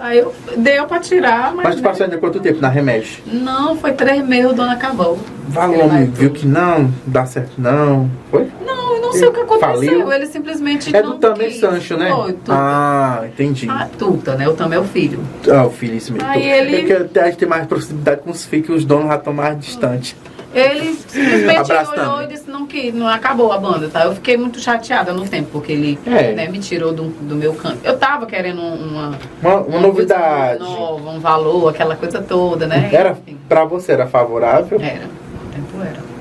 Aí 0.00 0.18
eu 0.18 0.34
deu 0.56 0.86
pra 0.86 0.98
tirar, 1.00 1.54
mas. 1.54 1.64
Mas 1.66 1.76
tu 1.76 1.82
passou 1.82 2.04
ainda 2.04 2.18
quanto 2.18 2.40
tempo 2.40 2.60
na 2.60 2.68
Remexe? 2.68 3.22
Não, 3.26 3.76
foi 3.76 3.92
três 3.92 4.24
meses, 4.26 4.50
o 4.50 4.54
dono 4.54 4.70
acabou. 4.70 5.14
Ele 5.14 5.52
Valor, 5.52 5.88
vai 5.88 6.04
viu 6.04 6.30
que 6.30 6.46
não, 6.46 6.92
dá 7.06 7.24
certo 7.26 7.52
não. 7.58 8.10
Foi? 8.30 8.48
Não, 8.66 8.96
eu 8.96 9.00
não 9.02 9.12
sei 9.12 9.28
o 9.28 9.32
que 9.32 9.40
aconteceu. 9.40 9.68
Faliu? 9.74 10.12
Ele 10.12 10.26
simplesmente 10.26 10.94
É 10.94 11.02
não 11.02 11.10
do 11.12 11.18
Também. 11.18 11.50
Sancho, 11.52 11.96
né? 11.96 12.10
Foi, 12.10 12.32
Tuta. 12.32 12.52
Ah, 12.52 13.22
entendi. 13.26 13.66
Ah, 13.70 13.88
Tuta, 13.98 14.34
né? 14.34 14.48
O 14.48 14.54
Tam 14.54 14.72
é 14.72 14.78
o 14.78 14.84
filho. 14.84 15.20
Ah, 15.50 15.64
o 15.66 15.70
filho, 15.70 15.94
isso 15.94 16.12
mesmo. 16.12 16.28
Aí 16.28 16.42
ele- 16.46 16.76
É 16.76 16.82
que 16.84 16.92
até 16.92 17.22
a 17.22 17.26
gente 17.26 17.36
tem 17.38 17.48
mais 17.48 17.66
proximidade 17.66 18.22
com 18.22 18.30
os 18.30 18.44
filhos, 18.44 18.66
que 18.66 18.72
os 18.72 18.84
donos 18.84 19.08
já 19.08 19.16
estão 19.16 19.32
mais 19.32 19.58
distantes. 19.58 20.16
Ele 20.54 20.94
simplesmente 21.08 21.72
olhou 21.72 22.22
e 22.22 22.26
disse 22.28 22.48
não 22.50 22.66
que 22.66 22.92
não 22.92 23.08
acabou 23.08 23.52
a 23.52 23.58
banda, 23.58 23.88
tá? 23.88 24.04
Eu 24.04 24.14
fiquei 24.14 24.36
muito 24.36 24.60
chateada 24.60 25.12
no 25.12 25.26
tempo, 25.28 25.48
porque 25.52 25.72
ele 25.72 25.98
É. 26.06 26.32
né, 26.32 26.48
me 26.48 26.58
tirou 26.60 26.92
do, 26.92 27.04
do 27.08 27.34
meu 27.34 27.54
canto. 27.54 27.78
Eu 27.84 27.98
tava 27.98 28.24
querendo 28.26 28.60
uma, 28.62 29.18
Uma, 29.42 29.56
uma 29.62 29.80
novidade. 29.80 30.58
coisa 30.58 30.72
nova, 30.72 31.10
um 31.10 31.20
valor, 31.20 31.68
aquela 31.70 31.96
coisa 31.96 32.22
toda, 32.22 32.66
né? 32.66 32.88
Era, 32.92 33.16
pra 33.48 33.64
você 33.64 33.92
era 33.92 34.06
favorável? 34.06 34.80
Era, 34.80 35.04
no 35.06 35.52
tempo 35.52 35.80
era. 35.84 36.13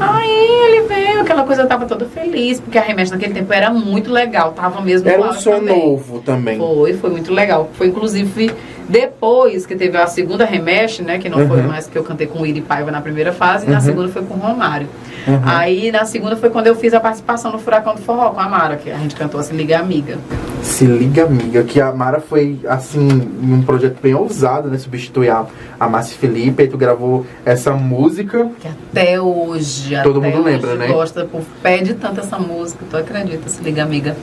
Aí 0.00 0.30
ele 0.30 0.86
veio, 0.88 1.20
aquela 1.20 1.42
coisa 1.44 1.62
eu 1.62 1.68
tava 1.68 1.86
toda 1.86 2.04
feliz, 2.06 2.60
porque 2.60 2.78
a 2.78 2.82
Remexe 2.82 3.12
naquele 3.12 3.34
tempo 3.34 3.52
era 3.52 3.70
muito 3.70 4.10
legal, 4.12 4.52
tava 4.52 4.80
mesmo 4.80 5.08
Era 5.08 5.20
um 5.22 5.32
som 5.32 5.52
também. 5.58 5.78
novo 5.78 6.20
também. 6.20 6.56
Foi, 6.58 6.92
foi 6.94 7.10
muito 7.10 7.32
legal. 7.32 7.70
Foi 7.74 7.86
inclusive 7.88 8.50
depois 8.88 9.66
que 9.66 9.74
teve 9.74 9.96
a 9.96 10.06
segunda 10.06 10.44
Remexe, 10.44 11.02
né? 11.02 11.18
Que 11.18 11.28
não 11.28 11.46
foi 11.48 11.60
Uhum. 11.60 11.68
mais 11.68 11.86
que 11.86 11.96
eu 11.96 12.04
cantei 12.04 12.26
com 12.26 12.40
o 12.40 12.46
Iri 12.46 12.60
Paiva 12.60 12.90
na 12.90 13.00
primeira 13.00 13.32
fase, 13.32 13.66
e 13.66 13.70
na 13.70 13.76
Uhum. 13.76 13.80
segunda 13.84 14.08
foi 14.08 14.22
com 14.22 14.34
o 14.34 14.38
Romário. 14.38 14.86
Uhum. 15.26 15.40
Aí 15.44 15.90
na 15.90 16.04
segunda 16.04 16.36
foi 16.36 16.50
quando 16.50 16.66
eu 16.66 16.74
fiz 16.74 16.92
a 16.92 17.00
participação 17.00 17.50
no 17.52 17.58
Furacão 17.58 17.94
do 17.94 18.00
Forró 18.02 18.30
com 18.30 18.40
a 18.40 18.48
Mara, 18.48 18.76
que 18.76 18.90
a 18.90 18.98
gente 18.98 19.14
cantou 19.14 19.40
assim, 19.40 19.56
Liga 19.56 19.78
Amiga. 19.78 20.18
Se 20.62 20.84
liga, 20.86 21.24
amiga, 21.24 21.62
que 21.64 21.80
a 21.80 21.92
Mara 21.92 22.20
foi, 22.20 22.58
assim, 22.68 23.06
um 23.42 23.62
projeto 23.62 23.98
bem 24.02 24.14
ousado, 24.14 24.68
né? 24.68 24.78
Substituir 24.78 25.30
a, 25.30 25.44
a 25.78 25.88
Márcia 25.88 26.16
Felipe, 26.18 26.62
aí 26.62 26.68
tu 26.68 26.76
gravou 26.78 27.26
essa 27.44 27.72
música. 27.72 28.50
Que 28.60 28.68
até 28.68 29.20
hoje, 29.20 29.94
Todo 30.02 30.18
até 30.20 30.28
mundo 30.30 30.44
hoje 30.46 30.54
lembra, 30.56 30.74
né? 30.76 30.86
gosta, 30.88 31.24
por 31.26 31.42
pede 31.62 31.94
tanto 31.94 32.20
essa 32.20 32.38
música, 32.38 32.84
tu 32.90 32.96
acredita, 32.96 33.48
se 33.48 33.62
liga 33.62 33.82
amiga. 33.82 34.16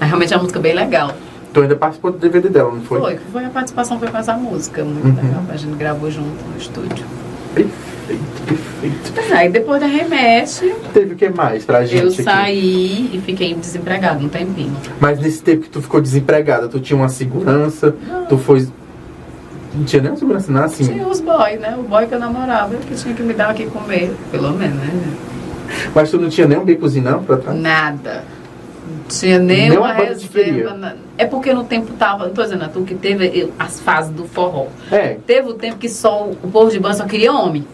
Mas 0.00 0.08
realmente 0.08 0.32
é 0.32 0.36
uma 0.36 0.42
música 0.42 0.58
bem 0.60 0.74
legal. 0.74 1.10
Tu 1.52 1.60
ainda 1.60 1.76
participou 1.76 2.10
do 2.10 2.18
DVD 2.18 2.48
dela, 2.48 2.72
não 2.72 2.80
foi? 2.82 2.98
Foi, 3.00 3.18
foi 3.32 3.44
a 3.44 3.50
participação 3.50 3.98
foi 3.98 4.08
com 4.08 4.16
essa 4.18 4.34
música, 4.34 4.82
muito 4.84 5.06
Uhum. 5.06 5.14
legal. 5.28 5.42
A 5.50 5.56
gente 5.56 5.76
gravou 5.76 6.10
junto 6.10 6.42
no 6.50 6.56
estúdio. 6.58 7.04
Perfeito. 8.46 9.12
Mas 9.16 9.32
aí 9.32 9.48
depois 9.48 9.80
da 9.80 9.86
remete, 9.86 10.74
Teve 10.92 11.14
o 11.14 11.16
que 11.16 11.28
mais 11.28 11.64
pra 11.64 11.84
gente 11.84 12.02
eu 12.02 12.08
aqui? 12.10 12.22
saí 12.22 13.10
e 13.12 13.20
fiquei 13.24 13.54
desempregada 13.54 14.22
um 14.22 14.28
tempinho. 14.28 14.76
Mas 15.00 15.18
nesse 15.18 15.42
tempo 15.42 15.62
que 15.62 15.70
tu 15.70 15.80
ficou 15.80 16.00
desempregada, 16.00 16.68
tu 16.68 16.78
tinha 16.80 16.96
uma 16.96 17.08
segurança, 17.08 17.94
tu 18.28 18.36
foi. 18.38 18.66
Não 19.74 19.84
tinha 19.84 20.00
nenhuma 20.02 20.18
segurança, 20.18 20.52
não, 20.52 20.64
assim. 20.64 20.84
Tinha 20.86 21.06
os 21.08 21.20
boys, 21.20 21.58
né? 21.60 21.74
O 21.76 21.82
boy 21.82 22.06
que 22.06 22.14
eu 22.14 22.20
namorava, 22.20 22.76
que 22.76 22.94
tinha 22.94 23.12
que 23.14 23.22
me 23.22 23.34
dar 23.34 23.50
aqui 23.50 23.66
comer, 23.66 24.14
pelo 24.30 24.50
menos, 24.52 24.76
né? 24.76 25.12
Mas 25.94 26.10
tu 26.10 26.18
não 26.18 26.28
tinha 26.28 26.46
nenhum 26.46 26.64
bicozinho, 26.64 27.04
não, 27.10 27.22
pra 27.24 27.36
trás? 27.38 27.58
Nada. 27.58 28.24
Não 28.86 29.02
tinha 29.08 29.38
nem 29.38 29.70
Nem 29.70 29.78
uma 29.78 29.88
uma 29.88 29.94
banda 29.94 30.14
de 30.14 30.28
queria. 30.28 30.52
reserva. 30.52 30.74
na- 30.76 30.94
É 31.18 31.24
porque 31.24 31.52
no 31.54 31.64
tempo 31.64 31.92
tava, 31.94 32.26
não 32.26 32.34
tô 32.34 32.42
dizendo 32.42 32.68
tu 32.72 32.82
que 32.82 32.94
teve 32.94 33.26
eu- 33.34 33.50
as 33.58 33.80
fases 33.80 34.12
do 34.12 34.24
forró. 34.26 34.66
É, 34.92 35.16
Teve 35.26 35.48
o 35.48 35.54
tempo 35.54 35.76
que 35.76 35.88
só 35.88 36.28
o 36.42 36.50
povo 36.50 36.70
de 36.70 36.78
banda 36.78 36.94
só 36.94 37.04
queria 37.04 37.32
homem. 37.32 37.66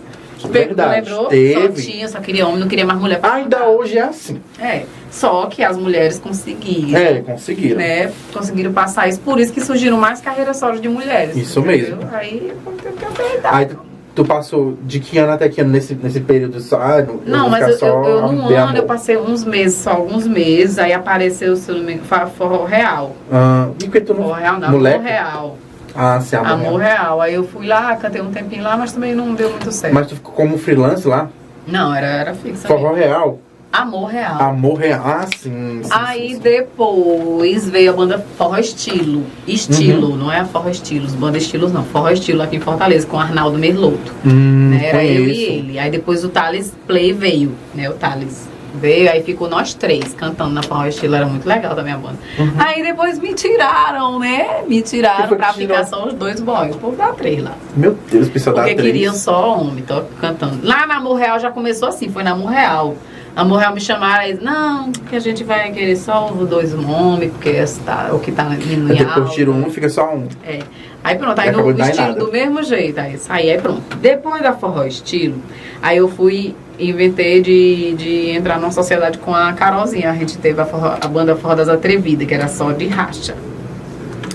Verdade, 0.48 1.08
Lembrou? 1.08 1.24
Só 1.24 1.28
teve. 1.30 1.82
tinha, 1.82 2.08
só 2.08 2.20
queria 2.20 2.46
homem, 2.46 2.60
não 2.60 2.68
queria 2.68 2.84
mais 2.86 2.98
mulher. 3.00 3.20
ainda 3.22 3.66
hoje 3.68 3.98
é 3.98 4.02
assim. 4.02 4.40
É. 4.60 4.82
Só 5.10 5.46
que 5.46 5.62
as 5.64 5.76
mulheres 5.76 6.18
conseguiram. 6.18 6.98
É, 6.98 7.20
conseguiram. 7.20 7.76
Né, 7.78 8.12
conseguiram 8.32 8.72
passar 8.72 9.08
isso, 9.08 9.20
por 9.20 9.40
isso 9.40 9.52
que 9.52 9.60
surgiram 9.60 9.96
mais 9.96 10.20
carreiras 10.20 10.56
solos 10.56 10.80
de 10.80 10.88
mulheres. 10.88 11.36
Isso 11.36 11.60
entendeu? 11.60 11.96
mesmo. 11.96 12.08
Aí 12.12 12.52
o 12.66 12.70
que 12.72 12.86
eu. 12.86 13.50
Aí 13.50 13.68
tu, 14.14 14.24
passou 14.24 14.76
de 14.82 15.00
que 15.00 15.18
ano 15.18 15.32
até 15.32 15.48
que 15.48 15.60
ano 15.60 15.70
nesse, 15.70 15.94
nesse 15.94 16.20
período 16.20 16.60
só? 16.60 16.78
Ah, 16.80 17.02
não, 17.02 17.20
Não, 17.44 17.48
mas 17.50 17.80
eu, 17.80 17.88
eu, 17.88 18.04
eu 18.04 18.32
num 18.32 18.46
ano 18.46 18.56
amor. 18.58 18.76
eu 18.76 18.82
passei 18.84 19.16
uns 19.16 19.44
meses, 19.44 19.78
só 19.78 19.90
alguns 19.92 20.26
meses, 20.26 20.78
aí 20.78 20.92
apareceu, 20.92 21.56
se 21.56 21.70
eu 21.70 21.76
não 21.76 21.82
me 21.84 21.92
engano, 21.94 22.06
fa- 22.06 22.26
forró 22.26 22.64
real. 22.64 23.16
Ah, 23.32 23.68
e 23.82 23.88
que 23.88 24.00
tu 24.00 24.12
não. 24.14 24.24
Forró 24.24 24.34
real 24.34 24.58
não, 24.60 24.68
amor 24.68 24.82
real. 25.00 25.58
Ah, 25.94 26.20
sim, 26.20 26.36
amor. 26.36 26.50
Amor 26.52 26.80
real. 26.80 27.20
Aí 27.20 27.34
eu 27.34 27.44
fui 27.44 27.66
lá, 27.66 27.94
cantei 27.96 28.20
um 28.20 28.30
tempinho 28.30 28.62
lá, 28.62 28.76
mas 28.76 28.92
também 28.92 29.14
não 29.14 29.34
deu 29.34 29.50
muito 29.50 29.70
certo. 29.72 29.92
Mas 29.94 30.06
tu 30.08 30.14
ficou 30.16 30.32
como 30.32 30.56
freelance 30.58 31.06
lá? 31.06 31.28
Não, 31.66 31.94
era, 31.94 32.06
era 32.06 32.34
fixa. 32.34 32.66
Forró 32.68 32.92
real? 32.94 33.38
Amor 33.72 34.06
real. 34.06 34.42
Amor 34.42 34.78
real. 34.80 35.00
Ah, 35.04 35.26
sim. 35.38 35.80
sim, 35.84 35.90
Aí 35.92 36.30
sim, 36.34 36.40
depois 36.40 37.68
veio 37.70 37.90
a 37.90 37.92
banda 37.94 38.24
Forró 38.36 38.56
Estilo. 38.58 39.24
Estilo, 39.46 40.10
Uhum. 40.10 40.16
não 40.16 40.32
é 40.32 40.44
Forró 40.44 40.68
Estilos, 40.70 41.14
banda 41.14 41.38
Estilos 41.38 41.72
não. 41.72 41.84
Forró 41.84 42.10
Estilo 42.10 42.42
aqui 42.42 42.56
em 42.56 42.60
Fortaleza, 42.60 43.06
com 43.06 43.18
Arnaldo 43.20 43.56
Merloto. 43.58 44.12
Hum, 44.26 44.70
né? 44.70 44.86
Era 44.86 45.04
eu 45.04 45.24
e 45.28 45.44
ele. 45.44 45.78
Aí 45.78 45.88
depois 45.88 46.24
o 46.24 46.28
Thales 46.28 46.74
Play 46.86 47.12
veio, 47.12 47.52
né? 47.72 47.88
O 47.88 47.92
Thales 47.92 48.48
veio, 48.74 49.10
aí 49.10 49.22
ficou 49.22 49.48
nós 49.48 49.74
três 49.74 50.14
cantando 50.14 50.50
na 50.50 50.62
Forró 50.62 50.86
Estilo. 50.86 51.14
Era 51.14 51.26
muito 51.26 51.46
legal 51.46 51.74
também 51.74 51.92
a 51.92 51.98
banda. 51.98 52.18
Uhum. 52.38 52.52
Aí 52.58 52.82
depois 52.82 53.18
me 53.18 53.34
tiraram, 53.34 54.18
né? 54.18 54.62
Me 54.66 54.82
tiraram 54.82 55.28
que 55.28 55.34
pra 55.36 55.52
ficar 55.52 55.84
só 55.84 56.06
os 56.06 56.14
dois 56.14 56.40
boys. 56.40 56.74
O 56.74 56.78
povo 56.78 56.96
da 56.96 57.12
três 57.12 57.42
lá. 57.42 57.54
Meu 57.76 57.96
Deus, 58.10 58.28
pessoal 58.28 58.56
da 58.56 58.62
Porque 58.62 58.74
atriz. 58.74 58.92
queriam 58.92 59.14
só 59.14 59.58
homem, 59.58 59.82
tô 59.82 60.02
cantando. 60.20 60.66
Lá 60.66 60.86
na 60.86 60.96
Amor 60.96 61.14
Real 61.14 61.38
já 61.38 61.50
começou 61.50 61.88
assim, 61.88 62.08
foi 62.08 62.22
na 62.22 62.32
Amor 62.32 62.50
Real. 62.50 62.96
A 63.34 63.42
Amor 63.42 63.58
Real 63.58 63.72
me 63.72 63.80
chamaram 63.80 64.28
e 64.28 64.34
não, 64.34 64.90
que 64.90 65.14
a 65.14 65.20
gente 65.20 65.44
vai 65.44 65.70
querer 65.70 65.96
só 65.96 66.30
os 66.30 66.48
dois 66.48 66.74
homens, 66.74 67.30
porque 67.32 67.64
tá, 67.86 68.10
o 68.12 68.18
que 68.18 68.32
tá 68.32 68.48
Aí 68.48 68.74
em 68.74 68.86
depois 68.86 69.30
tira 69.30 69.50
um, 69.50 69.70
fica 69.70 69.88
só 69.88 70.14
um. 70.14 70.26
É. 70.44 70.58
Aí 71.02 71.16
pronto, 71.16 71.38
aí 71.38 71.50
no 71.50 71.72
dar 71.72 71.90
estilo 71.90 72.14
do 72.14 72.32
mesmo 72.32 72.62
jeito. 72.62 72.98
Aí 72.98 73.16
saí, 73.16 73.50
aí 73.50 73.58
pronto. 73.58 73.96
Depois 73.96 74.42
da 74.42 74.52
forró 74.52 74.84
estilo, 74.84 75.36
aí 75.80 75.96
eu 75.96 76.08
fui, 76.08 76.54
inventei 76.80 77.40
de, 77.42 77.94
de 77.94 78.30
entrar 78.30 78.58
numa 78.58 78.72
sociedade 78.72 79.18
com 79.18 79.34
a 79.34 79.52
Carolzinha. 79.52 80.10
A 80.10 80.14
gente 80.14 80.38
teve 80.38 80.60
a, 80.60 80.64
forró- 80.66 80.96
a 81.00 81.06
banda 81.08 81.36
Forró 81.36 81.54
das 81.54 81.68
Atrevidas, 81.68 82.26
que 82.26 82.34
era 82.34 82.48
só 82.48 82.72
de 82.72 82.86
racha. 82.86 83.34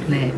Né? 0.08 0.32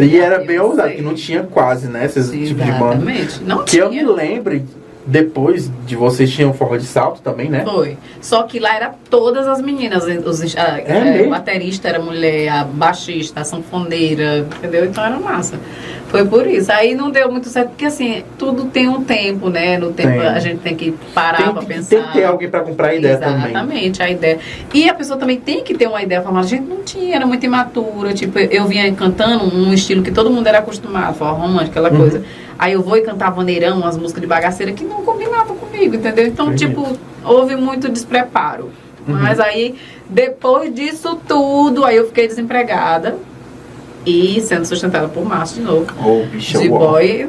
E 0.00 0.18
era 0.18 0.38
bem 0.44 0.58
ousado, 0.58 0.90
que 0.90 1.02
não 1.02 1.14
tinha 1.14 1.42
quase, 1.42 1.86
né? 1.88 2.04
Esses 2.06 2.30
tipos 2.30 2.48
de 2.48 2.54
banda. 2.54 2.94
Exatamente. 2.94 3.40
Não 3.44 3.64
Que 3.64 3.76
eu 3.78 3.90
me 3.90 3.98
tinha. 3.98 4.10
lembre, 4.10 4.64
depois 5.06 5.70
de 5.86 5.96
vocês 5.96 6.30
tinham 6.32 6.52
forró 6.52 6.76
de 6.76 6.84
salto 6.86 7.20
também, 7.20 7.48
né? 7.50 7.64
Foi. 7.64 7.96
Só 8.20 8.42
que 8.44 8.58
lá 8.58 8.74
era 8.74 8.94
todas 9.10 9.46
as 9.46 9.60
meninas. 9.60 10.04
Os, 10.04 10.56
a, 10.56 10.78
É 10.80 11.22
é, 11.22 11.26
o 11.26 11.30
baterista 11.30 11.88
era 11.88 11.98
mulher, 11.98 12.48
a 12.48 12.64
baixista, 12.64 13.40
a 13.40 13.44
sanfoneira, 13.44 14.46
entendeu? 14.58 14.84
Então 14.84 15.04
era 15.04 15.18
massa. 15.18 15.58
Foi 16.08 16.24
por 16.24 16.46
isso. 16.46 16.70
Aí 16.70 16.94
não 16.94 17.10
deu 17.10 17.30
muito 17.30 17.48
certo, 17.48 17.70
porque 17.70 17.86
assim, 17.86 18.22
tudo 18.38 18.66
tem 18.66 18.88
um 18.88 19.02
tempo, 19.02 19.48
né? 19.50 19.76
No 19.78 19.92
tempo 19.92 20.10
Tem. 20.12 20.20
a 20.28 20.38
gente 20.38 20.58
tem 20.60 20.76
que 20.76 20.92
parar 21.12 21.38
Tem 21.42 21.52
pra 21.52 21.62
pensar. 21.62 21.88
tem 21.96 22.02
que 22.06 22.12
ter 22.12 22.24
alguém 22.24 22.48
pra 22.48 22.60
comprar 22.60 22.88
a 22.88 22.94
ideia 22.94 23.18
também. 23.18 23.50
Exatamente, 23.50 24.02
a 24.02 24.08
ideia. 24.10 24.38
E 24.72 24.88
a 24.88 24.94
pessoa 24.94 25.18
também 25.18 25.40
tem 25.40 25.64
que 25.64 25.74
ter 25.74 25.88
uma 25.88 26.00
ideia. 26.02 26.22
Falar, 26.22 26.40
a 26.40 26.44
gente 26.44 26.62
não 26.68 26.82
tinha, 26.84 27.16
era 27.16 27.26
muito 27.26 27.44
imatura. 27.44 28.14
Tipo, 28.14 28.38
eu 28.38 28.64
vinha 28.66 28.92
cantando 28.94 29.44
um 29.56 29.72
estilo 29.74 30.02
que 30.02 30.12
todo 30.12 30.30
mundo 30.30 30.46
era 30.46 30.58
acostumado, 30.58 31.14
forró 31.16 31.32
romântico, 31.34 31.70
aquela 31.72 31.90
Uhum. 31.90 31.98
coisa. 31.98 32.22
Aí 32.58 32.72
eu 32.72 32.82
vou 32.82 32.96
e 32.96 33.02
cantar 33.02 33.30
vaneirão, 33.30 33.78
umas 33.78 33.96
músicas 33.96 34.20
de 34.20 34.26
bagaceira 34.26 34.72
que 34.72 34.84
não 34.84 35.02
combinavam 35.02 35.56
comigo, 35.56 35.96
entendeu? 35.96 36.26
Então, 36.26 36.46
Entendi. 36.46 36.68
tipo, 36.68 36.96
houve 37.24 37.56
muito 37.56 37.88
despreparo. 37.88 38.70
Uhum. 39.06 39.14
Mas 39.14 39.40
aí, 39.40 39.74
depois 40.08 40.72
disso 40.74 41.18
tudo, 41.28 41.84
aí 41.84 41.96
eu 41.96 42.06
fiquei 42.06 42.26
desempregada 42.26 43.16
e 44.06 44.40
sendo 44.40 44.64
sustentada 44.64 45.08
por 45.08 45.24
Márcio 45.24 45.56
de 45.56 45.62
novo 45.62 45.86
Ô, 46.02 46.26
bicho, 46.26 46.58
de 46.58 46.68
boy, 46.68 47.28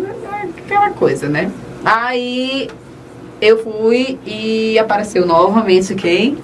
aquela 0.66 0.90
coisa, 0.92 1.28
né? 1.28 1.52
Aí 1.84 2.70
eu 3.42 3.64
fui 3.64 4.18
e 4.26 4.78
apareceu 4.80 5.26
novamente 5.26 5.96
quem? 5.96 6.38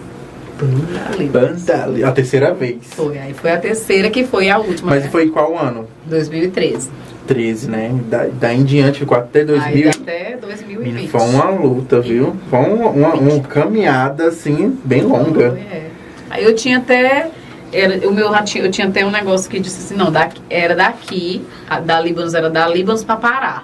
Banda 0.59 1.17
Livre. 1.17 1.27
Banda, 1.27 1.83
ali, 1.83 2.03
a 2.03 2.11
terceira 2.11 2.53
vez. 2.53 2.77
Foi, 2.91 3.17
aí 3.17 3.33
foi 3.33 3.51
a 3.51 3.57
terceira 3.57 4.09
que 4.09 4.23
foi 4.23 4.49
a 4.49 4.59
última, 4.59 4.91
Mas 4.91 5.05
né? 5.05 5.09
foi 5.09 5.25
em 5.25 5.29
qual 5.29 5.57
ano? 5.57 5.87
2013. 6.05 6.89
13, 7.27 7.69
né? 7.69 7.99
Da, 8.09 8.27
daí 8.39 8.59
em 8.59 8.63
diante 8.63 8.99
ficou 8.99 9.17
até 9.17 9.43
2000. 9.43 9.73
Aí 9.73 9.89
até 9.89 10.37
2020. 10.37 11.07
Foi 11.07 11.21
uma 11.21 11.49
luta, 11.49 12.01
viu? 12.01 12.35
Foi 12.49 12.59
uma, 12.59 12.89
uma, 12.89 13.13
uma 13.13 13.39
caminhada, 13.41 14.27
assim, 14.27 14.77
bem 14.83 15.01
longa. 15.01 15.57
É. 15.71 15.87
Aí 16.29 16.43
eu 16.43 16.55
tinha 16.55 16.77
até. 16.77 17.29
Era, 17.73 18.07
o 18.07 18.13
meu 18.13 18.29
ratinho, 18.29 18.65
eu 18.65 18.71
tinha 18.71 18.87
até 18.87 19.05
um 19.05 19.11
negócio 19.11 19.49
que 19.49 19.59
disse 19.59 19.79
assim, 19.79 19.95
não, 19.95 20.11
daqui, 20.11 20.41
era 20.49 20.75
daqui, 20.75 21.45
a, 21.69 21.79
da 21.79 22.01
Líbanos 22.01 22.33
era 22.33 22.49
da 22.49 22.67
Líbanos 22.67 23.03
pra 23.03 23.15
Pará. 23.15 23.63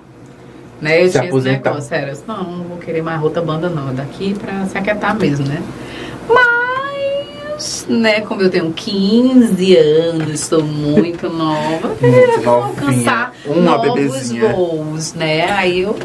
Né? 0.81 1.03
Eu 1.03 1.07
Se 1.07 1.19
tinha 1.19 1.23
aposentar. 1.23 1.77
esse 1.77 1.91
negócio, 1.91 1.95
era, 1.95 2.17
não, 2.25 2.57
não 2.57 2.63
vou 2.63 2.77
querer 2.77 3.01
mais 3.01 3.21
outra 3.21 3.41
banda 3.41 3.67
não, 3.67 3.89
é 3.89 3.93
daqui 3.93 4.33
pra 4.33 4.65
se 4.65 4.77
aquietar 4.77 5.17
mesmo, 5.17 5.45
né? 5.45 5.61
Né, 7.87 8.21
como 8.21 8.41
eu 8.41 8.49
tenho 8.49 8.71
15 8.71 9.75
anos, 9.77 10.39
sou 10.41 10.63
muito 10.63 11.27
nova, 11.29 11.87
eu 11.87 11.95
queria 11.95 12.27
Muito 12.27 12.41
novinha. 12.43 12.51
alcançar 12.51 13.33
Uma 13.45 13.61
novos 13.77 13.93
bebezinha. 13.93 14.53
voos, 14.53 15.13
né? 15.15 15.49
Aí 15.51 15.81
eu, 15.81 15.95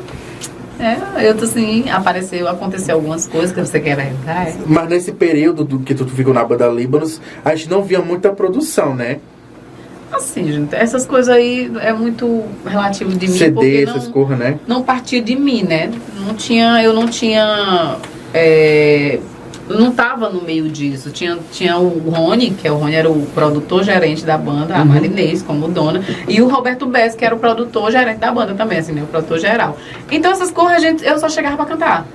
é, 0.80 1.28
eu 1.28 1.36
tô 1.36 1.44
assim, 1.44 1.90
apareceu, 1.90 2.48
aconteceu 2.48 2.94
algumas 2.94 3.26
coisas 3.26 3.52
que 3.52 3.60
você 3.60 3.78
quer 3.80 3.96
lembrar. 3.96 4.48
é? 4.48 4.54
Mas 4.66 4.88
nesse 4.88 5.12
período 5.12 5.62
do 5.64 5.80
que 5.80 5.94
tu 5.94 6.06
ficou 6.06 6.32
na 6.32 6.42
banda 6.42 6.66
Líbanos, 6.68 7.20
a 7.44 7.54
gente 7.54 7.68
não 7.68 7.82
via 7.82 8.00
muita 8.00 8.30
produção, 8.32 8.94
né? 8.94 9.18
Assim, 10.10 10.50
gente, 10.52 10.74
essas 10.74 11.06
coisas 11.06 11.34
aí 11.34 11.70
é 11.80 11.92
muito 11.92 12.44
relativo 12.66 13.10
de 13.10 13.28
mim, 13.28 13.36
CD, 13.36 13.84
essas 13.84 14.08
coisas, 14.08 14.38
né? 14.38 14.58
não 14.66 14.82
partia 14.82 15.22
de 15.22 15.34
mim, 15.36 15.62
né? 15.62 15.90
Não 16.26 16.34
tinha, 16.34 16.82
eu 16.82 16.92
não 16.92 17.06
tinha, 17.06 17.96
é, 18.34 19.18
eu 19.68 19.78
não 19.78 19.92
tava 19.92 20.28
no 20.28 20.42
meio 20.42 20.68
disso. 20.68 21.10
Tinha, 21.10 21.38
tinha 21.50 21.76
o 21.78 21.88
Rony, 22.10 22.50
que 22.50 22.66
é 22.66 22.72
o 22.72 22.76
Rony 22.76 22.94
era 22.94 23.10
o 23.10 23.24
produtor 23.26 23.82
gerente 23.84 24.24
da 24.24 24.36
banda, 24.36 24.74
a 24.76 24.80
Uhum. 24.80 24.84
Marinês 24.86 25.42
como 25.42 25.68
dona, 25.68 26.02
e 26.28 26.40
o 26.42 26.48
Roberto 26.48 26.84
Bess, 26.86 27.14
que 27.14 27.24
era 27.24 27.34
o 27.34 27.38
produtor 27.38 27.90
gerente 27.90 28.18
da 28.18 28.30
banda 28.32 28.54
também, 28.54 28.78
assim, 28.78 28.92
né? 28.92 29.02
O 29.02 29.06
produtor 29.06 29.38
geral. 29.38 29.76
Então 30.10 30.32
essas 30.32 30.50
coisas 30.50 30.72
a 30.76 30.78
gente, 30.80 31.04
eu 31.04 31.18
só 31.18 31.28
chegava 31.28 31.56
pra 31.56 31.64
cantar, 31.66 32.06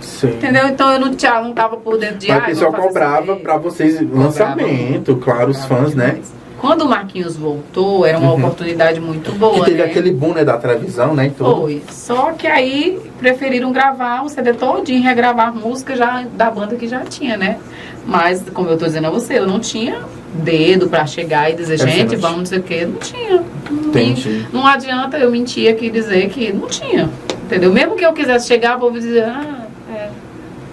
Sim. 0.00 0.28
entendeu? 0.30 0.66
Então 0.68 0.90
eu 0.92 0.98
não, 1.00 1.14
tinha, 1.14 1.40
não 1.40 1.52
tava 1.52 1.76
por 1.76 1.98
dentro 1.98 2.18
de 2.18 2.28
Mas 2.28 2.36
o 2.38 2.40
"Ai, 2.40 2.46
pessoal 2.48 2.72
cobrava 2.72 3.26
CD". 3.26 3.40
pra 3.42 3.56
vocês 3.58 4.00
lançamento, 4.10 5.16
claro, 5.16 5.50
os 5.50 5.58
Cobrava 5.58 5.82
fãs, 5.84 5.94
né? 5.94 6.18
Quando 6.58 6.82
o 6.82 6.88
Marquinhos 6.88 7.36
voltou, 7.36 8.04
era 8.04 8.18
uma 8.18 8.32
Uhum. 8.32 8.38
oportunidade 8.38 9.00
muito 9.00 9.30
boa, 9.32 9.60
Que 9.64 9.70
teve 9.70 9.78
né? 9.78 9.84
aquele 9.84 10.10
boom, 10.10 10.34
né, 10.34 10.44
da 10.44 10.56
televisão, 10.56 11.14
né? 11.14 11.26
E 11.26 11.30
tudo. 11.30 11.60
Foi. 11.60 11.82
Só 11.90 12.32
que 12.32 12.46
aí 12.46 12.98
preferiram 13.18 13.70
gravar 13.72 14.22
o 14.24 14.28
CD 14.28 14.52
todinho, 14.54 15.02
regravar 15.02 15.54
música 15.54 15.94
já 15.94 16.24
da 16.34 16.50
banda 16.50 16.74
que 16.74 16.88
já 16.88 17.00
tinha, 17.00 17.36
né? 17.36 17.58
Mas, 18.04 18.42
como 18.52 18.68
eu 18.68 18.76
tô 18.76 18.86
dizendo 18.86 19.06
a 19.06 19.10
você, 19.10 19.38
eu 19.38 19.46
não 19.46 19.60
tinha 19.60 20.00
dedo 20.34 20.88
pra 20.88 21.06
chegar 21.06 21.50
e 21.50 21.54
dizer, 21.54 21.78
gente, 21.78 22.14
não 22.14 22.20
vamos 22.22 22.38
não 22.38 22.46
sei 22.46 22.58
o 22.58 22.62
quê. 22.62 22.86
Não 22.86 22.98
tinha. 22.98 23.44
Não, 23.70 23.88
Entendi. 23.88 24.46
não 24.52 24.66
adianta 24.66 25.16
eu 25.18 25.30
mentir 25.30 25.70
aqui 25.70 25.86
e 25.86 25.90
dizer 25.90 26.28
que 26.30 26.52
não 26.52 26.66
tinha. 26.66 27.08
Entendeu? 27.44 27.72
Mesmo 27.72 27.96
que 27.96 28.04
eu 28.04 28.12
quisesse 28.12 28.46
chegar, 28.48 28.76
vou 28.76 28.90
dizer, 28.90 29.24
ah, 29.24 29.66
é. 29.94 30.08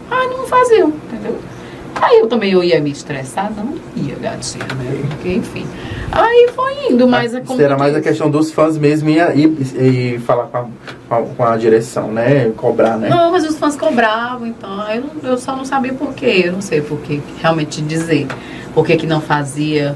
Ah, 0.09 0.27
não 0.29 0.45
faziam, 0.47 0.89
entendeu? 0.89 1.37
Aí 2.01 2.19
eu 2.19 2.27
também 2.27 2.51
eu 2.51 2.63
ia 2.63 2.79
me 2.79 2.91
estressar, 2.91 3.51
não 3.55 3.73
ia. 3.95 4.15
Gatinha, 4.15 4.65
né? 4.77 5.01
Porque, 5.10 5.29
enfim. 5.34 5.65
Aí 6.12 6.49
foi 6.55 6.91
indo, 6.91 7.08
mas 7.08 7.34
é 7.34 7.41
como. 7.41 7.62
Era 7.62 7.77
mais 7.77 7.93
a 7.93 7.97
disse. 7.99 8.10
questão 8.10 8.29
dos 8.29 8.51
fãs 8.51 8.77
mesmo 8.77 9.10
e, 9.10 9.17
e, 9.19 10.15
e 10.15 10.19
falar 10.19 10.45
com 10.45 10.58
a, 10.58 10.65
com 11.10 11.15
a- 11.15 11.21
com 11.36 11.43
a 11.45 11.58
direção, 11.58 12.12
né? 12.12 12.51
Cobrar, 12.58 12.97
né? 12.97 13.10
Não, 13.10 13.31
mas 13.31 13.43
os 13.47 13.58
fãs 13.58 13.75
cobravam, 13.75 14.45
então 14.47 14.69
eu, 14.91 15.03
eu 15.31 15.38
só 15.38 15.55
não 15.55 15.65
sabia 15.65 15.93
por 15.93 16.13
quê. 16.13 16.43
Eu 16.45 16.53
não 16.53 16.62
sei 16.62 16.81
por 16.81 16.99
que 16.99 17.21
realmente 17.41 17.82
dizer. 17.82 18.28
Por 18.74 18.86
que, 18.86 18.97
que 18.97 19.07
não 19.07 19.22
fazia. 19.22 19.95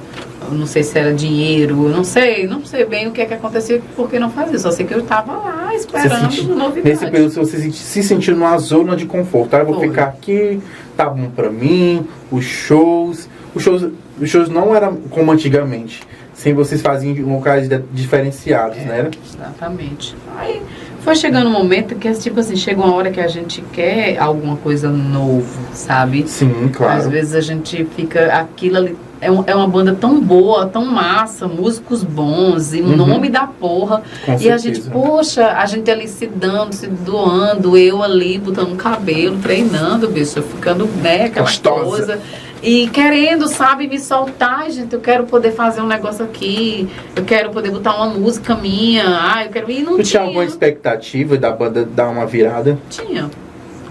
Eu 0.50 0.58
não 0.58 0.66
sei 0.66 0.82
se 0.84 0.98
era 0.98 1.14
dinheiro, 1.14 1.84
eu 1.84 1.90
não 1.90 2.04
sei, 2.04 2.48
não 2.48 2.66
sei 2.66 2.84
bem 2.86 3.08
o 3.08 3.12
que, 3.12 3.24
que 3.26 3.34
acontecia, 3.34 3.82
por 3.96 4.10
que 4.10 4.18
não 4.18 4.32
fazia. 4.32 4.58
Só 4.58 4.72
sei 4.72 4.86
que 4.86 4.94
eu 4.96 5.04
tava 5.04 5.34
lá 5.34 5.76
esperando 5.76 6.32
senti- 6.32 6.48
novidade. 6.48 6.90
Nesse 6.90 7.06
período 7.12 7.34
você 7.34 7.58
se, 7.60 7.72
se 7.74 8.02
sentiu 8.02 8.36
numa 8.36 8.58
zona 8.58 8.96
de 8.96 9.06
conforto. 9.06 9.54
Ah, 9.56 9.60
eu 9.60 9.66
vou 9.66 9.76
Foi. 9.76 9.90
ficar 9.90 10.06
aqui, 10.06 10.60
tá 11.00 11.10
bom 11.10 11.30
pra 11.30 11.50
mim, 11.50 12.06
os 12.30 12.44
shows. 12.44 13.30
Os 13.56 13.64
shows, 13.64 13.88
os 14.20 14.30
shows 14.30 14.50
não 14.50 14.76
eram 14.76 14.98
como 15.10 15.32
antigamente. 15.32 16.04
Sem 16.34 16.54
vocês 16.54 16.82
faziam 16.82 17.14
em 17.16 17.22
locais 17.24 17.68
de- 17.70 17.82
diferenciados, 17.94 18.78
É. 18.80 18.82
né? 18.86 19.12
Exatamente. 19.26 20.16
Aí 20.38 20.62
foi 21.02 21.16
chegando 21.16 21.48
um 21.50 21.54
momento 21.54 21.96
que, 21.96 22.12
tipo 22.14 22.40
assim, 22.42 22.56
chega 22.58 22.82
uma 22.82 22.94
hora 22.94 23.12
que 23.12 23.20
a 23.22 23.28
gente 23.28 23.62
quer 23.74 24.18
alguma 24.20 24.58
coisa 24.58 24.90
novo, 24.90 25.60
sabe? 25.74 26.26
Sim, 26.28 26.66
Às 26.70 26.76
claro. 26.78 27.10
vezes 27.10 27.34
a 27.34 27.42
gente 27.42 27.86
fica. 27.96 28.26
Aquilo 28.34 28.78
ali. 28.78 28.98
É, 29.22 29.30
um- 29.30 29.44
é 29.46 29.54
uma 29.54 29.68
banda 29.68 29.94
tão 29.94 30.20
boa, 30.22 30.66
tão 30.68 30.86
massa, 30.86 31.46
músicos 31.48 32.04
bons, 32.04 32.74
e 32.74 32.82
Uhum. 32.82 32.96
nome 32.96 33.28
da 33.30 33.46
porra. 33.46 34.02
Com 34.26 34.32
e 34.32 34.36
a 34.36 34.38
certeza. 34.58 34.60
gente, 34.60 34.82
poxa, 34.90 35.48
a 35.58 35.66
gente 35.66 35.92
ali 35.92 36.08
se 36.08 36.26
dando, 36.26 36.74
se 36.74 36.88
doando, 36.88 37.78
eu 37.78 38.02
ali 38.02 38.38
botando 38.38 38.76
cabelo, 38.78 39.38
treinando, 39.40 40.08
bicho, 40.08 40.42
ficando, 40.42 40.86
né, 41.02 41.26
aquela 41.26 41.46
Gostosa. 41.46 41.86
coisa. 41.86 42.20
E 42.64 42.88
querendo, 42.90 43.48
sabe, 43.48 43.88
me 43.88 44.00
soltar, 44.00 44.70
gente, 44.70 44.94
eu 44.94 45.00
quero 45.02 45.26
poder 45.26 45.52
fazer 45.52 45.82
um 45.82 45.88
negócio 45.88 46.24
aqui, 46.26 46.90
eu 47.16 47.24
quero 47.24 47.50
poder 47.52 47.72
botar 47.72 47.96
uma 47.96 48.08
música 48.08 48.56
minha, 48.56 49.04
ah, 49.06 49.44
eu 49.46 49.50
quero. 49.50 49.70
E 49.72 49.82
não 49.82 49.98
Tu 49.98 50.04
tinha 50.04 50.06
tinha. 50.06 50.22
alguma 50.24 50.44
expectativa 50.46 51.38
da 51.38 51.52
banda 51.52 51.86
dar 51.86 52.10
uma 52.10 52.26
virada? 52.26 52.78
Tinha. 52.90 53.30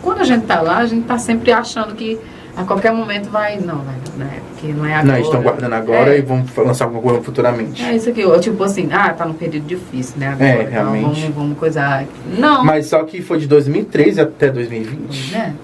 Quando 0.03 0.20
a 0.20 0.24
gente 0.24 0.45
tá 0.47 0.61
lá, 0.61 0.79
a 0.79 0.87
gente 0.87 1.05
tá 1.07 1.18
sempre 1.18 1.51
achando 1.53 1.95
que 1.95 2.18
a 2.59 2.64
qualquer 2.64 2.92
momento 2.92 3.30
vai. 3.30 3.56
Não, 3.59 3.76
vai, 3.78 3.94
não, 4.18 4.24
né? 4.26 4.40
Porque 4.50 4.72
não 4.72 4.84
é 4.84 4.90
agora. 4.94 5.06
Não, 5.06 5.14
eles 5.14 5.26
estão 5.26 5.42
guardando 5.42 5.72
agora 5.72 6.14
É. 6.14 6.18
e 6.18 6.22
vão 6.22 6.44
lançar 6.59 6.84
alguma 6.86 7.00
coisa 7.02 7.22
futuramente. 7.22 7.82
É 7.84 7.94
isso 7.94 8.11
aqui, 8.11 8.22
tipo 8.40 8.62
assim, 8.64 8.88
ah, 8.92 9.11
tá 9.12 9.24
num 9.24 9.34
período 9.34 9.66
difícil, 9.66 10.14
né? 10.18 10.28
Agora, 10.28 10.48
É, 10.50 10.61
então 10.62 10.70
realmente. 10.72 11.02
vamos, 11.04 11.34
vamos 11.34 11.59
coisar. 11.59 12.04
Não. 12.36 12.64
Mas 12.64 12.86
só 12.86 13.04
que 13.04 13.22
foi 13.22 13.38
de 13.38 13.46
2013 13.46 14.20
até 14.20 14.50
2020. 14.50 15.32
né? 15.32 15.54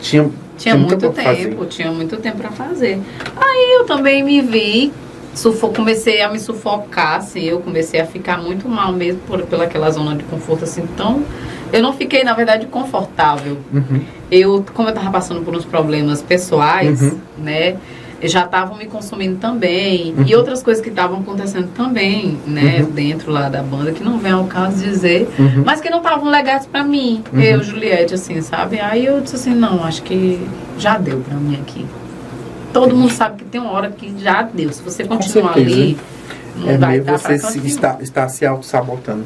Tinha, 0.00 0.28
Tinha 0.58 0.76
muita 0.76 0.96
muito 0.96 1.16
tempo, 1.16 1.28
fazer. 1.28 1.66
tinha 1.68 1.90
muito 1.90 2.16
tempo 2.18 2.36
pra 2.38 2.50
fazer. 2.50 3.00
Aí 3.36 3.76
eu 3.78 3.84
também 3.84 4.22
me 4.22 4.40
vi, 4.42 4.92
sufo, 5.34 5.68
comecei 5.68 6.22
a 6.22 6.28
me 6.30 6.38
sufocar, 6.38 7.16
assim, 7.16 7.42
eu 7.44 7.60
comecei 7.60 8.00
a 8.00 8.06
ficar 8.06 8.38
muito 8.38 8.68
mal 8.68 8.92
mesmo 8.92 9.20
por, 9.26 9.42
pela 9.42 9.64
aquela 9.64 9.90
zona 9.90 10.14
de 10.14 10.24
conforto, 10.24 10.64
assim, 10.64 10.82
então 10.82 11.22
eu 11.72 11.82
não 11.82 11.92
fiquei, 11.92 12.24
na 12.24 12.32
verdade, 12.32 12.66
confortável. 12.66 13.58
Uhum. 13.72 14.00
Eu, 14.30 14.64
como 14.74 14.88
eu 14.88 14.94
tava 14.94 15.10
passando 15.10 15.42
por 15.42 15.54
uns 15.54 15.64
problemas 15.64 16.22
pessoais, 16.22 17.00
Uhum. 17.02 17.18
né? 17.38 17.76
Já 18.22 18.44
estavam 18.44 18.78
me 18.78 18.86
consumindo 18.86 19.36
também. 19.36 20.14
Uhum. 20.16 20.24
E 20.26 20.34
outras 20.34 20.62
coisas 20.62 20.82
que 20.82 20.88
estavam 20.88 21.20
acontecendo 21.20 21.68
também, 21.74 22.38
né? 22.46 22.78
Uhum. 22.80 22.90
Dentro 22.90 23.30
lá 23.30 23.48
da 23.50 23.62
banda, 23.62 23.92
que 23.92 24.02
não 24.02 24.18
vem 24.18 24.32
ao 24.32 24.44
caso 24.46 24.82
dizer. 24.82 25.28
Uhum. 25.38 25.62
Mas 25.66 25.82
que 25.82 25.90
não 25.90 25.98
estavam 25.98 26.30
legais 26.30 26.66
pra 26.66 26.82
mim. 26.82 27.22
Uhum. 27.30 27.40
Eu, 27.40 27.62
Juliette, 27.62 28.14
assim, 28.14 28.40
sabe? 28.40 28.80
Aí 28.80 29.04
eu 29.04 29.20
disse 29.20 29.36
assim, 29.36 29.54
não, 29.54 29.84
acho 29.84 30.02
que 30.02 30.40
já 30.78 30.96
deu 30.96 31.20
pra 31.20 31.36
mim 31.36 31.58
aqui. 31.60 31.84
Todo 32.72 32.96
mundo 32.96 33.12
sabe 33.12 33.36
que 33.38 33.44
tem 33.44 33.60
uma 33.60 33.72
hora 33.72 33.90
que 33.90 34.14
já 34.18 34.42
deu. 34.42 34.72
Se 34.72 34.82
você 34.82 35.04
continuar 35.04 35.52
ali, 35.52 35.98
não 36.56 36.70
é 36.70 36.78
vai 36.78 36.90
meio 36.92 37.04
dar 37.04 37.18
você 37.18 37.38
se, 37.38 37.66
está, 37.66 37.98
está 38.00 38.28
se 38.28 38.46
auto-sabotando. 38.46 39.24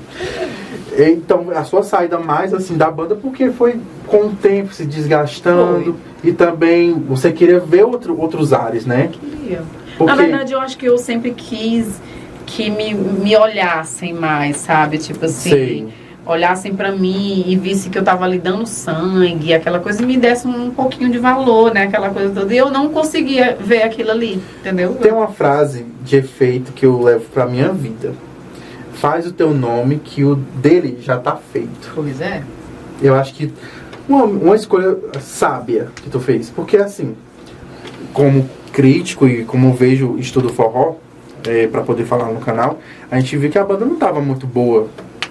Então, 0.98 1.46
a 1.54 1.64
sua 1.64 1.82
saída 1.82 2.18
mais 2.18 2.52
assim 2.52 2.76
da 2.76 2.90
banda, 2.90 3.14
porque 3.14 3.50
foi 3.50 3.78
com 4.06 4.26
o 4.26 4.30
tempo 4.30 4.74
se 4.74 4.84
desgastando 4.84 5.96
e 6.22 6.32
também 6.32 6.92
você 6.94 7.32
queria 7.32 7.60
ver 7.60 7.84
outro, 7.84 8.18
outros 8.20 8.52
ares, 8.52 8.84
né? 8.84 9.10
Queria. 9.12 9.62
Porque, 9.96 10.12
Na 10.12 10.16
verdade, 10.16 10.52
eu 10.52 10.60
acho 10.60 10.76
que 10.78 10.86
eu 10.86 10.98
sempre 10.98 11.32
quis 11.32 12.00
que 12.46 12.70
me, 12.70 12.94
me 12.94 13.36
olhassem 13.36 14.12
mais, 14.12 14.56
sabe? 14.56 14.98
Tipo 14.98 15.26
assim, 15.26 15.50
sei. 15.50 15.88
olhassem 16.26 16.74
pra 16.74 16.90
mim 16.90 17.44
e 17.46 17.56
vissem 17.56 17.92
que 17.92 17.98
eu 17.98 18.02
tava 18.02 18.24
ali 18.24 18.38
dando 18.38 18.66
sangue, 18.66 19.54
aquela 19.54 19.78
coisa, 19.78 20.02
e 20.02 20.06
me 20.06 20.16
dessem 20.16 20.50
um 20.50 20.70
pouquinho 20.70 21.10
de 21.10 21.18
valor, 21.18 21.72
né? 21.72 21.84
Aquela 21.84 22.10
coisa 22.10 22.34
toda. 22.34 22.52
E 22.52 22.56
eu 22.56 22.70
não 22.70 22.88
conseguia 22.88 23.56
ver 23.60 23.82
aquilo 23.82 24.10
ali, 24.10 24.42
entendeu? 24.60 24.94
Tem 24.94 25.12
uma 25.12 25.28
frase 25.28 25.86
de 26.02 26.16
efeito 26.16 26.72
que 26.72 26.84
eu 26.84 27.00
levo 27.00 27.26
pra 27.32 27.46
minha 27.46 27.68
vida. 27.68 28.12
Faz 29.00 29.26
o 29.26 29.32
teu 29.32 29.54
nome 29.54 29.98
que 29.98 30.22
o 30.22 30.34
dele 30.34 30.98
já 31.00 31.18
tá 31.18 31.34
feito. 31.34 31.90
Pois 31.94 32.20
é. 32.20 32.42
Eu 33.00 33.14
acho 33.14 33.32
que 33.32 33.52
uma, 34.06 34.24
uma 34.24 34.54
escolha 34.54 34.96
sábia 35.20 35.88
que 35.96 36.10
tu 36.10 36.20
fez. 36.20 36.50
Porque 36.50 36.76
assim, 36.76 37.16
como 38.12 38.48
crítico 38.72 39.26
e 39.26 39.44
como 39.44 39.72
vejo 39.72 40.18
estudo 40.18 40.50
forró, 40.50 40.96
é, 41.46 41.66
para 41.66 41.82
poder 41.82 42.04
falar 42.04 42.26
no 42.26 42.40
canal, 42.40 42.78
a 43.10 43.18
gente 43.18 43.36
viu 43.36 43.50
que 43.50 43.58
a 43.58 43.64
banda 43.64 43.84
não 43.86 43.96
tava 43.96 44.20
muito 44.20 44.46
boa, 44.46 44.88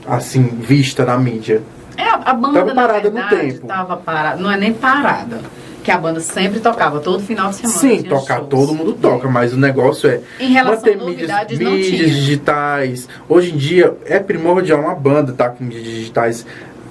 assim, 0.08 0.42
vista 0.44 1.06
na 1.06 1.18
mídia. 1.18 1.62
É, 1.96 2.10
a, 2.10 2.34
banda, 2.34 2.60
Tava 2.60 2.74
parada 2.74 3.10
no 3.10 3.16
verdade, 3.16 3.54
tempo. 3.54 3.68
Tava 3.68 3.98
parada. 3.98 4.42
Não 4.42 4.52
é 4.52 4.58
nem 4.58 4.74
parada. 4.74 5.42
Que 5.90 5.94
a 5.94 5.98
banda 5.98 6.20
sempre 6.20 6.60
tocava, 6.60 7.00
todo 7.00 7.20
final 7.20 7.50
de 7.50 7.56
semana. 7.56 7.80
Sim, 7.80 8.04
tocar 8.04 8.42
todo 8.42 8.76
mundo 8.76 8.94
toca, 8.94 9.28
mas 9.28 9.54
o 9.54 9.58
negócio 9.58 10.08
é 10.08 10.22
Em 10.40 10.52
relação 10.54 10.84
mídias, 10.84 11.02
novidades, 11.04 11.58
mídias 11.58 11.88
tinha. 11.88 12.06
digitais. 12.06 13.10
Hoje 13.28 13.52
em 13.56 13.58
dia 13.58 13.98
é 14.06 14.20
primordial 14.20 14.82
uma 14.82 14.94
banda 14.94 15.32
estar 15.32 15.50
com 15.50 15.64
mídias 15.64 15.84
digitais 15.86 16.46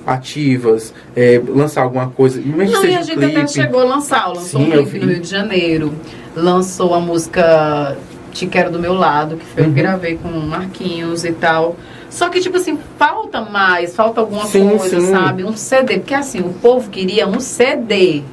ativas, 0.04 0.92
é, 1.14 1.40
lançar 1.46 1.82
alguma 1.82 2.08
coisa, 2.10 2.40
Não, 2.44 2.60
e 2.84 2.96
a 2.96 3.02
gente 3.02 3.24
até 3.24 3.30
clipe. 3.34 3.52
chegou 3.52 3.82
a 3.82 3.84
lançar, 3.84 4.26
lançou 4.26 4.60
Sim, 4.62 4.68
um 4.68 4.74
eu 4.74 4.82
clipe 4.84 5.06
no 5.06 5.12
Rio 5.12 5.20
de 5.20 5.28
Janeiro, 5.28 5.94
lançou 6.34 6.92
a 6.92 6.98
música 6.98 7.96
Te 8.32 8.48
Quero 8.48 8.72
do 8.72 8.80
Meu 8.80 8.94
Lado, 8.94 9.36
que 9.36 9.44
foi 9.46 9.62
eu 9.62 9.68
Uhum. 9.68 9.74
que 9.74 9.80
gravei 9.80 10.16
com 10.20 10.28
o 10.28 10.42
Marquinhos 10.44 11.24
e 11.24 11.30
tal. 11.30 11.76
Só 12.10 12.28
que, 12.30 12.40
tipo 12.40 12.56
assim, 12.56 12.76
falta 12.98 13.42
mais, 13.42 13.94
falta 13.94 14.20
alguma 14.20 14.44
Sim, 14.46 14.76
coisa, 14.76 15.00
sim. 15.00 15.10
sabe? 15.12 15.44
Um 15.44 15.56
CD, 15.56 15.98
porque 15.98 16.14
assim, 16.14 16.40
o 16.40 16.52
povo 16.54 16.90
queria 16.90 17.28
um 17.28 17.38
CD. 17.38 18.24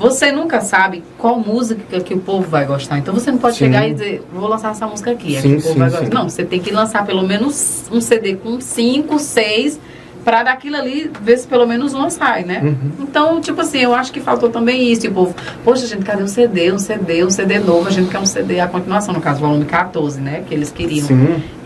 Você 0.00 0.32
nunca 0.32 0.62
sabe 0.62 1.04
qual 1.18 1.38
música 1.38 2.00
que 2.00 2.14
o 2.14 2.18
povo 2.18 2.48
vai 2.48 2.64
gostar. 2.64 2.96
Então 2.96 3.12
você 3.12 3.30
não 3.30 3.36
pode 3.36 3.56
Sim. 3.56 3.66
chegar 3.66 3.86
e 3.86 3.92
dizer, 3.92 4.22
vou 4.32 4.48
lançar 4.48 4.70
essa 4.70 4.86
música 4.86 5.10
aqui. 5.10 5.36
é 5.36 5.42
Sim, 5.42 5.50
que 5.50 5.56
o 5.56 5.62
povo 5.62 5.74
sim, 5.74 5.78
vai 5.78 5.90
sim. 5.90 5.96
gostar. 5.98 6.14
Não, 6.14 6.28
você 6.30 6.42
tem 6.42 6.58
que 6.58 6.70
lançar 6.70 7.04
pelo 7.04 7.22
menos 7.22 7.84
um 7.92 8.00
CD 8.00 8.34
com 8.36 8.58
cinco, 8.62 9.18
seis, 9.18 9.78
pra 10.24 10.42
daquilo 10.42 10.76
ali 10.76 11.10
ver 11.20 11.36
se 11.36 11.46
pelo 11.46 11.66
menos 11.66 11.92
uma 11.92 12.08
sai, 12.08 12.44
né? 12.44 12.60
Uhum. 12.62 12.92
Então, 13.00 13.42
tipo 13.42 13.60
assim, 13.60 13.80
eu 13.80 13.94
acho 13.94 14.10
que 14.10 14.20
faltou 14.20 14.48
também 14.48 14.90
isso. 14.90 15.04
E 15.04 15.10
o 15.10 15.12
povo, 15.12 15.34
poxa, 15.62 15.86
gente, 15.86 16.02
cadê 16.02 16.22
um 16.22 16.28
CD, 16.28 16.72
um 16.72 16.78
CD, 16.78 17.22
um 17.22 17.30
CD 17.30 17.58
novo? 17.58 17.86
A 17.86 17.90
gente 17.90 18.10
quer 18.10 18.20
um 18.20 18.26
CD, 18.26 18.58
a 18.58 18.68
continuação, 18.68 19.12
no 19.12 19.20
caso, 19.20 19.40
volume 19.40 19.66
14, 19.66 20.18
né? 20.18 20.44
Que 20.48 20.54
eles 20.54 20.70
queriam. 20.70 21.06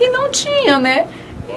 E 0.00 0.10
não 0.10 0.28
tinha, 0.28 0.80
né? 0.80 1.06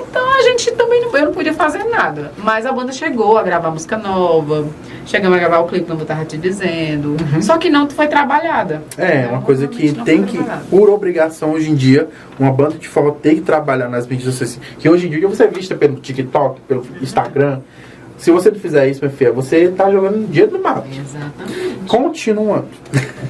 Então 0.01 0.33
a 0.37 0.41
gente 0.43 0.71
também 0.71 1.01
não, 1.01 1.15
eu 1.17 1.25
não 1.25 1.33
podia 1.33 1.53
fazer 1.53 1.83
nada. 1.85 2.31
Mas 2.37 2.65
a 2.65 2.71
banda 2.71 2.91
chegou 2.91 3.37
a 3.37 3.43
gravar 3.43 3.71
música 3.71 3.97
nova, 3.97 4.67
chegamos 5.05 5.37
a 5.37 5.39
gravar 5.39 5.59
o 5.59 5.67
clipe, 5.67 5.85
como 5.87 6.01
eu 6.01 6.05
tava 6.05 6.25
te 6.25 6.37
dizendo. 6.37 7.15
Só 7.41 7.57
que 7.57 7.69
não 7.69 7.89
foi 7.89 8.07
trabalhada. 8.07 8.81
É, 8.97 9.23
Né? 9.23 9.27
uma 9.27 9.41
coisa 9.41 9.67
que 9.67 9.93
tem 10.03 10.23
que, 10.23 10.37
trabalhada. 10.37 10.65
por 10.69 10.89
obrigação 10.89 11.51
hoje 11.53 11.69
em 11.71 11.75
dia, 11.75 12.07
uma 12.39 12.51
banda 12.51 12.77
de 12.77 12.87
forró 12.87 13.11
tem 13.11 13.35
que 13.35 13.41
trabalhar 13.41 13.87
nas 13.87 14.05
mídias 14.07 14.33
sociais. 14.35 14.59
Que 14.79 14.89
hoje 14.89 15.07
em 15.07 15.09
dia 15.09 15.27
você 15.27 15.43
é 15.43 15.47
vista 15.47 15.75
pelo 15.75 15.95
TikTok, 15.95 16.61
pelo 16.61 16.85
Instagram. 17.01 17.59
Se 18.17 18.31
você 18.31 18.49
não 18.49 18.59
fizer 18.59 18.89
isso, 18.89 18.99
minha 19.03 19.15
filha, 19.15 19.31
você 19.31 19.67
tá 19.69 19.91
jogando 19.91 20.27
dinheiro 20.27 20.51
no 20.57 20.63
mato. 20.63 20.87
Exatamente. 20.89 21.79
Continuando. 21.87 22.65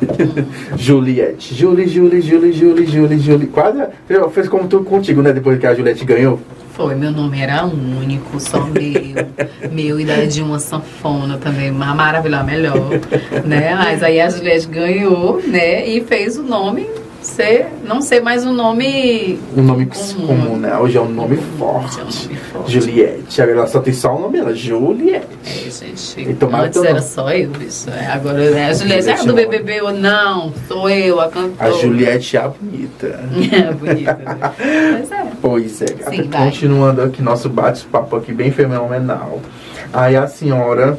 Juliette. 0.77 1.53
Julie, 1.53 1.87
Julie, 1.87 2.21
Julie, 2.21 2.53
Julie, 2.53 2.85
Julie, 2.85 3.19
Julie. 3.19 3.47
Quase 3.47 3.83
fez- 4.31 4.47
como 4.49 4.67
tudo 4.67 4.85
contigo, 4.85 5.21
né? 5.21 5.33
Depois 5.33 5.59
que 5.59 5.67
a 5.67 5.75
Juliette 5.75 6.05
ganhou. 6.05 6.39
Foi, 6.73 6.93
meu 6.95 7.11
nome 7.11 7.39
era 7.41 7.65
único, 7.65 8.39
só 8.39 8.63
meu. 8.65 9.25
meu 9.71 9.99
e 9.99 10.05
da 10.05 10.23
de 10.25 10.41
uma 10.43 10.59
sanfona 10.59 11.37
também, 11.37 11.71
ma- 11.71 11.95
maravilhosa, 11.95 12.43
melhor. 12.43 12.89
né? 13.45 13.75
Mas 13.75 14.03
aí 14.03 14.21
a 14.21 14.29
Juliette 14.29 14.67
ganhou, 14.67 15.41
né? 15.45 15.87
E 15.87 16.01
fez 16.01 16.37
o 16.37 16.43
nome 16.43 16.87
ser, 17.27 17.67
não 17.83 18.01
ser 18.01 18.21
mais 18.21 18.45
um 18.45 18.53
nome. 18.53 19.39
Um 19.55 19.61
nome 19.61 19.85
Comum. 19.85 20.27
comum, 20.27 20.57
né? 20.57 20.77
Hoje 20.77 20.97
é 20.97 21.01
um 21.01 21.09
nome 21.09 21.35
Hoje 21.35 21.43
é 21.43 21.53
um 21.53 21.57
forte. 21.57 21.97
nome 21.99 22.35
forte. 22.35 22.71
Juliette. 22.71 23.41
Agora 23.41 23.57
ela 23.57 23.67
só 23.67 23.79
tem 23.79 23.93
só 23.93 24.15
o 24.15 24.21
nome 24.21 24.37
dela, 24.37 24.55
Juliette. 24.55 25.27
É, 25.45 25.69
gente. 25.69 26.29
E 26.29 26.33
tomara 26.33 26.67
Antes 26.67 26.81
era 26.81 26.93
nome. 26.95 27.05
só 27.05 27.29
eu, 27.31 27.51
isso. 27.61 27.89
É, 27.89 28.07
agora 28.07 28.43
é 28.43 28.65
a 28.65 28.73
Juliette. 28.73 29.09
É 29.09 29.25
do 29.25 29.33
BBB 29.33 29.81
ou 29.81 29.93
não? 29.93 30.53
Sou 30.67 30.89
eu, 30.89 31.19
a 31.19 31.29
cantora. 31.29 31.69
A 31.69 31.71
Juliette 31.71 32.37
é 32.37 32.39
a 32.39 32.47
bonita. 32.47 33.19
É 33.57 33.73
bonita, 33.73 34.13
né? 34.13 34.51
Pois 34.97 35.11
é. 35.11 35.27
Pois 35.41 35.81
é, 35.81 35.85
gata. 35.85 36.11
Sim, 36.11 36.29
vai. 36.29 36.45
Continuando 36.45 37.01
aqui 37.01 37.21
nosso 37.21 37.49
bate-papo 37.49 38.15
aqui 38.15 38.33
bem 38.33 38.51
fenomenal. 38.51 39.41
Aí 39.93 40.15
a 40.15 40.27
senhora 40.27 40.97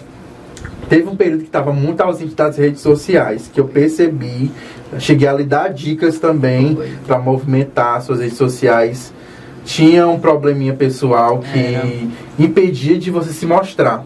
Teve 0.88 1.06
um 1.06 1.16
período 1.16 1.40
que 1.40 1.46
estava 1.48 1.70
muito 1.70 2.00
ausente 2.00 2.34
das 2.34 2.56
redes 2.56 2.80
sociais, 2.80 3.50
que 3.52 3.60
eu 3.60 3.66
percebi, 3.68 4.50
cheguei 4.98 5.28
a 5.28 5.32
lhe 5.32 5.44
dar 5.44 5.68
dicas 5.72 6.18
também 6.18 6.78
para 7.06 7.18
movimentar 7.18 8.00
suas 8.02 8.20
redes 8.20 8.36
sociais. 8.36 9.12
Tinha 9.64 10.06
um 10.08 10.18
probleminha 10.18 10.72
pessoal 10.72 11.40
que 11.40 11.58
Era. 11.74 11.86
impedia 12.38 12.98
de 12.98 13.10
você 13.10 13.32
se 13.32 13.44
mostrar. 13.44 14.04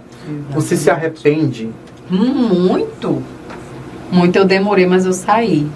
Você 0.51 0.77
se 0.77 0.91
arrepende? 0.91 1.71
Muito. 2.11 3.23
Muito 4.11 4.37
eu 4.37 4.45
demorei, 4.45 4.87
mas 4.87 5.07
eu 5.07 5.13
saí. 5.13 5.67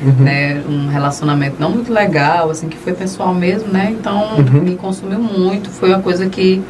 Uhum. 0.00 0.24
Né? 0.24 0.62
Um 0.68 0.86
relacionamento 0.88 1.56
não 1.58 1.70
muito 1.70 1.92
legal, 1.92 2.50
assim, 2.50 2.68
que 2.68 2.76
foi 2.76 2.92
pessoal 2.92 3.34
mesmo, 3.34 3.72
né? 3.72 3.94
Então 3.98 4.36
Uhum. 4.38 4.62
me 4.62 4.76
consumiu 4.76 5.18
muito. 5.18 5.68
Foi 5.70 5.88
uma 5.90 6.00
coisa 6.00 6.28
que 6.28 6.62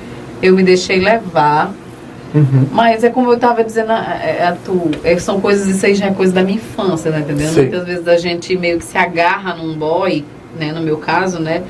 eu 0.42 0.54
me 0.56 0.62
deixei 0.62 0.98
levar. 1.00 1.70
Uhum. 2.34 2.66
Mas 2.72 3.02
é 3.04 3.10
como 3.10 3.30
eu 3.30 3.34
estava 3.34 3.64
dizendo 3.64 3.90
a, 3.90 3.96
a, 3.96 4.48
a 4.50 4.52
tu, 4.52 4.90
é, 5.02 5.16
são 5.18 5.40
coisas, 5.40 5.66
isso 5.66 5.84
aí 5.86 5.94
já 5.94 6.06
é 6.06 6.10
coisa 6.10 6.32
da 6.32 6.42
minha 6.42 6.56
infância, 6.56 7.10
tá 7.10 7.20
entendendo? 7.20 7.54
Sei. 7.54 7.64
Muitas 7.64 7.86
vezes 7.86 8.08
a 8.08 8.16
gente 8.16 8.56
meio 8.56 8.78
que 8.78 8.84
se 8.84 8.98
agarra 8.98 9.54
num 9.54 9.74
boy, 9.74 10.24
né, 10.58 10.72
no 10.72 10.82
meu 10.82 10.98
caso, 10.98 11.40
né? 11.40 11.62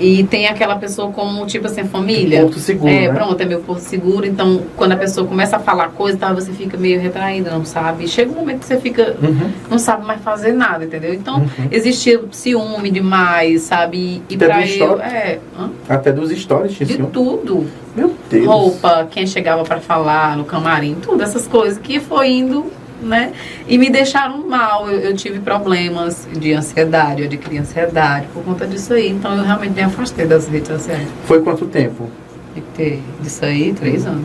E 0.00 0.24
tem 0.24 0.46
aquela 0.48 0.76
pessoa 0.76 1.12
como, 1.12 1.46
tipo 1.46 1.66
assim, 1.66 1.84
família. 1.84 2.40
Porto 2.42 2.58
seguro, 2.58 2.90
é, 2.92 3.08
né? 3.08 3.14
pronto, 3.14 3.40
é 3.40 3.44
meu 3.44 3.60
porto 3.60 3.80
seguro. 3.80 4.26
Então, 4.26 4.62
quando 4.76 4.92
a 4.92 4.96
pessoa 4.96 5.26
começa 5.26 5.56
a 5.56 5.60
falar 5.60 5.88
coisa, 5.90 6.16
tá, 6.18 6.32
você 6.32 6.50
fica 6.52 6.76
meio 6.76 7.00
retraída, 7.00 7.50
não 7.50 7.64
sabe? 7.64 8.08
Chega 8.08 8.30
um 8.32 8.34
momento 8.34 8.60
que 8.60 8.66
você 8.66 8.78
fica, 8.78 9.14
Uhum. 9.22 9.50
não 9.70 9.78
sabe 9.78 10.04
mais 10.06 10.20
fazer 10.22 10.52
nada, 10.52 10.84
entendeu? 10.84 11.14
Então, 11.14 11.36
Uhum. 11.40 11.68
existia 11.70 12.20
ciúme 12.32 12.90
demais, 12.90 13.62
sabe? 13.62 14.22
E 14.28 14.34
Até 14.34 14.46
pra 14.46 14.66
eu, 14.66 15.00
é, 15.00 15.38
hã? 15.58 15.70
Até 15.88 16.10
dos 16.12 16.30
stories, 16.32 16.72
de 16.74 16.86
tinha 16.86 17.06
tudo 17.06 17.66
Meu 17.94 18.14
Deus. 18.30 18.46
roupa, 18.46 19.06
quem 19.10 19.26
chegava 19.26 19.62
para 19.62 19.78
falar 19.80 20.36
no 20.36 20.44
camarim, 20.44 20.96
tudo 21.00 21.22
essas 21.22 21.46
coisas 21.46 21.78
que 21.78 22.00
foi 22.00 22.28
indo, 22.30 22.66
né? 23.04 23.32
E 23.68 23.76
me 23.78 23.90
deixaram 23.90 24.46
mal. 24.48 24.90
Eu, 24.90 25.00
eu 25.00 25.16
tive 25.16 25.38
problemas 25.40 26.26
de 26.36 26.52
ansiedade, 26.52 27.20
eu 27.22 27.26
adquiri 27.26 27.58
ansiedade 27.58 28.26
por 28.32 28.42
conta 28.44 28.66
disso 28.66 28.94
aí. 28.94 29.08
Então 29.10 29.36
eu 29.36 29.44
realmente 29.44 29.72
me 29.74 29.82
afastei 29.82 30.26
das 30.26 30.48
redes 30.48 30.68
sociais. 30.68 31.06
Foi 31.26 31.42
quanto 31.42 31.66
tempo? 31.66 32.08
De 32.54 32.60
ter 32.60 33.02
disso 33.20 33.44
aí, 33.44 33.72
três 33.72 34.06
anos. 34.06 34.24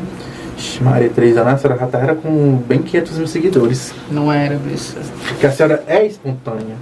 Maria, 0.81 1.09
três 1.09 1.37
anos, 1.37 1.53
a 1.53 1.57
senhora 1.57 1.79
já 1.79 1.87
tá- 1.87 1.99
era 1.99 2.15
com 2.15 2.55
bem 2.67 2.81
500 2.81 3.17
mil 3.19 3.27
seguidores. 3.27 3.93
Não 4.09 4.31
era, 4.33 4.55
bicho. 4.57 4.95
Porque 5.27 5.45
a 5.45 5.51
senhora 5.51 5.83
é 5.87 6.05
espontânea. 6.05 6.75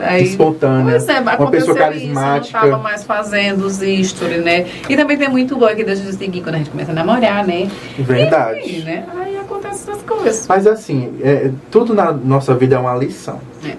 Aí, 0.00 0.24
espontânea. 0.24 0.92
Pois 0.92 1.08
é, 1.08 1.20
uma 1.20 1.50
pessoa 1.50 1.56
isso, 1.56 1.70
eu 1.70 1.74
não 1.74 1.74
carismática. 1.76 2.76
mais 2.78 3.04
fazendo 3.04 3.64
os 3.66 3.80
history, 3.82 4.38
né? 4.38 4.66
E 4.88 4.96
também 4.96 5.16
tem 5.16 5.28
muito 5.28 5.56
boy 5.56 5.74
que 5.74 5.84
deixa 5.84 6.02
de 6.02 6.12
seguir 6.14 6.40
quando 6.42 6.56
a 6.56 6.58
gente 6.58 6.70
começa 6.70 6.92
a 6.92 6.94
namorar, 6.94 7.46
né? 7.46 7.68
Verdade. 7.98 8.60
Enfim, 8.60 8.82
né? 8.82 9.04
Aí 9.16 9.36
acontecem 9.38 9.92
essas 9.92 10.02
coisas. 10.02 10.46
Mas 10.48 10.66
assim, 10.66 11.14
é, 11.22 11.50
tudo 11.70 11.94
na 11.94 12.12
nossa 12.12 12.54
vida 12.54 12.76
é 12.76 12.78
uma 12.78 12.94
lição. 12.96 13.40
É. 13.64 13.76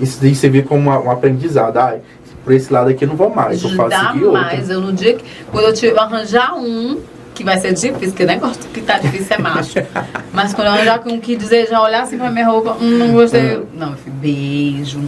Isso 0.00 0.18
você 0.20 0.48
vê 0.48 0.62
como 0.62 0.82
uma- 0.82 0.98
um 1.00 1.10
aprendizado. 1.10 1.76
Ai, 1.78 2.00
por 2.44 2.52
esse 2.52 2.72
lado 2.72 2.90
aqui 2.90 3.04
eu 3.04 3.08
não 3.08 3.16
vou 3.16 3.30
mais, 3.30 3.62
fazer 3.62 3.96
seguir 3.96 4.24
outro. 4.24 4.32
mais. 4.32 4.68
Eu 4.68 4.80
no 4.80 4.92
dia 4.92 5.14
que. 5.14 5.24
Quando 5.50 5.64
eu 5.66 5.72
tiver 5.72 5.98
arranjar 5.98 6.54
um, 6.56 7.00
que 7.34 7.42
vai 7.44 7.58
ser 7.58 7.72
difícil, 7.74 7.92
porque 8.10 8.22
o 8.22 8.26
negócio 8.26 8.62
que 8.72 8.80
tá 8.80 8.98
difícil 8.98 9.36
é 9.36 9.38
macho. 9.38 9.78
Mas 10.32 10.54
quando 10.54 10.68
eu 10.68 10.72
arranjar 10.74 11.02
um 11.06 11.20
que 11.20 11.34
dizer, 11.36 11.66
já 11.68 11.82
olhar 11.82 12.02
assim 12.02 12.16
pra 12.16 12.30
minha 12.30 12.46
roupa, 12.46 12.76
hum, 12.80 12.98
não 12.98 13.12
gostei. 13.12 13.56
Uhum. 13.56 13.66
Não, 13.74 13.88
meu 13.88 13.96
filho, 13.98 14.16
beijo. 14.16 14.98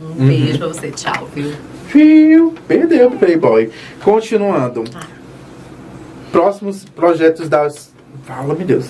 Um 0.00 0.04
Uhum. 0.04 0.26
beijo 0.28 0.58
pra 0.58 0.68
você, 0.68 0.90
tchau, 0.90 1.28
viu? 1.34 2.54
Perdeu 2.66 3.10
pro 3.10 3.18
Playboy. 3.18 3.70
Continuando. 4.02 4.84
Próximos 6.30 6.84
projetos 6.84 7.48
das. 7.48 7.92
Fala-me 8.24 8.64
Deus. 8.64 8.86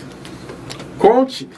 Conte. 0.99 1.49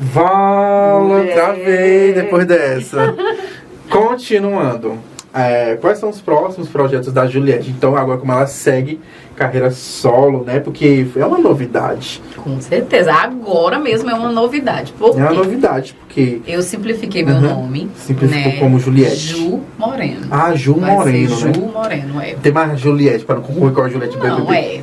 Vala, 0.00 1.24
travei 1.26 2.12
depois 2.14 2.46
dessa. 2.46 3.14
Continuando. 3.90 4.98
É, 5.34 5.76
quais 5.76 5.98
são 5.98 6.08
os 6.08 6.20
próximos 6.20 6.68
projetos 6.68 7.12
da 7.12 7.26
Juliette? 7.26 7.68
Então, 7.70 7.94
agora 7.96 8.18
como 8.18 8.32
ela 8.32 8.46
segue 8.46 8.98
carreira 9.38 9.70
solo, 9.70 10.44
né? 10.44 10.58
Porque 10.60 11.06
é 11.16 11.24
uma 11.24 11.38
novidade. 11.38 12.20
Com 12.36 12.60
certeza. 12.60 13.12
Agora 13.12 13.78
mesmo 13.78 14.10
é 14.10 14.14
uma 14.14 14.30
novidade. 14.30 14.92
Por 14.92 15.10
É 15.18 15.22
uma 15.22 15.28
quê? 15.28 15.34
novidade, 15.36 15.94
porque 15.98 16.40
Eu 16.46 16.60
simplifiquei 16.62 17.24
meu 17.24 17.36
Uhum. 17.36 17.40
nome. 17.40 17.90
Simplificou 17.96 18.52
né? 18.52 18.58
como 18.58 18.78
Juliette. 18.78 19.16
Ju 19.16 19.60
Moreno. 19.78 20.26
a 20.30 20.54
Ju 20.54 20.74
Vai 20.74 20.90
Moreno, 20.94 21.36
ser 21.36 21.44
né? 21.46 21.52
Ju 21.54 21.60
Moreno, 21.72 22.20
é. 22.20 22.34
Tem 22.42 22.52
mais 22.52 22.80
Juliette 22.80 23.24
para 23.24 23.36
não 23.36 23.42
concorrer 23.42 23.72
com 23.72 23.80
a 23.82 23.88
Juliette 23.88 24.16
Não, 24.18 24.40
BBB. 24.44 24.54
é. 24.56 24.82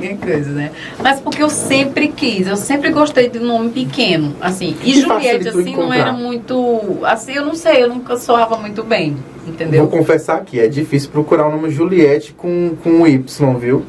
Que 0.00 0.14
coisa, 0.16 0.50
né? 0.50 0.70
Mas 1.02 1.20
porque 1.20 1.42
eu 1.42 1.48
sempre 1.48 2.08
quis, 2.08 2.46
eu 2.46 2.56
sempre 2.56 2.90
gostei 2.90 3.28
de 3.28 3.38
um 3.38 3.46
nome 3.46 3.70
pequeno, 3.70 4.34
assim. 4.40 4.70
E 4.82 4.92
Que 4.92 5.00
Juliette, 5.00 5.48
assim, 5.48 5.62
não 5.64 5.68
encontrar. 5.68 5.96
era 5.98 6.12
muito. 6.12 6.98
Assim, 7.04 7.32
eu 7.32 7.44
não 7.46 7.54
sei, 7.54 7.82
eu 7.82 7.88
nunca 7.88 8.16
soava 8.16 8.56
muito 8.56 8.82
bem, 8.82 9.16
entendeu? 9.46 9.86
Vou 9.86 9.98
confessar 9.98 10.36
aqui, 10.36 10.60
é 10.60 10.68
difícil 10.68 11.10
procurar 11.10 11.48
o 11.48 11.50
nome 11.50 11.70
Juliette 11.70 12.32
com, 12.32 12.72
com 12.82 13.06
Y, 13.06 13.58
viu? 13.58 13.82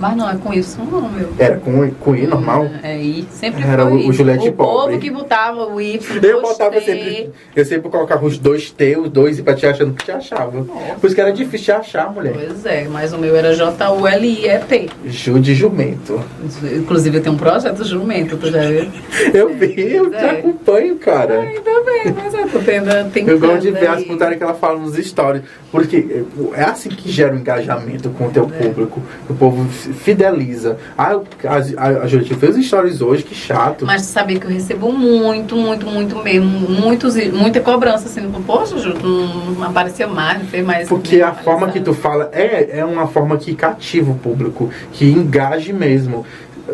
Mas 0.00 0.16
não, 0.16 0.30
é 0.30 0.34
com 0.36 0.52
isso 0.54 0.78
não, 0.90 1.08
meu. 1.10 1.28
Era 1.38 1.58
com, 1.58 1.90
com 1.92 2.16
I 2.16 2.26
normal? 2.26 2.66
É, 2.82 2.96
I, 2.96 3.28
sempre 3.30 3.62
Era 3.62 3.86
foi 3.86 3.92
o- 4.02 4.08
o 4.08 4.12
Juliette 4.14 4.48
O 4.48 4.52
pobre. 4.54 4.86
povo 4.94 4.98
que 4.98 5.10
botava 5.10 5.66
o 5.66 5.78
Y, 5.80 6.00
Eu 6.22 6.40
botava 6.40 6.80
sempre. 6.80 7.30
Eu 7.54 7.64
sempre 7.66 7.90
colocava 7.90 8.24
os 8.24 8.38
dois 8.38 8.70
T, 8.70 8.96
os 8.96 9.10
dois 9.10 9.38
I 9.38 9.42
pra 9.42 9.54
te 9.54 9.66
achando 9.66 9.92
que 9.92 10.02
te 10.06 10.10
achava. 10.10 10.50
Por 10.98 11.06
isso 11.06 11.14
que 11.14 11.20
era 11.20 11.30
difícil 11.32 11.66
te 11.66 11.72
achar, 11.72 12.10
mulher. 12.12 12.32
Pois 12.32 12.64
é, 12.64 12.88
mas 12.90 13.12
o 13.12 13.18
meu 13.18 13.36
era 13.36 13.54
J-U-L-I-E-T. 13.54 14.88
Ju 15.04 15.38
de 15.38 15.54
jumento. 15.54 16.18
Inclusive 16.62 17.18
eu 17.18 17.22
tenho 17.22 17.34
um 17.34 17.38
projeto 17.38 17.84
jumento, 17.84 18.38
tu 18.38 18.50
já 18.50 18.60
viu? 18.62 18.88
Eu 19.34 19.54
vi, 19.54 19.92
eu 19.96 20.08
te 20.10 20.16
É. 20.16 20.30
acompanho, 20.30 20.96
cara. 20.96 21.40
Ainda 21.40 21.60
bem, 21.84 22.14
mas 22.16 22.32
eu 22.32 22.48
tô 22.48 22.58
tendo, 22.60 23.10
tem 23.12 23.26
Eu 23.28 23.38
gosto 23.38 23.60
de 23.60 23.70
ver 23.70 23.88
aí. 23.88 23.98
as 23.98 24.04
putaria 24.04 24.38
que 24.38 24.42
ela 24.42 24.54
fala 24.54 24.78
nos 24.78 24.94
stories. 24.96 25.42
Porque 25.70 26.24
é 26.54 26.62
assim 26.64 26.88
que 26.88 27.10
gera 27.10 27.34
o 27.34 27.38
engajamento 27.38 28.08
com 28.10 28.26
o 28.26 28.30
teu 28.30 28.50
É. 28.58 28.62
público. 28.64 29.02
O 29.28 29.34
povo 29.34 29.66
fideliza. 29.92 30.76
Ah, 30.96 31.12
a, 31.44 31.82
a, 31.82 31.88
a 32.02 32.06
Juliette 32.06 32.34
fez 32.34 32.56
stories 32.66 33.00
hoje, 33.00 33.22
que 33.22 33.34
chato. 33.34 33.84
Mas 33.86 34.02
sabia 34.02 34.38
que 34.38 34.46
eu 34.46 34.50
recebo 34.50 34.92
muito, 34.92 35.56
muito, 35.56 35.86
muito 35.86 36.16
mesmo. 36.22 36.48
Muitos, 36.68 37.14
muita 37.32 37.60
cobrança 37.60 38.06
assim. 38.06 38.20
no- 38.20 38.40
Poxa, 38.42 38.78
Ju, 38.78 38.94
não 39.02 39.64
apareceu 39.64 40.08
mais, 40.08 40.38
não 40.38 40.46
fez 40.46 40.64
mais. 40.64 40.88
Porque 40.88 41.20
a 41.20 41.32
forma 41.32 41.68
que 41.68 41.80
tu 41.80 41.92
fala 41.94 42.30
é, 42.32 42.78
é 42.80 42.84
uma 42.84 43.06
forma 43.06 43.36
que 43.36 43.54
cativa 43.54 44.10
o 44.12 44.14
público, 44.16 44.70
que 44.92 45.04
engaje 45.10 45.72
mesmo. 45.72 46.24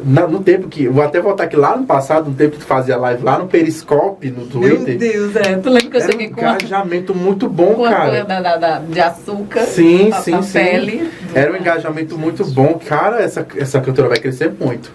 Na- 0.04 0.26
no 0.26 0.40
tempo 0.40 0.68
que. 0.68 0.88
Vou 0.88 1.02
até 1.02 1.20
voltar 1.20 1.44
aqui 1.44 1.56
lá 1.56 1.76
no 1.76 1.84
passado, 1.86 2.28
no 2.30 2.34
tempo 2.36 2.52
que 2.52 2.58
tu 2.58 2.64
fazia 2.66 2.96
live 2.96 3.22
lá 3.24 3.38
no 3.38 3.46
Periscope, 3.46 4.30
no 4.30 4.44
Meu 4.60 4.76
Twitter. 4.76 4.98
Deus, 4.98 5.36
é. 5.36 5.56
Tu 5.56 5.68
lembra 5.70 5.90
que 5.90 5.96
eu 5.96 6.00
Era 6.00 6.08
um 6.08 6.12
cheguei 6.12 6.30
com 6.30 6.40
a, 6.46 6.54
engajamento 6.54 7.14
muito 7.14 7.48
bom, 7.48 7.74
com 7.74 7.84
a 7.84 7.90
cara. 7.90 8.24
da, 8.24 8.40
da, 8.40 8.56
da- 8.56 8.78
de 8.80 9.00
açúcar 9.00 9.62
Sim, 9.62 10.08
pra, 10.10 10.20
sim, 10.20 10.30
pra 10.32 10.42
sim. 10.42 10.52
pele? 10.58 11.10
Era 11.34 11.52
um 11.52 11.56
engajamento 11.56 12.16
muito 12.18 12.44
bom. 12.46 12.78
Cara, 12.84 13.20
essa, 13.22 13.46
essa 13.56 13.80
cantora 13.80 14.08
vai 14.08 14.18
crescer 14.18 14.52
muito. 14.58 14.90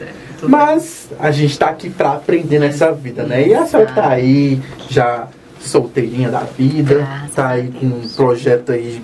É, 0.00 0.46
Mas 0.46 1.08
a 1.18 1.30
gente 1.30 1.58
tá 1.58 1.66
aqui 1.66 1.90
pra 1.90 2.12
aprender 2.12 2.58
nessa 2.58 2.90
vida, 2.92 3.22
né? 3.24 3.46
E 3.46 3.54
a 3.54 3.66
senhora 3.66 3.90
tá 3.92 4.08
aí, 4.08 4.60
já 4.88 5.28
solteirinha 5.60 6.30
da 6.30 6.40
vida, 6.40 6.94
Graças 6.94 7.34
tá 7.34 7.48
aí 7.48 7.68
com 7.78 7.86
um 7.86 8.08
projeto 8.16 8.72
aí 8.72 9.02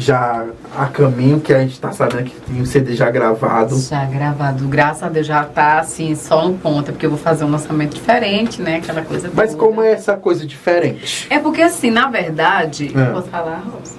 já 0.00 0.46
a 0.76 0.86
caminho, 0.86 1.40
que 1.40 1.52
a 1.52 1.60
gente 1.60 1.80
tá 1.80 1.90
sabendo 1.92 2.24
que 2.24 2.40
tem 2.40 2.60
um 2.60 2.64
CD 2.66 2.94
já 2.94 3.10
gravado. 3.10 3.78
Já 3.78 4.04
gravado, 4.04 4.66
graças 4.68 5.02
a 5.02 5.08
Deus 5.08 5.26
já 5.26 5.44
tá 5.44 5.78
assim, 5.80 6.14
só 6.14 6.46
no 6.48 6.54
ponto, 6.58 6.92
porque 6.92 7.06
eu 7.06 7.10
vou 7.10 7.18
fazer 7.18 7.44
um 7.44 7.50
lançamento 7.50 7.94
diferente, 7.94 8.60
né? 8.62 8.76
Aquela 8.76 9.02
coisa 9.02 9.30
Mas 9.34 9.50
toda. 9.52 9.62
como 9.64 9.82
é 9.82 9.92
essa 9.92 10.16
coisa 10.16 10.46
diferente? 10.46 11.26
É 11.30 11.38
porque 11.38 11.62
assim, 11.62 11.90
na 11.90 12.08
verdade, 12.08 12.92
É. 12.96 13.04
posso 13.12 13.28
falar, 13.28 13.62
Robson? 13.64 13.96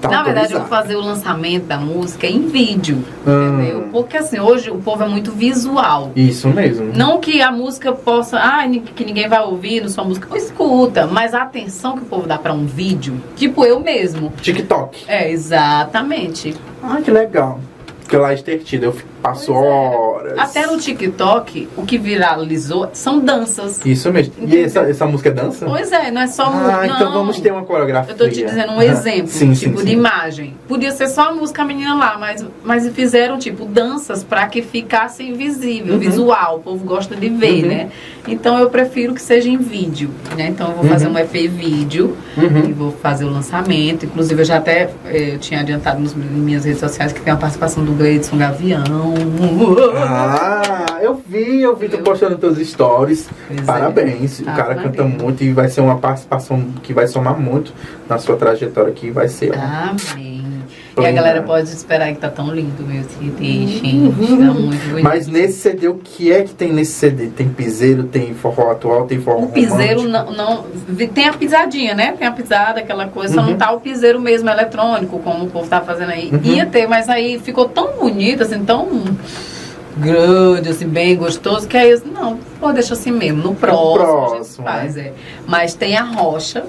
Tá 0.00 0.08
na 0.08 0.22
verdade, 0.22 0.52
eu 0.52 0.60
vou 0.60 0.68
fazer 0.68 0.96
o 0.96 1.00
lançamento 1.00 1.64
da 1.64 1.78
música 1.78 2.26
em 2.26 2.46
vídeo, 2.48 3.04
Hum. 3.26 3.58
entendeu? 3.60 3.88
Porque 3.92 4.16
assim, 4.16 4.38
hoje 4.38 4.70
o 4.70 4.76
povo 4.78 5.02
é 5.02 5.08
muito 5.08 5.32
visual. 5.32 6.12
Isso 6.14 6.48
mesmo. 6.48 6.92
Não 6.94 7.18
que 7.18 7.40
a 7.42 7.50
música 7.50 7.92
possa, 7.92 8.38
ah, 8.38 8.66
que 8.94 9.04
ninguém 9.04 9.28
vai 9.28 9.42
ouvir 9.42 9.82
no 9.82 9.88
sua 9.88 10.04
música, 10.04 10.26
não 10.28 10.36
escuta, 10.36 11.06
mas 11.06 11.34
a 11.34 11.42
atenção 11.42 11.96
que 11.96 12.02
o 12.02 12.06
povo 12.06 12.26
dá 12.26 12.38
pra 12.38 12.52
um 12.52 12.66
vídeo, 12.66 13.20
tipo 13.36 13.64
eu 13.64 13.80
mesmo. 13.80 14.32
TikTok. 14.40 15.04
É, 15.08 15.30
exatamente. 15.30 16.54
Ah, 16.82 16.98
que 17.02 17.10
legal. 17.10 17.60
Porque 18.00 18.16
lá 18.16 18.30
é 18.30 18.34
extertido, 18.34 18.84
eu 18.86 18.92
fico- 18.92 19.08
passo 19.22 19.52
Pois 19.52 19.64
é. 19.64 19.68
horas. 19.68 20.38
Até 20.38 20.66
no 20.66 20.78
TikTok, 20.78 21.68
o 21.76 21.82
que 21.84 21.98
viralizou 21.98 22.88
são 22.92 23.18
danças. 23.20 23.80
Isso 23.84 24.12
mesmo. 24.12 24.32
E 24.46 24.58
essa, 24.58 24.80
essa 24.80 25.06
música 25.06 25.28
é 25.30 25.32
dança? 25.32 25.66
Pois 25.66 25.90
é, 25.92 26.10
não 26.10 26.20
é 26.22 26.26
só 26.26 26.44
ah, 26.44 26.50
música. 26.50 26.86
então 26.86 27.12
vamos 27.12 27.40
ter 27.40 27.52
uma 27.52 27.62
coreografia. 27.64 28.12
Eu 28.12 28.16
tô 28.16 28.28
te 28.28 28.44
dizendo 28.44 28.72
um 28.72 28.82
exemplo, 28.82 29.28
Sim, 29.28 29.52
tipo, 29.52 29.78
sim, 29.78 29.84
de 29.84 29.90
sim. 29.90 29.96
imagem. 29.96 30.54
Podia 30.68 30.90
ser 30.92 31.08
só 31.08 31.30
a 31.30 31.32
música 31.32 31.62
a 31.62 31.64
menina 31.64 31.94
lá, 31.94 32.16
mas, 32.18 32.44
mas 32.64 32.88
fizeram, 32.90 33.38
tipo, 33.38 33.64
danças 33.64 34.22
pra 34.22 34.46
que 34.46 34.62
ficasse 34.62 35.32
visível, 35.32 35.94
Uhum. 35.94 36.00
visual. 36.00 36.56
O 36.56 36.60
povo 36.60 36.84
gosta 36.84 37.14
de 37.16 37.28
ver, 37.28 37.62
Uhum. 37.62 37.68
né? 37.68 37.88
Então 38.28 38.58
eu 38.58 38.68
prefiro 38.70 39.14
que 39.14 39.22
seja 39.22 39.48
em 39.48 39.56
vídeo, 39.58 40.10
né? 40.36 40.48
Então 40.48 40.68
eu 40.68 40.74
vou 40.74 40.84
Uhum. 40.84 40.90
fazer 40.90 41.06
um 41.08 41.18
EP 41.18 41.46
vídeo 41.48 42.16
e 42.36 42.40
Uhum. 42.44 42.74
vou 42.74 42.92
fazer 42.92 43.24
o 43.24 43.30
lançamento. 43.30 44.04
Inclusive, 44.06 44.40
eu 44.40 44.44
já 44.44 44.56
até 44.58 44.90
eh, 45.06 45.36
tinha 45.40 45.60
adiantado 45.60 46.00
nas 46.00 46.14
minhas 46.14 46.64
redes 46.64 46.80
sociais 46.80 47.12
que 47.12 47.20
tem 47.20 47.32
a 47.32 47.36
participação 47.36 47.84
do 47.84 47.92
Gleidson 47.92 48.36
Gavião. 48.36 49.05
Ah, 49.96 50.98
eu 51.00 51.20
vi, 51.26 51.62
eu 51.62 51.76
vi 51.76 51.88
tu 51.88 51.98
postando 51.98 52.36
teus 52.36 52.58
stories. 52.58 53.28
Pois 53.48 53.60
é. 53.60 53.62
Parabéns. 53.62 54.40
Tá, 54.40 54.52
o 54.52 54.56
cara 54.56 54.74
valeu. 54.74 54.82
canta 54.90 55.04
muito 55.04 55.42
e 55.42 55.52
vai 55.52 55.68
ser 55.68 55.80
uma 55.80 55.98
participação 55.98 56.62
que 56.82 56.92
vai 56.92 57.06
somar 57.06 57.38
muito 57.38 57.72
na 58.08 58.18
sua 58.18 58.36
trajetória 58.36 58.90
aqui. 58.90 59.10
Vai 59.10 59.28
ser. 59.28 59.52
ó. 59.52 59.90
Amém. 60.16 60.35
E 60.98 61.04
a 61.06 61.12
galera 61.12 61.42
pode 61.42 61.68
esperar 61.68 62.10
que 62.14 62.18
tá 62.18 62.30
tão 62.30 62.54
lindo 62.54 62.82
meu 62.82 63.04
CD, 63.04 63.66
gente. 63.66 64.10
Tá 64.10 64.52
muito 64.54 64.88
bonito. 64.88 65.04
Mas 65.04 65.26
nesse 65.26 65.58
CD, 65.58 65.88
o 65.88 65.96
que 65.96 66.32
é 66.32 66.42
que 66.42 66.54
tem 66.54 66.72
nesse 66.72 66.92
CD? 66.92 67.26
Tem 67.26 67.48
piseiro, 67.50 68.04
tem 68.04 68.32
forró 68.32 68.70
atual, 68.70 69.06
tem 69.06 69.20
forró 69.20 69.40
O 69.44 69.48
piseiro 69.48 70.04
não, 70.08 70.30
não. 70.32 70.64
Tem 71.12 71.28
a 71.28 71.34
pisadinha, 71.34 71.94
né? 71.94 72.14
Tem 72.18 72.26
a 72.26 72.32
pisada, 72.32 72.80
aquela 72.80 73.08
coisa. 73.08 73.34
Só 73.34 73.40
Uhum. 73.40 73.50
não 73.50 73.56
tá 73.56 73.70
o 73.72 73.80
piseiro 73.80 74.18
mesmo 74.18 74.48
eletrônico, 74.48 75.18
como 75.18 75.44
o 75.44 75.50
povo 75.50 75.68
tá 75.68 75.82
fazendo 75.82 76.12
aí. 76.12 76.30
Uhum. 76.32 76.40
Ia 76.42 76.64
ter, 76.64 76.86
mas 76.88 77.10
aí 77.10 77.38
ficou 77.38 77.68
tão 77.68 77.98
bonito, 77.98 78.42
assim, 78.42 78.64
tão 78.64 78.88
grande, 79.98 80.68
assim, 80.70 80.86
bem 80.88 81.16
gostoso, 81.16 81.66
que 81.68 81.76
aí 81.76 81.90
eu 81.90 81.98
disse, 81.98 82.08
não, 82.08 82.38
pô, 82.60 82.72
deixa 82.72 82.94
assim 82.94 83.10
mesmo. 83.10 83.42
No 83.42 83.54
próximo, 83.54 83.94
a 83.96 84.28
gente 84.28 84.34
próximo, 84.34 84.64
né? 84.64 84.72
faz, 84.72 84.96
é. 84.96 85.12
Mas 85.46 85.74
tem 85.74 85.96
a 85.96 86.02
rocha. 86.02 86.64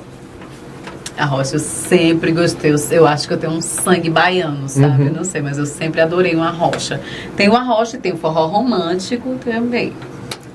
A 1.18 1.26
rocha 1.26 1.55
eu 1.55 1.59
sempre 1.59 2.32
gostei. 2.32 2.72
Eu, 2.72 2.78
eu 2.91 3.07
acho 3.07 3.28
que 3.28 3.34
eu 3.34 3.38
tenho 3.38 3.53
um 3.53 3.61
sangue 3.61 4.09
baiano, 4.09 4.70
sabe? 4.70 5.03
Uhum. 5.05 5.13
Não 5.13 5.24
sei, 5.24 5.41
mas 5.41 5.57
eu 5.57 5.65
sempre 5.65 5.99
adorei 5.99 6.36
uma 6.36 6.51
rocha. 6.51 7.01
Tem 7.36 7.49
uma 7.49 7.63
rocha 7.63 7.97
e 7.97 7.99
tem 7.99 8.13
o 8.13 8.18
forró 8.18 8.45
romântico 8.47 9.36
também. 9.43 9.93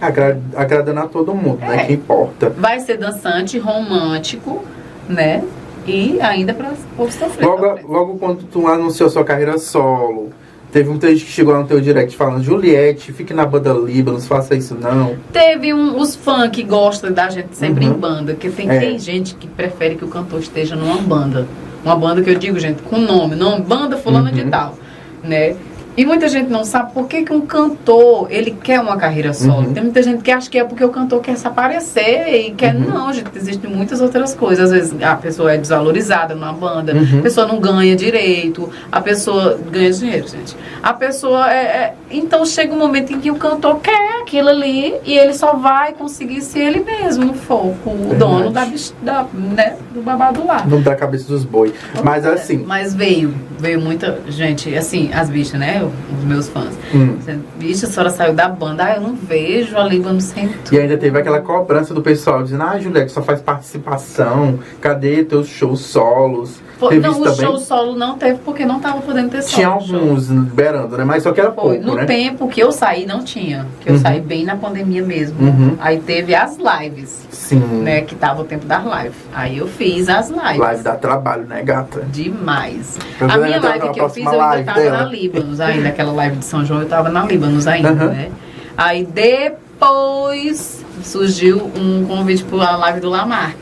Agra- 0.01 0.39
agradando 0.57 1.01
a 1.01 1.07
todo 1.09 1.35
mundo, 1.35 1.61
né? 1.61 1.83
É. 1.83 1.87
Que 1.87 1.93
importa. 1.95 2.51
Vai 2.51 2.79
ser 2.81 2.97
dançante, 2.97 3.59
romântico, 3.59 4.65
né? 5.09 5.43
E 5.87 6.21
ainda 6.21 6.55
para 6.55 6.71
o 6.71 6.77
povo 6.97 7.11
sofrer. 7.11 7.45
Logo, 7.45 7.79
logo 7.93 8.19
quando 8.19 8.45
tu 8.45 8.69
anunciou 8.69 9.11
sua 9.11 9.25
carreira 9.25 9.59
solo, 9.59 10.31
teve 10.73 10.89
um 10.89 10.99
trecho 10.99 11.25
que 11.25 11.31
chegou 11.31 11.53
lá 11.53 11.61
no 11.61 11.67
teu 11.69 11.81
direct 11.81 12.17
falando 12.17 12.43
Juliette, 12.43 13.13
fique 13.13 13.33
na 13.35 13.45
banda 13.47 13.73
Líbanos, 13.73 14.27
faça 14.27 14.55
isso 14.57 14.75
não. 14.75 15.15
Teve 15.33 15.73
um, 15.75 16.01
os 16.01 16.17
fãs 16.17 16.51
que 16.51 16.63
gostam 16.65 17.13
da 17.13 17.29
gente 17.31 17.55
sempre 17.55 17.87
Uhum. 17.87 17.93
em 17.93 17.99
banda, 17.99 18.35
que 18.35 18.51
tem, 18.51 18.69
É. 18.71 18.81
tem 18.81 18.99
gente 18.99 19.35
que 19.35 19.47
prefere 19.47 19.95
que 19.97 20.05
o 20.05 20.09
cantor 20.09 20.41
esteja 20.41 20.75
numa 20.75 20.97
banda. 20.97 21.47
Uma 21.85 21.95
banda 21.97 22.23
que 22.23 22.31
eu 22.31 22.35
digo, 22.37 22.59
gente, 22.59 22.81
com 22.83 22.97
nome, 22.99 23.37
nome, 23.37 23.63
banda 23.65 23.97
fulana 23.99 24.31
Uhum. 24.31 24.37
de 24.37 24.45
tal, 24.47 24.79
né? 25.23 25.55
E 25.97 26.07
muita 26.07 26.29
gente 26.29 26.49
não 26.51 26.65
sabe 26.65 26.93
por 26.93 27.07
que, 27.07 27.23
que 27.23 27.33
um 27.33 27.43
cantor, 27.43 28.27
ele 28.31 28.53
quer 28.53 28.81
uma 28.81 28.97
carreira 28.97 29.33
solo. 29.35 29.67
Uhum. 29.69 29.73
Tem 29.75 29.83
muita 29.83 30.03
gente 30.03 30.23
que 30.23 30.31
acha 30.31 30.49
que 30.49 30.59
é 30.59 30.65
porque 30.65 30.83
o 30.85 30.89
cantor 30.89 31.21
quer 31.21 31.37
se 31.37 31.47
aparecer 31.47 32.29
e 32.47 32.51
quer... 32.53 32.75
Uhum. 32.75 32.81
Não, 32.89 33.13
gente, 33.13 33.31
existem 33.37 33.71
muitas 33.71 34.01
outras 34.01 34.35
coisas. 34.35 34.71
Às 34.71 34.71
vezes 34.71 35.03
a 35.03 35.15
pessoa 35.17 35.53
é 35.53 35.59
desvalorizada 35.59 36.35
numa 36.35 36.53
banda, 36.53 36.95
Uhum. 36.95 37.19
a 37.19 37.23
pessoa 37.23 37.47
não 37.47 37.61
ganha 37.61 37.95
direito, 37.95 38.71
a 38.91 39.01
pessoa 39.01 39.59
ganha 39.71 39.91
dinheiro, 39.93 40.27
gente. 40.29 40.57
A 40.83 40.93
pessoa 40.95 41.53
é, 41.53 41.57
é- 41.65 41.95
Então 42.11 42.45
chega 42.45 42.73
um 42.75 42.79
momento 42.79 43.13
em 43.13 43.21
que 43.21 43.31
o 43.31 43.37
cantor 43.37 43.81
quer 43.81 44.21
aquilo 44.23 44.49
ali 44.49 44.95
e 45.05 45.17
ele 45.19 45.33
só 45.35 45.55
vai 45.55 45.93
conseguir 45.93 46.41
se 46.43 46.59
ele 46.59 46.81
mesmo 46.81 47.33
for 47.35 47.75
o 47.87 48.15
dono 48.19 48.51
da, 48.51 48.67
da, 49.03 49.27
né, 49.33 49.77
do 49.95 50.03
babado 50.03 50.45
lá. 50.47 50.65
Não 50.67 50.81
dá 50.83 50.95
cabeça 50.95 51.27
dos 51.29 51.45
boi. 51.45 51.73
Mas 52.03 52.25
assim, 52.27 52.59
Mas 52.59 52.95
veio, 52.95 53.35
veio 53.59 53.81
muita 53.81 54.19
gente, 54.29 54.75
assim, 54.75 55.11
as 55.13 55.29
bichas, 55.31 55.59
né? 55.59 55.82
Os 55.87 56.25
meus 56.25 56.49
fãs. 56.49 56.75
hum, 56.95 57.17
a 57.59 57.75
senhora 57.75 58.11
saiu 58.11 58.35
da 58.35 58.49
banda. 58.49 58.85
Ah, 58.85 58.97
eu 58.97 59.01
não 59.01 59.15
vejo 59.15 59.77
a 59.77 59.85
Líbano 59.85 60.21
sem 60.21 60.49
tudo. 60.49 60.75
e 60.75 60.79
ainda 60.79 60.97
teve 60.97 61.19
aquela 61.19 61.41
cobrança 61.41 61.95
do 61.95 62.03
pessoal 62.03 62.43
dizendo, 62.43 62.63
ah, 62.63 62.79
Juliette, 62.79 63.13
só 63.13 63.23
faz 63.23 63.41
participação, 63.41 64.59
cadê 64.81 65.25
teus 65.25 65.49
shows 65.49 65.81
solos? 65.81 66.61
Foi- 66.89 66.99
não, 66.99 67.21
o 67.21 67.35
show 67.35 67.59
solo 67.59 67.95
não 67.97 68.17
teve 68.19 68.39
porque 68.45 68.65
não 68.65 68.81
tava 68.81 69.01
podendo 69.01 69.31
ter 69.31 69.43
solo. 69.43 69.55
Tinha 69.55 69.81
show. 69.81 69.99
alguns 70.01 70.29
liberando, 70.29 70.97
né? 70.99 71.05
Mas 71.05 71.23
só 71.23 71.33
que 71.33 71.41
era 71.41 71.53
Foi. 71.53 71.77
pouco, 71.79 71.87
No 71.87 71.95
né? 71.97 72.05
tempo 72.05 72.49
que 72.49 72.61
eu 72.61 72.73
saí, 72.73 73.07
não 73.07 73.23
tinha. 73.23 73.67
Que 73.81 73.89
eu 73.91 73.95
Uhum. 73.95 74.01
saí 74.01 74.21
bem 74.21 74.45
na 74.45 74.57
pandemia 74.57 75.03
mesmo. 75.03 75.41
Uhum. 75.41 75.77
Aí 75.81 76.01
teve 76.01 76.35
as 76.35 76.57
lives, 76.59 77.27
Sim. 77.31 77.59
né? 77.59 78.01
Que 78.03 78.15
tava 78.15 78.43
o 78.43 78.45
tempo 78.45 78.67
das 78.67 78.83
lives. 78.83 79.17
Aí 79.35 79.59
eu 79.59 79.67
fiz 79.67 80.09
as 80.09 80.29
lives. 80.29 80.59
Live 80.59 80.83
dá 80.83 80.95
trabalho, 80.97 81.45
né, 81.47 81.63
gata? 81.63 82.05
Demais. 82.11 82.99
Eu 83.21 83.27
A 83.31 83.37
minha 83.37 83.49
lembrando 83.57 83.79
live 83.81 83.91
que 83.95 84.01
eu 84.01 84.09
fiz, 84.11 84.25
eu 84.25 84.41
ainda 84.41 84.65
tava 84.73 84.81
dela. 84.81 84.99
na 84.99 85.05
Líbanos 85.05 85.61
ainda. 85.61 85.89
Aquela 85.89 86.13
live 86.13 86.37
de 86.37 86.45
São 86.45 86.65
João, 86.65 86.81
eu 86.83 86.89
tava 86.89 87.09
na 87.09 87.25
Líbanos 87.25 87.67
ainda, 87.67 87.91
Aham. 87.91 88.07
né? 88.09 88.31
Aí 88.77 89.05
depois 89.05 90.85
surgiu 91.03 91.71
um 91.77 92.05
convite 92.07 92.45
para 92.45 92.69
a 92.69 92.77
live 92.77 93.01
do 93.01 93.09
Lamarck. 93.11 93.57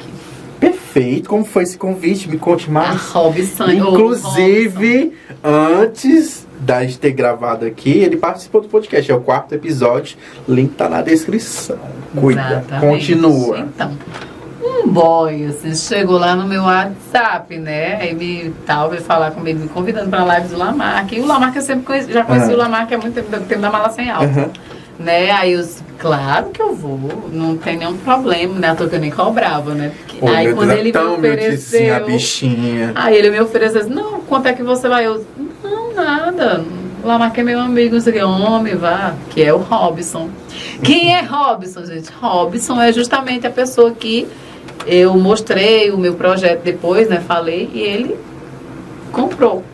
Perfeito. 0.93 1.28
Como 1.28 1.45
foi 1.45 1.62
esse 1.62 1.78
convite? 1.78 2.28
Me 2.28 2.38
conte 2.38 2.68
A 2.68 2.72
mais. 2.72 3.01
Robson. 3.11 3.64
ô, 3.64 3.68
Robson. 3.68 3.88
Inclusive, 3.91 5.12
antes 5.43 6.47
da 6.61 6.82
gente 6.82 6.99
ter 6.99 7.12
gravado 7.12 7.64
aqui, 7.64 7.91
ele 7.91 8.16
participou 8.16 8.61
do 8.61 8.68
podcast. 8.68 9.11
É 9.11 9.14
o 9.14 9.20
quarto 9.20 9.55
episódio. 9.55 10.16
Link 10.49 10.74
tá 10.74 10.88
na 10.88 11.01
descrição. 11.03 11.78
Cuida. 12.14 12.41
Exatamente. 12.41 12.86
Continua. 12.86 13.59
Então, 13.61 13.93
um 14.62 14.88
boy, 14.88 15.47
assim, 15.47 15.74
chegou 15.74 16.18
lá 16.18 16.34
no 16.34 16.47
meu 16.47 16.62
WhatsApp, 16.62 17.57
né? 17.57 17.97
Aí 17.97 18.14
me 18.14 18.53
tal, 18.66 18.91
veio 18.91 19.03
falar 19.03 19.30
comigo, 19.30 19.61
me 19.61 19.68
convidando 19.68 20.11
pra 20.11 20.24
live 20.24 20.49
do 20.49 20.59
Lamarck. 20.59 21.12
E 21.12 21.20
o 21.20 21.26
Lamarck 21.26 21.57
eu 21.57 21.62
sempre 21.62 21.84
conheci, 21.84 22.12
já 22.12 22.24
conheci 22.24 22.47
Aham. 22.47 22.55
o 22.55 22.59
Lamarck 22.59 22.93
há 22.93 22.99
muito 22.99 23.14
tempo, 23.14 23.30
do 23.30 23.47
tempo 23.47 23.61
da 23.61 23.70
mala 23.70 23.91
sem 23.91 24.11
alça. 24.11 24.26
Aham. 24.41 24.51
Né? 25.01 25.30
Aí 25.30 25.53
eu 25.53 25.62
disse, 25.62 25.82
claro 25.98 26.51
que 26.51 26.61
eu 26.61 26.74
vou, 26.74 27.30
não 27.32 27.57
tem 27.57 27.78
nenhum 27.78 27.96
problema, 27.96 28.59
né? 28.59 28.74
Toa 28.74 28.86
que 28.86 28.96
eu 28.96 29.01
nem 29.01 29.11
cobrava, 29.11 29.74
né? 29.74 29.92
Porque- 29.98 30.26
aí 30.28 30.53
quando 30.55 30.72
ele 30.72 30.92
me 30.92 30.98
a 30.98 31.11
ofereceu. 31.12 32.05
bichinha. 32.05 32.92
Aí 32.94 33.16
ele 33.16 33.30
me 33.30 33.40
ofereceu, 33.40 33.80
assim, 33.80 33.90
não, 33.90 34.20
quanto 34.20 34.46
é 34.46 34.53
que 34.53 34.62
você 34.62 34.88
vai? 34.90 35.07
Eu, 35.07 35.24
não, 35.64 35.94
nada. 35.94 36.62
Lamarck 37.03 37.38
é 37.38 37.42
meu 37.42 37.59
amigo, 37.61 37.94
não 37.94 38.01
sei 38.03 38.12
o 38.12 38.16
que, 38.16 38.22
homem, 38.22 38.74
vá. 38.76 39.14
Que 39.30 39.42
é 39.42 39.55
o 39.55 39.57
Robson. 39.57 40.28
Quem 40.82 41.14
é 41.14 41.22
Robson, 41.22 41.82
gente? 41.86 42.11
Robson 42.20 42.78
é 42.78 42.92
justamente 42.92 43.46
a 43.46 43.51
pessoa 43.51 43.90
que 43.92 44.28
eu 44.86 45.16
mostrei 45.16 45.90
o 45.90 45.96
meu 45.96 46.12
projeto 46.14 46.62
depois, 46.62 47.09
né? 47.09 47.22
Falei, 47.26 47.70
e 47.72 47.80
ele 47.80 48.16
comprou. 49.12 49.64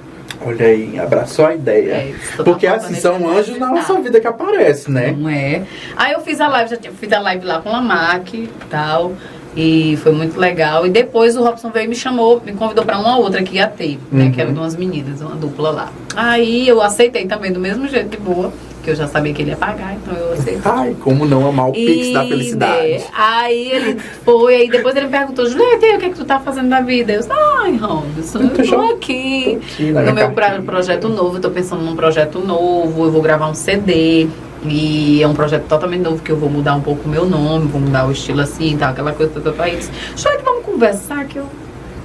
Olha 0.46 0.66
aí, 0.66 0.98
abraçou 0.98 1.44
a 1.44 1.54
ideia. 1.54 1.92
É, 1.94 2.10
isso, 2.10 2.44
Porque 2.44 2.66
assim, 2.68 2.94
faltando 2.94 3.24
são 3.24 3.36
anjos 3.36 3.58
na 3.58 3.68
nossa 3.68 4.00
vida 4.00 4.20
que 4.20 4.26
aparecem, 4.28 4.94
né? 4.94 5.14
Não 5.18 5.28
é. 5.28 5.64
Aí 5.96 6.12
eu 6.12 6.20
fiz 6.20 6.40
a 6.40 6.46
live, 6.46 6.70
já 6.70 6.76
tinha, 6.76 6.92
fiz 6.92 7.12
a 7.12 7.18
live 7.18 7.44
lá 7.44 7.60
com 7.60 7.70
a 7.70 7.80
Mac 7.80 8.32
e 8.32 8.48
tal. 8.70 9.12
E 9.56 9.96
foi 10.02 10.12
muito 10.12 10.38
legal. 10.38 10.86
E 10.86 10.90
depois 10.90 11.34
o 11.34 11.42
Robson 11.42 11.70
veio 11.70 11.86
e 11.86 11.88
me 11.88 11.96
chamou, 11.96 12.42
me 12.44 12.52
convidou 12.52 12.84
pra 12.84 12.98
uma 12.98 13.18
outra 13.18 13.42
que 13.42 13.56
ia 13.56 13.66
ter, 13.66 13.98
né? 14.12 14.24
Uhum. 14.24 14.32
Que 14.32 14.40
era 14.40 14.52
de 14.52 14.58
umas 14.58 14.76
meninas, 14.76 15.22
uma 15.22 15.34
dupla 15.34 15.70
lá. 15.70 15.92
Aí 16.14 16.68
eu 16.68 16.80
aceitei 16.82 17.26
também 17.26 17.50
do 17.50 17.58
mesmo 17.58 17.88
jeito 17.88 18.10
de 18.10 18.18
boa, 18.18 18.52
que 18.86 18.92
eu 18.92 18.94
já 18.94 19.08
sabia 19.08 19.34
que 19.34 19.42
ele 19.42 19.50
ia 19.50 19.56
pagar, 19.56 19.94
então 19.96 20.14
eu 20.14 20.32
aceitei. 20.32 20.60
Ai, 20.64 20.96
como 21.02 21.26
não 21.26 21.44
amar 21.46 21.70
o 21.70 21.72
Pix 21.72 22.12
da 22.12 22.24
E, 22.24 22.28
felicidade. 22.28 22.88
né, 22.88 23.00
aí 23.12 23.70
ele 23.72 23.98
foi, 24.24 24.54
aí 24.54 24.70
depois 24.70 24.94
ele 24.94 25.06
me 25.06 25.10
perguntou, 25.10 25.44
Julieta, 25.44 25.84
e 25.86 25.96
o 25.96 25.98
que 25.98 26.04
é 26.06 26.08
que 26.10 26.14
tu 26.14 26.24
tá 26.24 26.38
fazendo 26.38 26.68
da 26.68 26.80
vida? 26.80 27.12
Eu 27.14 27.18
disse, 27.18 27.32
ai, 27.32 27.76
Robson, 27.76 28.38
Eu 28.42 28.50
tô 28.50 28.62
eu 28.62 28.68
tô 28.68 28.80
aqui. 28.94 29.58
Tô 29.60 29.66
aqui 29.66 29.90
na 29.92 30.02
No 30.02 30.14
meu 30.14 30.30
pra- 30.30 30.62
projeto 30.62 31.08
novo, 31.08 31.38
eu 31.38 31.40
tô 31.40 31.50
pensando 31.50 31.82
num 31.82 31.96
projeto 31.96 32.38
novo, 32.38 33.04
eu 33.06 33.10
vou 33.10 33.20
gravar 33.20 33.48
um 33.48 33.54
CD. 33.54 34.28
E 34.64 35.20
é 35.22 35.26
um 35.28 35.34
projeto 35.34 35.64
totalmente 35.68 36.02
novo 36.02 36.22
que 36.22 36.30
eu 36.30 36.36
vou 36.36 36.48
mudar 36.48 36.74
um 36.76 36.80
pouco 36.80 37.06
o 37.06 37.10
meu 37.10 37.26
nome, 37.26 37.66
vou 37.66 37.80
mudar 37.80 38.06
o 38.06 38.12
estilo 38.12 38.40
assim, 38.40 38.76
tal, 38.78 38.90
aquela 38.92 39.12
coisa 39.12 39.32
toda 39.32 39.52
pra 39.52 39.68
eles. 39.68 39.90
Deixa 40.14 40.28
eu 40.30 40.38
que 40.38 40.44
vamos 40.44 40.64
conversar 40.64 41.24
que 41.26 41.38
eu 41.38 41.46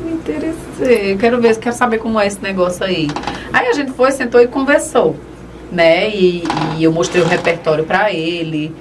me 0.03 0.13
interessei. 0.13 1.15
Quero 1.17 1.39
ver, 1.39 1.55
quero 1.57 1.75
saber 1.75 1.99
como 1.99 2.19
é 2.19 2.25
esse 2.27 2.41
negócio 2.41 2.83
aí. 2.83 3.07
Aí 3.53 3.67
a 3.67 3.73
gente 3.73 3.91
foi, 3.93 4.11
sentou 4.11 4.41
e 4.41 4.47
conversou, 4.47 5.15
né? 5.71 6.09
E, 6.09 6.43
e 6.77 6.83
eu 6.83 6.91
mostrei 6.91 7.21
o 7.23 7.25
repertório 7.25 7.83
pra 7.83 8.11
ele. 8.11 8.73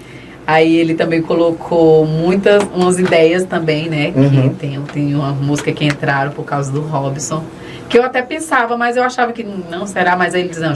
Aí 0.47 0.77
ele 0.77 0.95
também 0.95 1.23
colocou 1.23 2.05
muitas 2.05 2.63
umas 2.75 2.99
ideias 2.99 3.45
também, 3.45 3.89
né? 3.89 4.13
Uhum. 4.17 4.31
Que 4.31 4.55
tem, 4.57 4.81
tem 4.83 5.15
uma 5.15 5.31
música 5.33 5.71
que 5.71 5.85
entraram 5.85 6.33
por 6.33 6.45
causa 6.45 6.73
do 6.73 6.81
Robson. 6.81 7.45
Que 7.89 7.99
eu 7.99 8.05
até 8.05 8.23
pensava, 8.23 8.77
mas 8.77 8.97
eu 8.97 9.03
achava 9.03 9.33
que 9.33 9.45
não 9.45 9.87
será, 9.87 10.17
mas 10.17 10.35
aí 10.35 10.43
ele 10.43 10.49
diz, 10.49 10.59
não, 10.61 10.73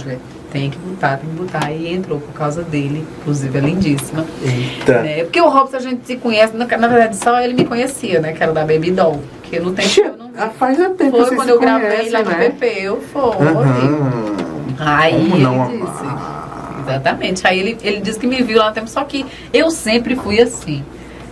tem 0.54 0.70
que 0.70 0.78
botar, 0.78 1.16
tem 1.16 1.28
que 1.28 1.34
botar. 1.36 1.72
E 1.72 1.92
entrou 1.92 2.20
por 2.20 2.32
causa 2.32 2.62
dele, 2.62 3.04
inclusive 3.20 3.58
é 3.58 3.60
lindíssima. 3.60 4.24
Eita. 4.42 5.02
né? 5.02 5.24
Porque 5.24 5.40
o 5.40 5.48
Robson 5.48 5.76
a 5.76 5.80
gente 5.80 6.06
se 6.06 6.16
conhece, 6.16 6.56
na, 6.56 6.64
na 6.64 6.88
verdade 6.88 7.16
só 7.16 7.40
ele 7.40 7.54
me 7.54 7.64
conhecia, 7.64 8.20
né? 8.20 8.32
Que 8.32 8.42
era 8.42 8.52
da 8.52 8.60
Baby 8.60 8.92
Doll. 8.92 9.20
Que 9.42 9.58
no 9.58 9.72
tempo 9.72 9.90
eu 10.00 10.16
não 10.16 10.30
Ah, 10.38 10.50
faz 10.56 10.76
tempo 10.76 11.10
foi 11.10 11.34
quando 11.34 11.48
eu 11.48 11.58
gravei 11.58 11.88
conhecem, 11.88 12.12
lá 12.12 12.22
no 12.22 12.30
né? 12.30 12.36
PP, 12.50 12.66
eu 12.82 13.00
foi. 13.00 13.46
Aham. 13.46 14.43
Aí 14.78 15.12
Como 15.12 15.34
ele 15.36 15.44
não 15.44 15.66
disse. 15.68 16.00
amar? 16.02 16.76
Exatamente. 16.82 17.46
Aí 17.46 17.58
ele, 17.60 17.78
ele 17.82 18.00
disse 18.00 18.18
que 18.18 18.26
me 18.26 18.42
viu 18.42 18.58
lá 18.58 18.68
no 18.68 18.74
tempo, 18.74 18.88
só 18.88 19.04
que 19.04 19.24
eu 19.52 19.70
sempre 19.70 20.16
fui 20.16 20.40
assim. 20.40 20.84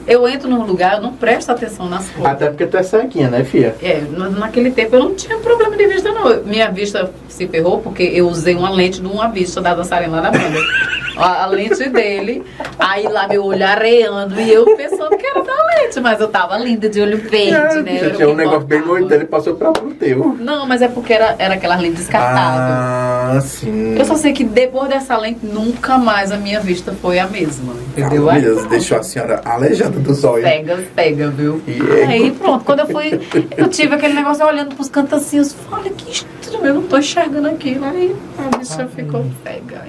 Eu 0.06 0.26
entro 0.28 0.48
num 0.48 0.64
lugar, 0.64 0.96
eu 0.96 1.02
não 1.02 1.12
presto 1.12 1.50
atenção 1.50 1.88
nas 1.88 2.08
coisas. 2.10 2.32
Até 2.32 2.48
porque 2.48 2.66
tu 2.66 2.76
é 2.76 2.82
ceguinha, 2.82 3.28
né, 3.28 3.44
filha? 3.44 3.74
É, 3.82 4.02
na- 4.10 4.30
naquele 4.30 4.70
tempo 4.70 4.96
eu 4.96 5.00
não 5.04 5.14
tinha 5.14 5.36
problema 5.38 5.76
de 5.76 5.86
vista, 5.86 6.10
não. 6.12 6.42
Minha 6.44 6.70
vista 6.70 7.10
se 7.28 7.46
ferrou 7.46 7.78
porque 7.78 8.02
eu 8.02 8.28
usei 8.28 8.54
uma 8.54 8.70
lente 8.70 9.00
de 9.00 9.06
uma 9.06 9.28
vista 9.28 9.60
da 9.60 9.74
dançarina 9.74 10.20
lá 10.20 10.30
da 10.30 10.38
banda. 10.38 10.58
A, 11.14 11.42
a 11.42 11.46
lente 11.46 11.90
dele, 11.90 12.42
aí 12.78 13.02
lá 13.06 13.28
meu 13.28 13.44
olho 13.44 13.64
areando 13.66 14.40
e 14.40 14.50
eu 14.50 14.64
pensando 14.74 15.14
que 15.14 15.26
era 15.26 15.42
da 15.42 15.52
lente, 15.76 16.00
mas 16.00 16.18
eu 16.18 16.26
tava 16.26 16.56
linda 16.56 16.88
de 16.88 17.02
olho 17.02 17.18
verde, 17.18 17.50
É, 17.50 17.82
né? 17.82 17.98
já 17.98 18.06
Era 18.06 18.14
o 18.14 18.16
tinha 18.16 18.28
um 18.30 18.34
negócio 18.34 18.60
bem 18.66 18.80
noite, 18.80 19.12
ele 19.12 19.26
passou 19.26 19.54
pra 19.54 19.72
pro 19.72 19.90
teu. 19.92 20.34
Não, 20.40 20.66
mas 20.66 20.80
é 20.80 20.88
porque 20.88 21.12
era, 21.12 21.36
era 21.38 21.52
aquelas 21.54 21.78
lentes 21.82 21.98
descartáveis. 21.98 22.62
Ah, 22.66 23.38
sim. 23.42 23.94
Eu 23.98 24.04
só 24.06 24.16
sei 24.16 24.32
que 24.32 24.42
depois 24.42 24.88
dessa 24.88 25.14
lente, 25.18 25.44
nunca 25.44 25.98
mais 25.98 26.32
a 26.32 26.38
minha 26.38 26.60
vista 26.60 26.94
foi 27.02 27.18
a 27.18 27.26
mesma. 27.26 27.74
Entendeu? 27.94 28.30
Ah, 28.30 28.32
Aí, 28.32 28.40
Deus, 28.40 28.64
deixou 28.64 28.96
a 28.98 29.02
senhora 29.02 29.42
aleijada 29.44 29.91
dos 30.00 30.24
olhos. 30.24 30.44
Pega, 30.48 30.82
pega, 30.94 31.30
viu? 31.30 31.60
E 31.66 31.72
aí? 31.72 32.02
Aí 32.24 32.30
pronto, 32.32 32.64
quando 32.64 32.80
eu 32.80 32.86
fui, 32.86 33.20
eu 33.56 33.68
tive 33.68 33.94
aquele 33.94 34.14
negócio 34.14 34.44
olhando 34.46 34.74
pros 34.74 34.88
cantos 34.88 35.14
assim, 35.14 35.38
eu 35.38 35.44
falei, 35.44 35.86
olha 35.86 35.94
que 35.94 36.10
estranho, 36.10 36.66
eu 36.66 36.74
não 36.74 36.82
tô 36.82 36.98
enxergando 36.98 37.48
aquilo. 37.48 37.84
Aí 37.84 38.14
a 38.38 38.56
bicha 38.56 38.86
ficou 38.88 39.24
pega. 39.42 39.84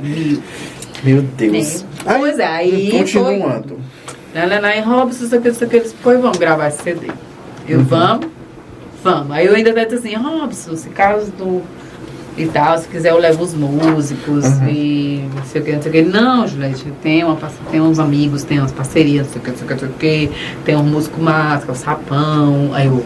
Meu 1.03 1.21
Deus. 1.21 1.85
Pois 2.05 2.39
é, 2.39 2.45
aí 2.45 2.91
Continuando. 2.91 3.79
Lá, 4.33 4.45
lá, 4.45 4.59
lá 4.59 4.75
em 4.75 4.81
Robson, 4.81 5.25
isso 5.25 5.35
aqui, 5.35 5.49
isso 5.49 5.63
aqui, 5.63 5.75
eles, 5.75 5.95
pois 6.01 6.19
vamos 6.19 6.37
gravar 6.37 6.67
esse 6.67 6.81
CD. 6.81 7.07
Eu, 7.67 7.79
Uhum. 7.79 7.85
vamos, 7.85 8.27
vamos. 9.03 9.31
Aí 9.31 9.45
eu 9.45 9.53
ainda 9.55 9.71
disse 9.85 10.07
assim, 10.07 10.15
Robson, 10.15 10.75
se 10.75 10.89
caso 10.89 11.31
do... 11.31 11.61
E 12.35 12.47
tal, 12.47 12.77
se 12.79 12.87
quiser 12.87 13.11
eu 13.11 13.19
levo 13.19 13.43
os 13.43 13.53
músicos 13.53 14.43
Uhum. 14.45 14.67
e 14.67 15.29
não 15.35 15.43
sei 15.45 15.61
o 15.61 15.63
que, 15.65 15.71
não 15.73 15.81
sei 15.83 15.89
o 15.89 15.93
que. 15.93 16.01
Não, 16.01 16.47
Juliette, 16.47 16.85
tem, 17.03 17.23
uma, 17.23 17.35
parce- 17.35 17.57
tem 17.69 17.79
uns 17.79 17.99
amigos, 17.99 18.43
tem 18.43 18.59
umas 18.59 18.71
parcerias, 18.71 19.27
não 19.27 19.33
sei 19.33 19.41
o 19.41 19.43
que, 19.45 19.49
não 19.51 19.57
sei 19.57 19.65
o 19.65 19.67
que, 19.67 19.73
não 19.73 19.79
sei 19.79 19.89
o 19.89 19.93
que. 19.93 20.31
Tem 20.65 20.75
um 20.75 20.83
músico 20.83 21.19
que 21.19 21.69
é 21.69 21.71
o 21.71 21.75
Sapão. 21.75 22.71
Aí 22.73 22.87
eu... 22.87 23.03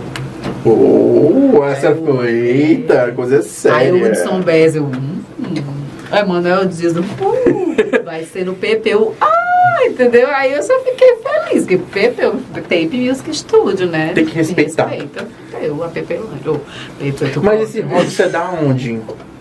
Oh, 0.65 1.63
essa 1.65 1.93
foi. 1.95 2.29
Eita, 2.31 3.11
coisa 3.15 3.41
séria. 3.41 3.77
Aí 3.77 3.91
o 3.91 4.05
Hudson 4.05 4.41
Bez, 4.41 4.75
eu... 4.75 4.83
Hum, 4.85 5.19
hum. 5.39 5.55
Aí 6.09 6.25
Manuel 6.25 6.65
diz, 6.65 6.95
uh, 6.95 7.03
vai 8.05 8.23
ser 8.23 8.45
no 8.45 8.53
PP. 8.53 8.89
Eu, 8.93 9.13
ah, 9.19 9.85
entendeu? 9.85 10.27
Aí 10.29 10.53
eu 10.53 10.63
só 10.63 10.73
fiquei 10.79 11.15
feliz, 11.17 11.63
porque 11.65 11.77
PP, 11.77 12.23
eu- 12.23 12.39
Tape 12.53 12.89
Music 12.97 13.35
Studio, 13.35 13.87
né? 13.87 14.11
Tem 14.15 14.25
que 14.25 14.33
respeitar. 14.35 14.85
Respeita. 14.87 15.27
Eu, 15.67 15.83
a 15.83 15.89
tô 17.33 17.41
Mas 17.41 17.61
esse 17.61 17.81
Robson 17.81 18.23
é 18.23 18.29
da 18.29 18.49
onde? 18.51 18.99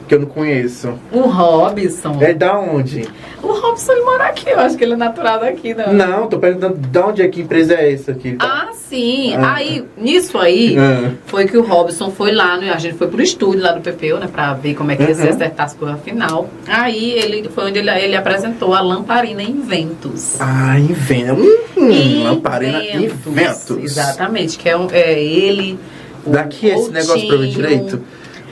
Que 0.08 0.14
eu 0.14 0.20
não 0.20 0.26
conheço. 0.28 0.94
O 1.10 1.22
Robson. 1.22 2.16
É 2.20 2.32
da 2.32 2.56
onde? 2.60 3.08
O 3.42 3.48
Robson 3.48 3.90
ele 3.92 4.02
mora 4.04 4.26
aqui, 4.26 4.48
eu 4.48 4.60
acho 4.60 4.76
que 4.76 4.84
ele 4.84 4.92
é 4.92 4.96
natural 4.96 5.40
daqui, 5.40 5.74
não. 5.74 5.92
Não, 5.92 6.28
tô 6.28 6.38
perguntando 6.38 6.76
da 6.76 7.06
onde 7.08 7.22
é 7.22 7.28
que 7.28 7.40
empresa 7.40 7.74
é 7.74 7.92
essa 7.92 8.12
aqui. 8.12 8.36
Ah, 8.38 8.68
sim. 8.72 9.34
Ah. 9.34 9.54
Aí, 9.56 9.84
nisso 9.96 10.38
aí, 10.38 10.76
Ah. 10.78 11.10
foi 11.26 11.46
que 11.46 11.56
o 11.56 11.62
Robson 11.62 12.12
foi 12.12 12.30
lá, 12.30 12.56
né? 12.56 12.70
A 12.72 12.78
gente 12.78 12.94
foi 12.96 13.08
pro 13.08 13.20
estúdio 13.20 13.60
lá 13.60 13.72
do 13.72 13.80
PPU, 13.80 14.18
né? 14.18 14.28
Pra 14.32 14.54
ver 14.54 14.74
como 14.74 14.92
é 14.92 14.96
que 14.96 15.02
ia 15.02 15.12
se 15.14 15.22
Uhum. 15.22 15.28
acertar 15.30 15.66
as 15.66 15.74
coisas 15.74 16.00
final. 16.02 16.48
Aí 16.68 17.10
ele 17.12 17.48
foi 17.48 17.64
onde 17.64 17.80
ele, 17.80 17.90
ele 17.90 18.14
apresentou 18.16 18.74
a 18.74 18.80
Lamparina 18.80 19.42
Inventos. 19.42 20.36
Ah, 20.40 20.78
inventa. 20.78 21.34
Hum, 21.76 22.22
lamparina 22.22 22.80
Inventos. 22.84 23.70
Exatamente, 23.82 24.56
que 24.56 24.68
é, 24.68 24.76
um- 24.76 24.88
é 24.92 25.20
ele. 25.20 25.78
O 26.26 26.30
Daqui 26.30 26.66
esse 26.66 26.90
negócio 26.90 27.26
pra 27.28 27.36
ver 27.36 27.44
Coutinho. 27.44 27.52
direito. 27.54 28.00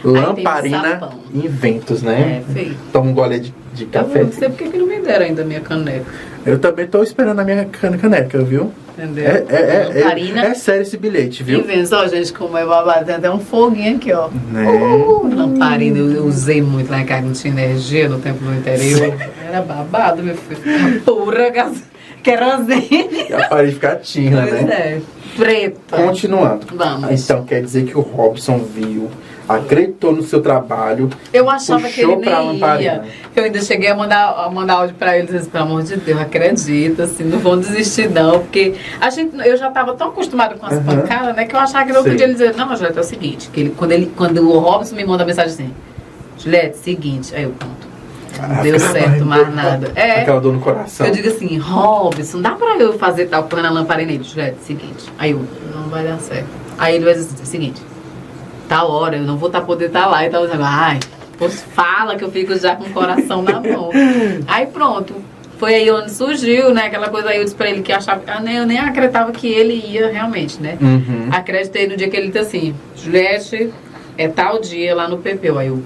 Lamparina. 0.02 1.10
Inventos, 1.34 2.02
né? 2.02 2.42
É, 2.48 2.52
feio. 2.52 2.76
Toma 2.92 3.10
um 3.10 3.14
gole 3.14 3.38
de, 3.40 3.54
de 3.72 3.84
Eu 3.84 3.88
café. 3.88 4.22
não 4.22 4.32
sei 4.32 4.48
porque 4.48 4.68
que 4.68 4.76
não 4.78 4.86
me 4.86 4.98
deram 5.00 5.24
ainda 5.26 5.42
a 5.42 5.44
minha 5.44 5.60
caneca. 5.60 6.04
Eu 6.44 6.58
também 6.58 6.86
tô 6.86 7.02
esperando 7.02 7.38
a 7.40 7.44
minha 7.44 7.64
can- 7.64 7.96
caneca, 7.96 8.38
viu? 8.42 8.70
Entendeu? 8.96 9.24
É, 9.24 9.44
é, 9.48 9.90
é, 9.90 10.02
Lamparina 10.02 10.44
é, 10.44 10.46
é 10.50 10.54
sério 10.54 10.82
esse 10.82 10.96
bilhete, 10.98 11.42
viu? 11.42 11.60
Inventos. 11.60 11.90
Ó, 11.90 12.06
gente, 12.06 12.32
como 12.32 12.56
é 12.56 12.64
babado. 12.66 13.06
Tem 13.06 13.14
até 13.14 13.30
um 13.30 13.40
foguinho 13.40 13.96
aqui, 13.96 14.12
ó. 14.12 14.28
Né? 14.52 14.64
Uh, 14.70 15.34
lamparina, 15.34 15.98
eu, 15.98 16.12
eu 16.12 16.24
usei 16.26 16.60
muito 16.62 16.90
lá 16.90 17.00
em 17.00 17.06
casa, 17.06 17.22
não 17.22 17.32
tinha 17.32 17.52
energia 17.52 18.08
no 18.08 18.18
tempo 18.20 18.44
do 18.44 18.54
interior. 18.54 19.14
Era 19.48 19.62
babado, 19.62 20.22
meu 20.22 20.36
filho. 20.36 21.00
Pura 21.00 21.48
gas... 21.50 21.82
querosene. 22.24 23.26
E 23.28 23.32
a 23.32 23.48
parede 23.48 23.74
fica 23.74 23.96
tina, 23.96 24.42
Pois 24.48 24.62
né? 24.62 24.72
é. 24.72 25.00
Preta. 25.36 25.96
Continuando. 25.96 26.66
Vamos. 26.74 27.24
Então 27.24 27.44
quer 27.44 27.60
dizer 27.62 27.84
que 27.86 27.96
o 27.98 28.00
Robson 28.00 28.58
viu, 28.58 29.10
acreditou 29.48 30.12
no 30.12 30.22
seu 30.22 30.40
trabalho. 30.40 31.10
Eu 31.32 31.50
achava 31.50 31.88
que 31.88 32.00
ele 32.00 32.16
nem 32.16 32.30
ia. 32.80 33.02
Eu 33.34 33.44
ainda 33.44 33.60
cheguei 33.60 33.88
a 33.90 33.96
mandar, 33.96 34.28
a 34.28 34.48
mandar 34.48 34.74
áudio 34.74 34.94
pra 34.96 35.18
ele 35.18 35.28
e 35.28 35.32
disse, 35.32 35.48
pelo 35.48 35.64
amor 35.64 35.82
de 35.82 35.96
Deus, 35.96 36.20
acredita, 36.20 37.02
assim, 37.02 37.24
não 37.24 37.38
vão 37.38 37.58
desistir 37.58 38.08
não. 38.08 38.38
Porque 38.40 38.74
a 39.00 39.10
gente, 39.10 39.36
eu 39.44 39.56
já 39.56 39.68
estava 39.68 39.94
tão 39.94 40.08
acostumada 40.10 40.54
com 40.54 40.66
as 40.66 40.74
Aham. 40.74 40.84
pancadas, 40.84 41.34
né? 41.34 41.44
Que 41.46 41.54
eu 41.56 41.60
achava 41.60 41.84
que 41.84 41.90
no 41.90 41.98
outro 41.98 42.12
Sei. 42.12 42.16
dia 42.16 42.26
ele 42.26 42.34
dizia, 42.34 42.52
não, 42.52 42.68
Juliette, 42.76 42.98
é 42.98 43.00
o 43.00 43.04
seguinte, 43.04 43.50
que 43.52 43.60
ele, 43.60 43.74
quando, 43.76 43.90
ele, 43.92 44.12
quando 44.16 44.38
o 44.38 44.58
Robson 44.60 44.94
me 44.94 45.04
manda 45.04 45.24
mensagem 45.24 45.52
assim, 45.52 45.74
Juliette, 46.38 46.76
seguinte, 46.78 47.34
aí 47.34 47.42
eu 47.42 47.50
conto. 47.50 47.93
Não 48.40 48.62
deu 48.62 48.78
certo 48.78 49.24
mais 49.24 49.54
nada. 49.54 49.92
É. 49.94 50.22
Aquela 50.22 50.40
dor 50.40 50.52
no 50.52 50.60
coração. 50.60 51.06
Eu 51.06 51.12
digo 51.12 51.28
assim, 51.28 51.58
Robson, 51.58 52.40
dá 52.40 52.52
pra 52.52 52.76
eu 52.78 52.98
fazer 52.98 53.26
tal 53.26 53.44
coisa 53.44 53.62
na 53.62 53.70
lamparina? 53.70 54.12
Ele, 54.12 54.24
Juliette, 54.24 54.58
seguinte. 54.62 55.04
Aí 55.18 55.32
eu, 55.32 55.44
não 55.74 55.88
vai 55.88 56.04
dar 56.04 56.18
certo. 56.18 56.48
Aí 56.78 56.96
ele 56.96 57.04
vai 57.04 57.14
dizer 57.14 57.46
seguinte, 57.46 57.80
tal 58.68 58.90
hora 58.90 59.16
eu 59.16 59.22
não 59.22 59.36
vou 59.36 59.50
tá, 59.50 59.60
poder 59.60 59.86
estar 59.86 60.06
lá 60.06 60.24
e 60.26 60.30
tal. 60.30 60.44
Ai, 60.60 60.98
pois 61.38 61.62
fala 61.74 62.16
que 62.16 62.24
eu 62.24 62.30
fico 62.30 62.56
já 62.56 62.76
com 62.76 62.84
o 62.84 62.90
coração 62.90 63.42
na 63.42 63.60
mão. 63.60 63.90
Aí 64.46 64.66
pronto. 64.66 65.14
Foi 65.56 65.72
aí 65.76 65.90
onde 65.90 66.10
surgiu, 66.10 66.74
né? 66.74 66.86
Aquela 66.86 67.08
coisa 67.08 67.28
aí, 67.28 67.38
eu 67.38 67.44
disse 67.44 67.54
pra 67.54 67.70
ele 67.70 67.80
que 67.80 67.92
achava. 67.92 68.20
Eu 68.26 68.42
nem, 68.42 68.56
eu 68.56 68.66
nem 68.66 68.78
acreditava 68.78 69.30
que 69.30 69.46
ele 69.46 69.74
ia 69.74 70.10
realmente, 70.10 70.60
né? 70.60 70.76
Uhum. 70.80 71.28
Acreditei 71.30 71.86
no 71.86 71.96
dia 71.96 72.10
que 72.10 72.16
ele 72.16 72.26
disse 72.26 72.38
assim, 72.38 72.74
Juliette, 72.96 73.72
é 74.18 74.28
tal 74.28 74.60
dia 74.60 74.94
lá 74.96 75.08
no 75.08 75.18
Pepeu. 75.18 75.56
Aí 75.56 75.68
eu, 75.68 75.80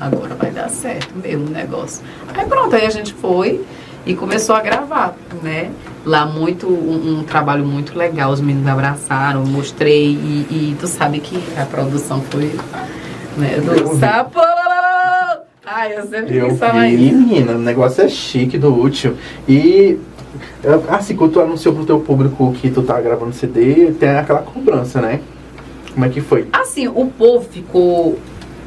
agora 0.00 0.34
vai 0.34 0.50
dar 0.50 0.68
certo 0.70 1.14
mesmo 1.16 1.46
o 1.46 1.50
negócio. 1.50 2.02
Aí 2.34 2.46
pronto, 2.46 2.74
aí 2.74 2.86
a 2.86 2.90
gente 2.90 3.12
foi 3.12 3.64
e 4.06 4.14
começou 4.14 4.54
a 4.54 4.60
gravar, 4.60 5.14
né? 5.42 5.70
Lá 6.04 6.24
muito, 6.24 6.66
um, 6.66 7.18
um 7.18 7.22
trabalho 7.22 7.64
muito 7.64 7.96
legal, 7.96 8.32
os 8.32 8.40
meninos 8.40 8.66
abraçaram, 8.66 9.44
mostrei 9.44 10.12
e, 10.12 10.46
e 10.50 10.76
tu 10.80 10.86
sabe 10.86 11.20
que 11.20 11.38
a 11.60 11.66
produção 11.66 12.22
foi, 12.22 12.58
né, 13.36 13.58
do 13.60 13.98
sapo. 13.98 14.40
Ai, 15.66 15.96
eu 15.96 16.06
sempre 16.06 16.36
Eu 16.36 16.48
vi, 16.48 16.54
isso. 16.54 17.16
menina, 17.16 17.52
o 17.52 17.58
negócio 17.58 18.02
é 18.02 18.08
chique 18.08 18.58
do 18.58 18.74
útil. 18.74 19.16
E 19.46 19.98
assim, 20.88 21.14
quando 21.14 21.32
tu 21.32 21.40
anunciou 21.40 21.74
pro 21.74 21.84
teu 21.84 22.00
público 22.00 22.52
que 22.54 22.70
tu 22.70 22.82
tá 22.82 23.00
gravando 23.00 23.32
CD, 23.32 23.92
tem 23.92 24.10
aquela 24.10 24.40
cobrança, 24.42 25.00
né? 25.00 25.20
Como 25.92 26.04
é 26.04 26.08
que 26.08 26.20
foi? 26.20 26.48
Assim, 26.52 26.88
o 26.88 27.06
povo 27.06 27.46
ficou. 27.48 28.18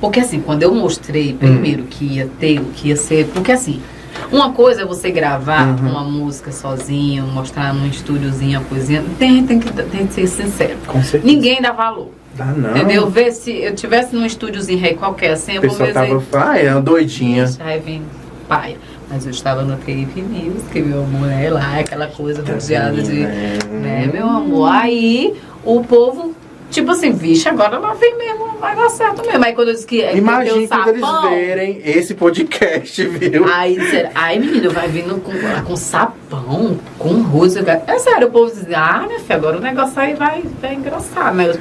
Porque 0.04 0.20
assim, 0.20 0.42
quando 0.42 0.64
eu 0.64 0.76
mostrei 0.76 1.32
primeiro 1.32 1.84
que 1.84 2.04
ia 2.04 2.30
ter, 2.38 2.60
que 2.76 2.90
ia 2.90 2.98
ser. 2.98 3.26
Porque 3.28 3.54
assim, 3.54 3.82
uma 4.30 4.52
coisa 4.52 4.82
é 4.82 4.86
você 4.86 5.10
gravar 5.10 5.66
Uhum. 5.66 5.92
uma 5.92 6.04
música 6.04 6.52
sozinho, 6.52 7.26
mostrar 7.26 7.74
num 7.74 7.88
estúdiozinho 7.88 8.60
a 8.60 8.64
coisinha. 8.66 9.02
Tem, 9.18 9.48
tem, 9.48 9.62
que, 9.62 9.72
tem 9.72 10.06
que 10.06 10.14
ser 10.14 10.28
sincero. 10.28 10.76
Com 10.86 11.02
certeza. 11.02 11.24
Ninguém 11.26 11.62
dá 11.62 11.72
valor. 11.72 12.10
Dá 12.36 12.48
não. 12.48 12.72
Entendeu? 12.72 13.10
Vê 13.10 13.32
se 13.32 13.52
eu 13.54 13.74
tivesse 13.76 14.14
num 14.14 14.26
estúdiozinho 14.26 14.78
rei 14.78 14.94
qualquer 14.96 15.32
assim, 15.32 15.54
eu 15.54 15.62
vou 15.62 15.70
pessoa 15.70 15.88
ver 15.88 15.94
tava, 15.94 16.50
ah, 16.50 16.60
é 16.60 16.70
uma 16.70 16.82
doidinha. 16.82 17.50
Aí 17.62 17.80
vem 17.80 18.02
paia. 18.46 18.76
Mas 19.10 19.24
eu 19.24 19.32
estava 19.32 19.64
no 19.64 19.78
Tape 19.78 20.22
News, 20.22 20.64
que 20.70 20.82
meu 20.82 21.04
amor 21.04 21.32
é 21.32 21.50
lá, 21.50 21.80
aquela 21.80 22.08
coisa 22.08 22.44
rodeada 22.44 23.02
de. 23.02 23.14
Né, 23.22 24.10
meu 24.12 24.28
amor? 24.28 24.70
Aí 24.70 25.34
o 25.64 25.82
povo, 25.82 26.36
tipo 26.74 26.92
assim, 26.92 27.12
vixe, 27.12 27.48
agora 27.48 27.78
lá 27.78 27.94
vem 27.94 28.18
mesmo, 28.18 28.58
vai 28.60 28.76
dar 28.76 28.90
certo 28.90 29.26
mesmo. 29.26 29.46
Aí 29.46 29.54
quando 29.54 29.70
eu 29.70 29.74
disse 29.76 29.86
que 29.88 30.02
é 30.02 30.18
Imagine 30.18 30.68
que 30.68 30.68
quando 30.68 30.84
tem 30.84 30.92
o 30.92 30.96
eles 30.96 31.00
sapão, 31.02 31.30
verem 31.30 31.82
esse 31.86 32.14
podcast, 32.16 33.06
viu? 33.08 33.46
Aí, 33.54 33.78
ai 34.16 34.40
menino, 34.40 34.72
vai 34.72 34.88
vindo 34.88 35.22
com, 35.22 35.32
com 35.64 35.76
sapão, 35.76 36.80
com 36.98 37.14
música. 37.14 37.84
É 37.88 38.00
sério, 38.00 38.28
o 38.28 38.32
povo 38.32 38.52
diz, 38.52 38.66
ah, 38.74 39.04
minha 39.08 39.20
filha, 39.20 39.36
agora 39.36 39.58
o 39.58 39.62
negócio 39.62 40.00
aí 40.00 40.16
vai, 40.16 40.44
vai 40.62 40.74
engrossar, 40.74 41.34
né. 41.34 41.54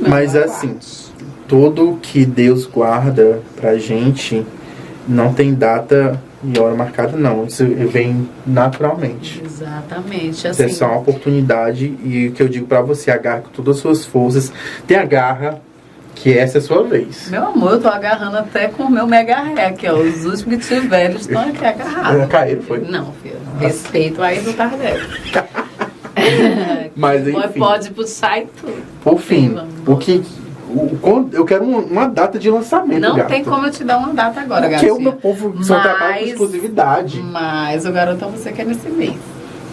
Mas 0.00 0.34
assim, 0.34 0.76
tudo 1.46 1.98
que 2.00 2.24
Deus 2.24 2.66
guarda 2.66 3.42
pra 3.56 3.76
gente 3.76 4.44
não 5.06 5.34
tem 5.34 5.54
data 5.54 6.20
e 6.44 6.58
hora 6.58 6.74
marcada, 6.74 7.16
não. 7.16 7.46
Isso 7.46 7.64
vem 7.90 8.28
naturalmente. 8.46 9.42
Exatamente, 9.44 10.30
Isso 10.38 10.48
assim. 10.48 10.62
é 10.64 10.68
só 10.68 10.86
uma 10.86 10.98
oportunidade 10.98 11.96
e 12.04 12.28
o 12.28 12.32
que 12.32 12.42
eu 12.42 12.48
digo 12.48 12.66
pra 12.66 12.80
você, 12.82 13.10
agarra 13.10 13.42
com 13.42 13.50
todas 13.50 13.76
as 13.76 13.82
suas 13.82 14.04
forças. 14.04 14.52
Tem 14.86 14.96
agarra 14.96 15.60
que 16.14 16.36
essa 16.36 16.58
é 16.58 16.60
a 16.60 16.62
sua 16.62 16.84
vez. 16.84 17.28
Meu 17.30 17.44
amor, 17.46 17.72
eu 17.72 17.80
tô 17.80 17.88
agarrando 17.88 18.36
até 18.38 18.68
com 18.68 18.84
o 18.84 18.90
meu 18.90 19.06
mega 19.06 19.36
ré 19.42 19.66
aqui, 19.66 19.88
ó. 19.88 19.94
Os 19.94 20.24
últimos 20.24 20.42
que 20.44 20.56
tiveram 20.58 21.16
estão 21.16 21.42
aqui 21.48 21.64
agarrados. 21.66 22.28
Caíram, 22.28 22.62
foi? 22.62 22.80
Não, 22.80 23.12
filho. 23.22 23.36
Respeito 23.58 24.22
aí 24.22 24.40
do 24.40 24.52
Tardelli. 24.52 25.02
Mas 26.96 27.26
enfim, 27.28 27.58
pode 27.58 27.90
puxar 27.90 28.38
e 28.40 28.46
tudo. 28.46 28.82
por 29.02 29.18
fim, 29.20 29.50
Sim, 29.50 29.68
o 29.86 29.96
que 29.96 30.22
o, 30.74 31.28
eu 31.32 31.44
quero 31.44 31.64
uma, 31.64 31.78
uma 31.78 32.06
data 32.08 32.38
de 32.38 32.50
lançamento, 32.50 33.00
Não 33.00 33.16
gato. 33.16 33.28
tem 33.28 33.44
como 33.44 33.66
eu 33.66 33.70
te 33.70 33.84
dar 33.84 33.98
uma 33.98 34.12
data 34.12 34.40
agora, 34.40 34.68
Porque 34.68 34.86
o 34.86 34.88
gatinha. 34.94 35.00
meu 35.00 35.12
povo 35.12 35.62
só 35.64 35.80
trabalha 35.80 35.98
com 36.14 36.20
Mas- 36.20 36.28
exclusividade. 36.30 37.20
Mas 37.20 37.84
garanto 37.86 38.24
a 38.24 38.28
você 38.28 38.52
que 38.52 38.60
é 38.60 38.64
nesse 38.64 38.88
mês. 38.88 39.14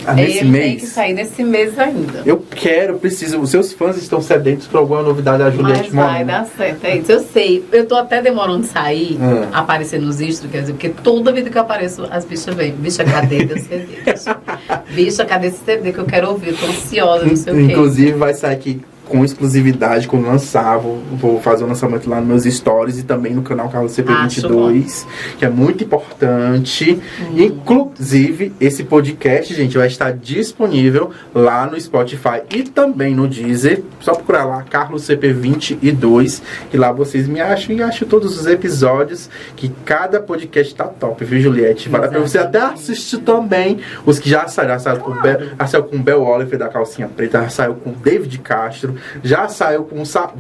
Ah, 0.04 0.14
nesse 0.16 0.40
Ele 0.40 0.52
tem 0.52 0.76
que 0.78 0.82
mês. 0.82 0.90
sair 0.90 1.14
nesse 1.14 1.44
mês 1.44 1.78
ainda. 1.78 2.24
Eu 2.26 2.38
quero, 2.50 2.96
preciso. 2.98 3.40
Os 3.40 3.52
seus 3.52 3.72
fãs 3.72 3.98
estão 3.98 4.20
sedentos 4.20 4.66
por 4.66 4.80
alguma 4.80 5.04
novidade 5.04 5.38
da 5.38 5.46
Mas 5.46 5.54
Juliette 5.54 5.92
vai 5.92 6.06
Moreira. 6.08 6.26
dar 6.26 6.46
certo, 6.48 6.86
é 6.86 6.98
isso. 6.98 7.12
Eu 7.12 7.20
sei. 7.20 7.64
Eu 7.72 7.86
tô 7.86 7.94
até 7.96 8.20
demorando 8.20 8.62
de 8.62 8.68
sair, 8.70 9.20
Hum. 9.22 9.46
aparecer 9.54 10.02
nos 10.02 10.20
istros, 10.20 10.52
quer 10.52 10.62
dizer, 10.62 10.74
porque 10.74 10.90
toda 10.90 11.32
vida 11.32 11.52
que 11.52 11.58
eu 11.58 11.62
apareço, 11.62 12.08
as 12.10 12.26
bichas 12.26 12.56
vêm. 12.56 12.72
Bicha, 12.72 13.04
cadê 13.04 13.46
teu 13.46 13.58
CD? 13.60 13.86
Bicha, 14.04 14.38
Bicha, 14.92 15.24
cadê 15.26 15.48
esse 15.50 15.64
CD 15.64 15.92
que 15.92 16.00
eu 16.00 16.06
quero 16.06 16.30
ouvir? 16.32 16.50
Eu 16.50 16.58
tô 16.58 16.66
ansiosa, 16.66 17.24
não 17.26 17.36
sei 17.36 17.54
o 17.54 17.56
quê. 17.58 17.62
Inclusive 17.74 18.12
vai 18.14 18.34
sair 18.34 18.54
aqui 18.56 18.82
com 19.08 19.24
exclusividade 19.26 20.08
quando 20.08 20.26
lançar. 20.26 20.78
Vou, 20.78 21.02
vou 21.12 21.42
fazer 21.42 21.64
o 21.64 21.68
lançamento 21.68 22.10
lá 22.10 22.20
nos 22.20 22.28
meus 22.28 22.56
stories 22.56 23.00
e 23.00 23.04
também 23.04 23.34
no 23.34 23.42
canal 23.42 23.70
Carlos 23.70 23.92
CP22, 23.94 25.06
que 25.38 25.46
é 25.46 25.50
muito 25.50 25.84
importante. 25.84 27.00
Hum. 27.22 27.38
Inclusive, 27.38 28.54
esse 28.60 28.84
podcast, 28.84 29.54
gente, 29.54 29.78
vai 29.78 29.88
estar 29.88 30.12
disponível 30.14 31.12
lá 31.34 31.66
no 31.66 31.80
Spotify 31.80 32.42
e 32.50 32.64
também 32.64 33.16
no 33.16 33.28
Deezer. 33.28 33.84
Só 34.00 34.14
procurar 34.14 34.46
lá 34.46 34.64
Carlos 34.64 35.04
CP22 35.08 36.42
e 36.74 36.78
lá 36.78 36.92
vocês 36.92 37.28
me 37.28 37.42
acham 37.42 37.76
e 37.76 37.82
acham 37.82 38.08
todos 38.08 38.40
os 38.40 38.46
episódios 38.48 39.30
que 39.56 39.70
cada 39.86 40.20
podcast 40.20 40.74
tá 40.74 40.86
top, 40.86 41.24
viu, 41.26 41.42
Juliette? 41.42 41.90
Vale 41.90 42.08
pra 42.08 42.20
você 42.20 42.38
até 42.38 42.60
assistir 42.60 43.20
também 43.20 43.80
os 44.06 44.20
que 44.20 44.30
já 44.30 44.48
saíram. 44.48 44.74
Já 44.74 44.80
saiu, 44.80 45.00
claro. 45.00 45.50
com, 45.50 45.56
já 45.58 45.68
saiu 45.68 45.84
com 45.84 46.02
Bel 46.02 46.22
Oliver 46.22 46.58
da 46.58 46.70
calcinha 46.70 47.08
preta, 47.08 47.42
já 47.44 47.50
saiu 47.50 47.76
com 47.76 47.92
David 47.92 48.38
Castro, 48.40 48.96
já 49.24 49.48
saiu 49.48 49.84
com 49.84 50.04
Sa 50.06 50.32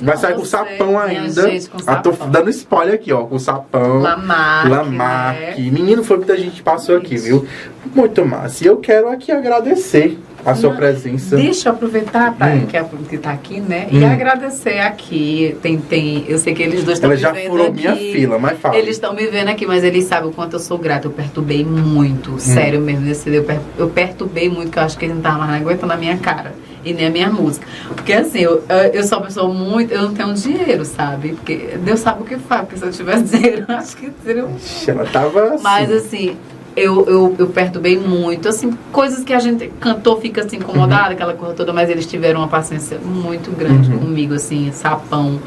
Vai 0.00 0.16
sair 0.16 0.34
com 0.34 0.44
sapão 0.44 0.98
ainda. 0.98 1.42
Gente, 1.42 1.68
com 1.68 1.78
sapão. 1.78 1.94
Ah, 1.94 2.02
tô 2.18 2.26
dando 2.26 2.50
spoiler 2.50 2.94
aqui, 2.94 3.12
ó. 3.12 3.24
Com 3.24 3.38
sapão. 3.38 3.98
Lamarck. 3.98 4.68
Lamarck. 4.70 5.58
Né? 5.58 5.70
Menino, 5.70 6.04
foi 6.04 6.18
muita 6.18 6.36
gente 6.36 6.62
passou 6.62 6.96
aqui, 6.96 7.16
viu? 7.16 7.46
Muito 7.94 8.24
massa. 8.24 8.64
E 8.64 8.66
eu 8.66 8.76
quero 8.76 9.08
aqui 9.08 9.32
agradecer 9.32 10.18
a 10.50 10.54
sua 10.54 10.72
presença. 10.72 11.36
Deixa 11.36 11.68
eu 11.68 11.72
aproveitar 11.72 12.34
tá, 12.34 12.46
hum. 12.46 12.66
que, 12.66 12.76
é, 12.76 12.84
que 13.08 13.18
tá 13.18 13.30
aqui, 13.30 13.60
né? 13.60 13.88
Hum. 13.92 14.00
E 14.00 14.04
agradecer 14.04 14.78
aqui. 14.80 15.56
Tem, 15.62 15.78
tem, 15.78 16.24
eu 16.28 16.38
sei 16.38 16.54
que 16.54 16.62
eles 16.62 16.84
dois 16.84 16.98
estão 16.98 17.10
me 17.10 17.16
vendo. 17.16 17.26
Ela 17.26 17.42
já 17.42 17.48
furou 17.50 17.72
minha 17.72 17.96
fila, 17.96 18.38
mas 18.38 18.58
fala. 18.58 18.76
Eles 18.76 18.96
estão 18.96 19.14
me 19.14 19.26
vendo 19.26 19.48
aqui, 19.48 19.66
mas 19.66 19.84
eles 19.84 20.04
sabem 20.04 20.30
o 20.30 20.32
quanto 20.32 20.54
eu 20.54 20.60
sou 20.60 20.78
grata. 20.78 21.06
Eu 21.06 21.12
perturbei 21.12 21.64
muito, 21.64 22.32
hum. 22.32 22.38
sério 22.38 22.80
mesmo. 22.80 23.04
Desse, 23.04 23.32
eu, 23.34 23.44
per, 23.44 23.60
eu 23.78 23.88
perturbei 23.88 24.48
muito, 24.48 24.70
que 24.70 24.78
eu 24.78 24.82
acho 24.82 24.98
que 24.98 25.04
eles 25.04 25.14
não 25.14 25.22
estavam 25.22 25.46
mais 25.46 25.62
aguentando 25.62 25.92
a 25.92 25.96
minha 25.96 26.16
cara 26.18 26.52
e 26.84 26.92
nem 26.92 27.06
a 27.06 27.10
minha 27.10 27.30
música. 27.30 27.66
Porque 27.88 28.12
assim, 28.12 28.40
eu, 28.40 28.62
eu 28.92 29.04
sou 29.04 29.18
uma 29.18 29.26
pessoa 29.26 29.52
muito. 29.52 29.92
Eu 29.92 30.02
não 30.02 30.14
tenho 30.14 30.32
dinheiro, 30.34 30.84
sabe? 30.84 31.30
Porque 31.30 31.76
Deus 31.82 32.00
sabe 32.00 32.22
o 32.22 32.24
que 32.24 32.36
faz. 32.36 32.62
Porque 32.62 32.76
se 32.76 32.84
eu 32.84 32.92
tivesse 32.92 33.24
dinheiro, 33.36 33.64
acho 33.68 33.96
que 33.96 34.10
seria 34.24 34.46
um. 34.46 34.56
Ela 34.86 35.04
tava. 35.06 35.54
Assim. 35.54 35.62
Mas 35.62 35.90
assim, 35.90 36.36
eu, 36.78 37.06
eu, 37.06 37.36
eu 37.38 37.46
perturbei 37.48 37.98
muito. 37.98 38.48
Assim, 38.48 38.76
coisas 38.92 39.24
que 39.24 39.32
a 39.32 39.38
gente 39.38 39.68
cantou, 39.80 40.20
fica 40.20 40.44
assim 40.44 40.56
incomodada, 40.56 41.08
uhum. 41.08 41.12
aquela 41.12 41.34
coisa 41.34 41.54
toda, 41.54 41.72
mas 41.72 41.90
eles 41.90 42.06
tiveram 42.06 42.40
uma 42.40 42.48
paciência 42.48 42.98
muito 42.98 43.50
grande 43.50 43.90
uhum. 43.90 43.98
comigo, 43.98 44.34
assim, 44.34 44.70
Sapão, 44.72 45.40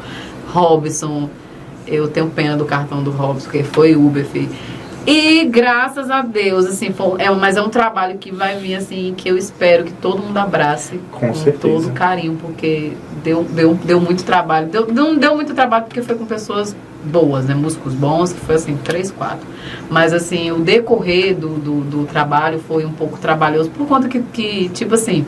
Robson. 0.52 1.28
Eu 1.86 2.08
tenho 2.08 2.28
pena 2.28 2.56
do 2.56 2.64
cartão 2.64 3.02
do 3.02 3.10
Robson, 3.10 3.44
porque 3.44 3.64
foi 3.64 3.96
Uber, 3.96 4.24
filho. 4.24 4.50
E 5.06 5.44
graças 5.46 6.10
a 6.10 6.22
Deus, 6.22 6.64
assim, 6.66 6.92
for, 6.92 7.20
é, 7.20 7.28
mas 7.30 7.56
é 7.56 7.62
um 7.62 7.68
trabalho 7.68 8.18
que 8.18 8.30
vai 8.30 8.56
vir, 8.58 8.76
assim, 8.76 9.14
que 9.16 9.28
eu 9.28 9.36
espero 9.36 9.84
que 9.84 9.92
todo 9.92 10.22
mundo 10.22 10.36
abrace 10.38 11.00
com, 11.10 11.32
com 11.32 11.52
todo 11.58 11.90
carinho, 11.90 12.38
porque 12.40 12.92
deu, 13.22 13.42
deu, 13.42 13.74
deu 13.74 14.00
muito 14.00 14.22
trabalho. 14.22 14.68
Deu, 14.68 14.86
não 14.92 15.16
deu 15.16 15.34
muito 15.34 15.54
trabalho 15.54 15.86
porque 15.86 16.02
foi 16.02 16.14
com 16.14 16.24
pessoas 16.24 16.76
boas, 17.04 17.46
né? 17.46 17.54
Músicos 17.54 17.94
bons, 17.94 18.32
que 18.32 18.40
foi 18.40 18.54
assim, 18.54 18.76
três, 18.76 19.10
quatro. 19.10 19.46
Mas 19.90 20.12
assim, 20.12 20.52
o 20.52 20.60
decorrer 20.60 21.34
do, 21.34 21.48
do, 21.48 21.80
do 21.80 22.04
trabalho 22.04 22.60
foi 22.60 22.84
um 22.84 22.92
pouco 22.92 23.18
trabalhoso, 23.18 23.70
por 23.70 23.88
conta 23.88 24.08
que, 24.08 24.20
que 24.20 24.68
tipo 24.68 24.94
assim, 24.94 25.26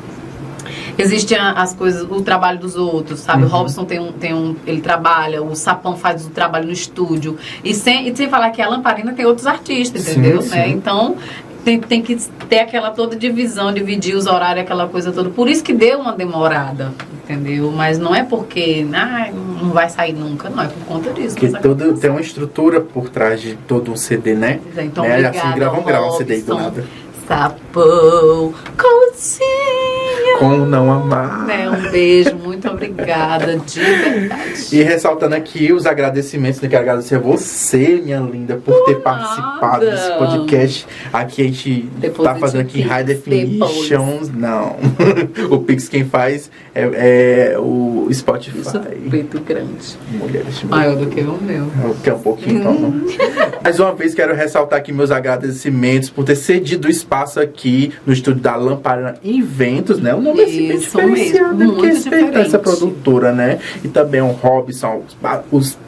Existem 0.96 1.38
as 1.38 1.74
coisas, 1.74 2.02
o 2.08 2.22
trabalho 2.22 2.58
dos 2.58 2.76
outros, 2.76 3.20
sabe? 3.20 3.42
Uhum. 3.42 3.48
O 3.48 3.52
Robson 3.52 3.84
tem 3.84 4.00
um, 4.00 4.12
tem 4.12 4.34
um. 4.34 4.56
Ele 4.66 4.80
trabalha, 4.80 5.42
o 5.42 5.54
Sapão 5.54 5.96
faz 5.96 6.26
o 6.26 6.30
trabalho 6.30 6.66
no 6.66 6.72
estúdio. 6.72 7.36
E 7.62 7.74
sem, 7.74 8.08
e 8.08 8.16
sem 8.16 8.28
falar 8.28 8.50
que 8.50 8.62
a 8.62 8.68
Lamparina 8.68 9.12
tem 9.12 9.24
outros 9.26 9.46
artistas, 9.46 10.08
entendeu? 10.08 10.42
Sim, 10.42 10.50
né? 10.50 10.68
Então, 10.68 11.16
tem, 11.64 11.80
tem 11.80 12.02
que 12.02 12.16
ter 12.48 12.60
aquela 12.60 12.90
toda 12.90 13.16
divisão, 13.16 13.72
dividir 13.72 14.14
os 14.14 14.26
horários, 14.26 14.64
aquela 14.64 14.86
coisa 14.86 15.10
toda. 15.10 15.30
Por 15.30 15.48
isso 15.48 15.64
que 15.64 15.72
deu 15.72 15.98
uma 15.98 16.12
demorada, 16.12 16.92
entendeu? 17.24 17.72
Mas 17.72 17.98
não 17.98 18.14
é 18.14 18.22
porque 18.22 18.86
ah, 18.92 19.30
não 19.32 19.70
vai 19.70 19.88
sair 19.88 20.12
nunca, 20.12 20.50
não, 20.50 20.62
é 20.62 20.68
por 20.68 20.84
conta 20.84 21.12
disso. 21.12 21.36
Porque 21.36 21.58
todo, 21.58 21.94
tem 21.94 22.10
uma 22.10 22.20
estrutura 22.20 22.80
por 22.80 23.08
trás 23.08 23.40
de 23.40 23.56
todo 23.56 23.90
um 23.90 23.96
CD, 23.96 24.34
né? 24.34 24.60
É, 24.76 24.84
então, 24.84 25.02
né? 25.04 25.10
Obrigada, 25.10 25.38
assim, 25.38 25.58
gravam, 25.58 25.82
gravam 25.82 26.08
um 26.10 26.12
CD 26.12 26.42
do 26.42 26.54
nada. 26.54 26.84
Sapão, 27.26 28.52
cozinha. 28.76 29.83
Como 30.38 30.66
não 30.66 30.90
amar. 30.92 31.46
Né, 31.46 31.68
um 31.68 31.90
beijo, 31.90 32.34
muito 32.36 32.68
obrigada, 32.68 33.56
de 33.56 33.80
verdade. 33.80 34.68
E 34.76 34.82
ressaltando 34.82 35.34
aqui 35.34 35.72
os 35.72 35.86
agradecimentos, 35.86 36.60
né, 36.60 36.68
quero 36.68 36.82
agradecer 36.82 37.16
a 37.16 37.18
você, 37.18 38.00
minha 38.04 38.20
linda, 38.20 38.56
por, 38.56 38.74
por 38.74 38.84
ter 38.84 38.92
nada. 38.92 39.02
participado 39.02 39.86
desse 39.86 40.12
podcast. 40.18 40.86
Aqui 41.12 41.42
a 41.42 41.44
gente 41.44 41.88
Depois 41.98 42.28
tá 42.28 42.34
fazendo 42.36 42.60
aqui 42.60 42.80
High 42.82 43.04
Definitions. 43.04 44.30
Não. 44.30 44.76
o 45.50 45.58
Pix 45.58 45.88
quem 45.88 46.04
faz 46.04 46.50
é, 46.74 47.52
é 47.52 47.58
o 47.58 48.08
Spotify. 48.12 48.58
Isso 48.60 48.76
é 48.76 48.94
muito 48.96 49.40
grande. 49.40 49.96
Mulheres 50.10 50.62
Maior 50.64 50.96
do 50.96 51.06
que 51.06 51.20
o 51.20 51.38
meu. 51.40 51.70
Que 52.02 52.10
é 52.10 52.14
um 52.14 52.20
pouquinho, 52.20 52.60
então. 52.60 52.94
Mais 53.62 53.80
uma 53.80 53.94
vez 53.94 54.14
quero 54.14 54.34
ressaltar 54.34 54.78
aqui 54.78 54.92
meus 54.92 55.10
agradecimentos 55.10 56.10
por 56.10 56.24
ter 56.24 56.36
cedido 56.36 56.86
o 56.86 56.90
espaço 56.90 57.14
espaço 57.14 57.40
aqui 57.40 57.92
no 58.06 58.12
estúdio 58.12 58.40
da 58.40 58.56
Lamparina 58.56 59.14
Inventos, 59.22 60.00
né? 60.00 60.14
Nome 60.24 60.40
é 60.40 60.44
assim, 60.44 60.78
diferenciado, 60.78 61.56
mesmo, 61.56 61.76
que 61.76 61.86
respeita 61.86 62.38
essa 62.40 62.58
produtora, 62.58 63.32
né? 63.32 63.58
E 63.84 63.88
também 63.88 64.20
o 64.22 64.28
Robson, 64.28 65.02
os, 65.06 65.16
os 65.52 65.78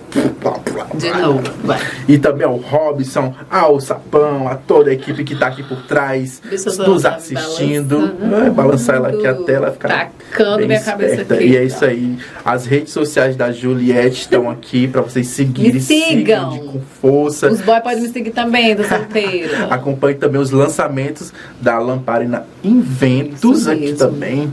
de 0.94 1.10
novo, 1.10 1.42
vai. 1.62 1.80
E 2.08 2.18
também 2.18 2.46
ao 2.46 2.56
Robson, 2.56 3.34
ao 3.50 3.80
Sapão, 3.80 4.48
a 4.48 4.54
toda 4.54 4.90
a 4.90 4.94
equipe 4.94 5.24
que 5.24 5.34
está 5.34 5.48
aqui 5.48 5.62
por 5.62 5.82
trás, 5.82 6.40
nos 6.86 7.04
assistindo. 7.04 8.16
Vai 8.18 8.50
balançar 8.50 8.96
ela 8.96 9.08
aqui 9.08 9.26
até 9.26 9.54
ela 9.54 9.70
ficar. 9.70 9.88
Tacando 10.30 10.66
minha 10.66 10.80
cabeça 10.80 11.22
aqui. 11.22 11.44
E 11.44 11.56
é 11.56 11.64
isso 11.64 11.84
aí. 11.84 12.18
As 12.44 12.66
redes 12.66 12.92
sociais 12.92 13.36
da 13.36 13.52
Juliette 13.52 14.22
estão 14.22 14.50
aqui 14.50 14.88
para 14.88 15.02
vocês 15.02 15.26
seguirem. 15.28 15.74
Me 15.74 15.80
sigam. 15.80 16.52
sigam 16.52 16.66
com 16.66 16.80
força. 16.80 17.48
Os 17.50 17.60
boys 17.60 17.82
podem 17.82 18.02
me 18.02 18.08
seguir 18.08 18.30
também, 18.30 18.74
do 18.74 18.84
solteiro. 18.84 19.50
Acompanhe 19.70 20.16
também 20.16 20.40
os 20.40 20.50
lançamentos 20.50 21.32
da 21.60 21.78
Lamparina 21.78 22.46
Inventos 22.64 23.66
aqui 23.68 23.92
também. 23.92 24.52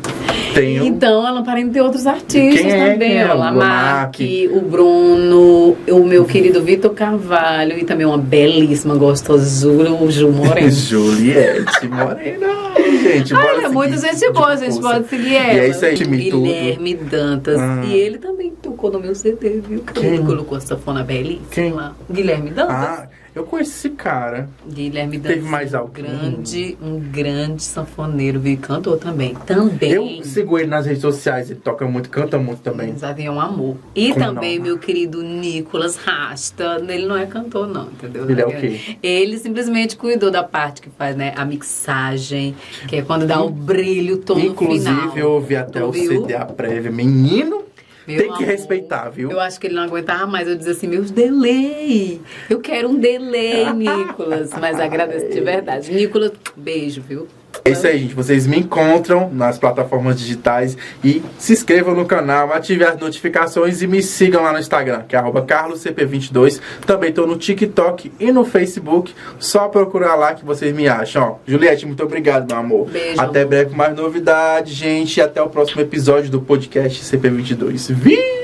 Tenho... 0.53 0.83
Então, 0.85 1.25
a 1.25 1.31
Lamparina 1.31 1.71
tem 1.71 1.81
outros 1.81 2.05
artistas 2.05 2.65
é? 2.65 2.93
também. 2.93 3.17
É? 3.17 3.33
O 3.33 3.37
Lamarck, 3.37 4.19
o 4.53 4.61
Bruno 4.61 5.52
o, 5.89 6.03
meu 6.05 6.25
querido 6.25 6.61
Vitor 6.63 6.93
Carvalho 6.93 7.77
e 7.77 7.83
também 7.83 8.05
uma 8.05 8.17
belíssima 8.17 8.95
gostosura, 8.95 9.91
o 9.91 10.11
Ju 10.11 10.31
Moreno. 10.31 10.69
Juliette 10.71 11.87
Moreno. 11.87 12.63
Gente, 13.03 13.33
Olha, 13.33 13.69
muita 13.69 13.97
gente 13.97 14.31
boa, 14.31 14.49
a 14.49 14.55
gente 14.55 14.79
pode 14.79 15.07
seguir 15.07 15.35
ela. 15.35 15.53
E 15.53 15.59
é 15.59 15.69
isso 15.69 15.85
aí, 15.85 15.95
Guilherme 15.95 16.95
tudo. 16.95 17.09
Dantas. 17.09 17.59
Ah. 17.59 17.81
E 17.85 17.93
ele 17.93 18.17
também 18.17 18.51
tocou 18.61 18.91
no 18.91 18.99
meu 18.99 19.13
CD, 19.13 19.61
viu? 19.61 19.83
Quem? 19.93 20.15
Ele 20.15 20.23
colocou 20.23 20.57
a 20.57 20.61
sanfona 20.61 21.03
belíssima. 21.03 21.45
Quem? 21.51 21.75
Guilherme 22.09 22.49
Dantas. 22.51 22.75
Ah. 22.75 23.07
Eu 23.35 23.43
conheço 23.45 23.71
esse 23.71 23.89
cara. 23.89 24.47
Guilherme 24.67 25.17
Teve 25.19 25.41
mais 25.41 25.73
alguém? 25.73 26.03
Grande, 26.05 26.77
um 26.81 26.99
grande 26.99 27.63
sanfoneiro, 27.63 28.39
viu? 28.39 28.57
Cantor 28.57 28.97
também. 28.97 29.33
Também. 29.45 29.91
Eu 29.91 30.23
sigo 30.23 30.59
ele 30.59 30.67
nas 30.67 30.85
redes 30.85 31.01
sociais, 31.01 31.49
ele 31.49 31.59
toca 31.59 31.85
muito, 31.87 32.09
canta 32.09 32.37
muito 32.37 32.61
também. 32.61 32.91
Exato, 32.91 33.19
é 33.19 33.31
um 33.31 33.41
amor. 33.41 33.77
E 33.95 34.13
Como 34.13 34.23
também 34.25 34.57
não? 34.57 34.65
meu 34.65 34.77
querido 34.77 35.23
Nicolas 35.23 35.95
Rasta. 35.95 36.79
Ele 36.87 37.07
não 37.07 37.17
é 37.17 37.25
cantor, 37.25 37.67
não, 37.67 37.87
entendeu? 37.87 38.29
Ele 38.29 38.41
é 38.41 38.45
o 38.45 38.49
quê? 38.51 38.97
Ele 39.01 39.37
simplesmente 39.39 39.97
cuidou 39.97 40.29
da 40.29 40.43
parte 40.43 40.81
que 40.81 40.89
faz, 40.91 41.15
né? 41.15 41.33
A 41.35 41.43
mixagem, 41.43 42.55
que 42.87 42.97
é 42.97 43.01
quando 43.01 43.25
dá 43.25 43.41
o 43.41 43.49
brilho 43.49 44.17
todo 44.17 44.39
Inclusive, 44.39 44.79
final. 44.83 44.93
Inclusive, 44.99 45.19
eu 45.21 45.31
ouvi 45.31 45.55
até 45.55 45.79
tu 45.79 45.85
o 45.87 45.91
viu? 45.91 46.21
CD 46.21 46.35
a 46.35 46.45
prévia. 46.45 46.91
Menino, 46.91 47.63
meu 48.07 48.17
Tem 48.17 48.27
que 48.27 48.43
amor, 48.43 48.47
respeitar, 48.47 49.09
viu? 49.09 49.31
Eu 49.31 49.39
acho 49.39 49.59
que 49.59 49.67
ele 49.67 49.75
não 49.75 49.83
aguentava 49.83 50.25
mais. 50.27 50.47
Eu 50.47 50.55
dizia 50.55 50.73
assim, 50.73 50.87
meus 50.87 51.09
delay. 51.11 52.21
Eu 52.49 52.59
quero 52.59 52.89
um 52.89 52.95
delay, 52.99 53.71
Nicolas. 53.73 54.51
Mas 54.59 54.79
agradeço 54.79 55.29
de 55.29 55.39
verdade. 55.41 55.91
Nicolas, 55.91 56.31
beijo, 56.55 57.01
viu? 57.01 57.27
É 57.65 57.71
isso 57.71 57.87
aí, 57.87 57.99
gente. 57.99 58.13
Vocês 58.13 58.45
me 58.45 58.59
encontram 58.59 59.29
nas 59.31 59.57
plataformas 59.57 60.19
digitais 60.19 60.77
e 61.03 61.23
se 61.37 61.53
inscrevam 61.53 61.95
no 61.95 62.05
canal, 62.05 62.51
ativem 62.51 62.85
as 62.85 62.99
notificações 62.99 63.81
e 63.81 63.87
me 63.87 64.03
sigam 64.03 64.43
lá 64.43 64.51
no 64.51 64.59
Instagram, 64.59 65.03
que 65.07 65.15
é 65.15 65.21
carloscp22. 65.21 66.59
Também 66.85 67.09
estou 67.09 67.25
no 67.25 67.37
TikTok 67.37 68.11
e 68.19 68.31
no 68.31 68.43
Facebook. 68.43 69.13
Só 69.39 69.69
procurar 69.69 70.15
lá 70.15 70.33
que 70.33 70.43
vocês 70.43 70.75
me 70.75 70.87
acham. 70.87 71.23
Ó, 71.23 71.35
Juliette, 71.47 71.85
muito 71.85 72.03
obrigado, 72.03 72.47
meu 72.47 72.57
amor. 72.57 72.89
Beijo. 72.89 73.21
Até 73.21 73.45
breve 73.45 73.69
com 73.71 73.77
mais 73.77 73.95
novidades, 73.95 74.73
gente. 74.73 75.17
E 75.17 75.21
até 75.21 75.41
o 75.41 75.49
próximo 75.49 75.81
episódio 75.81 76.29
do 76.29 76.41
podcast 76.41 77.01
CP22. 77.03 77.93
Vi! 77.93 78.42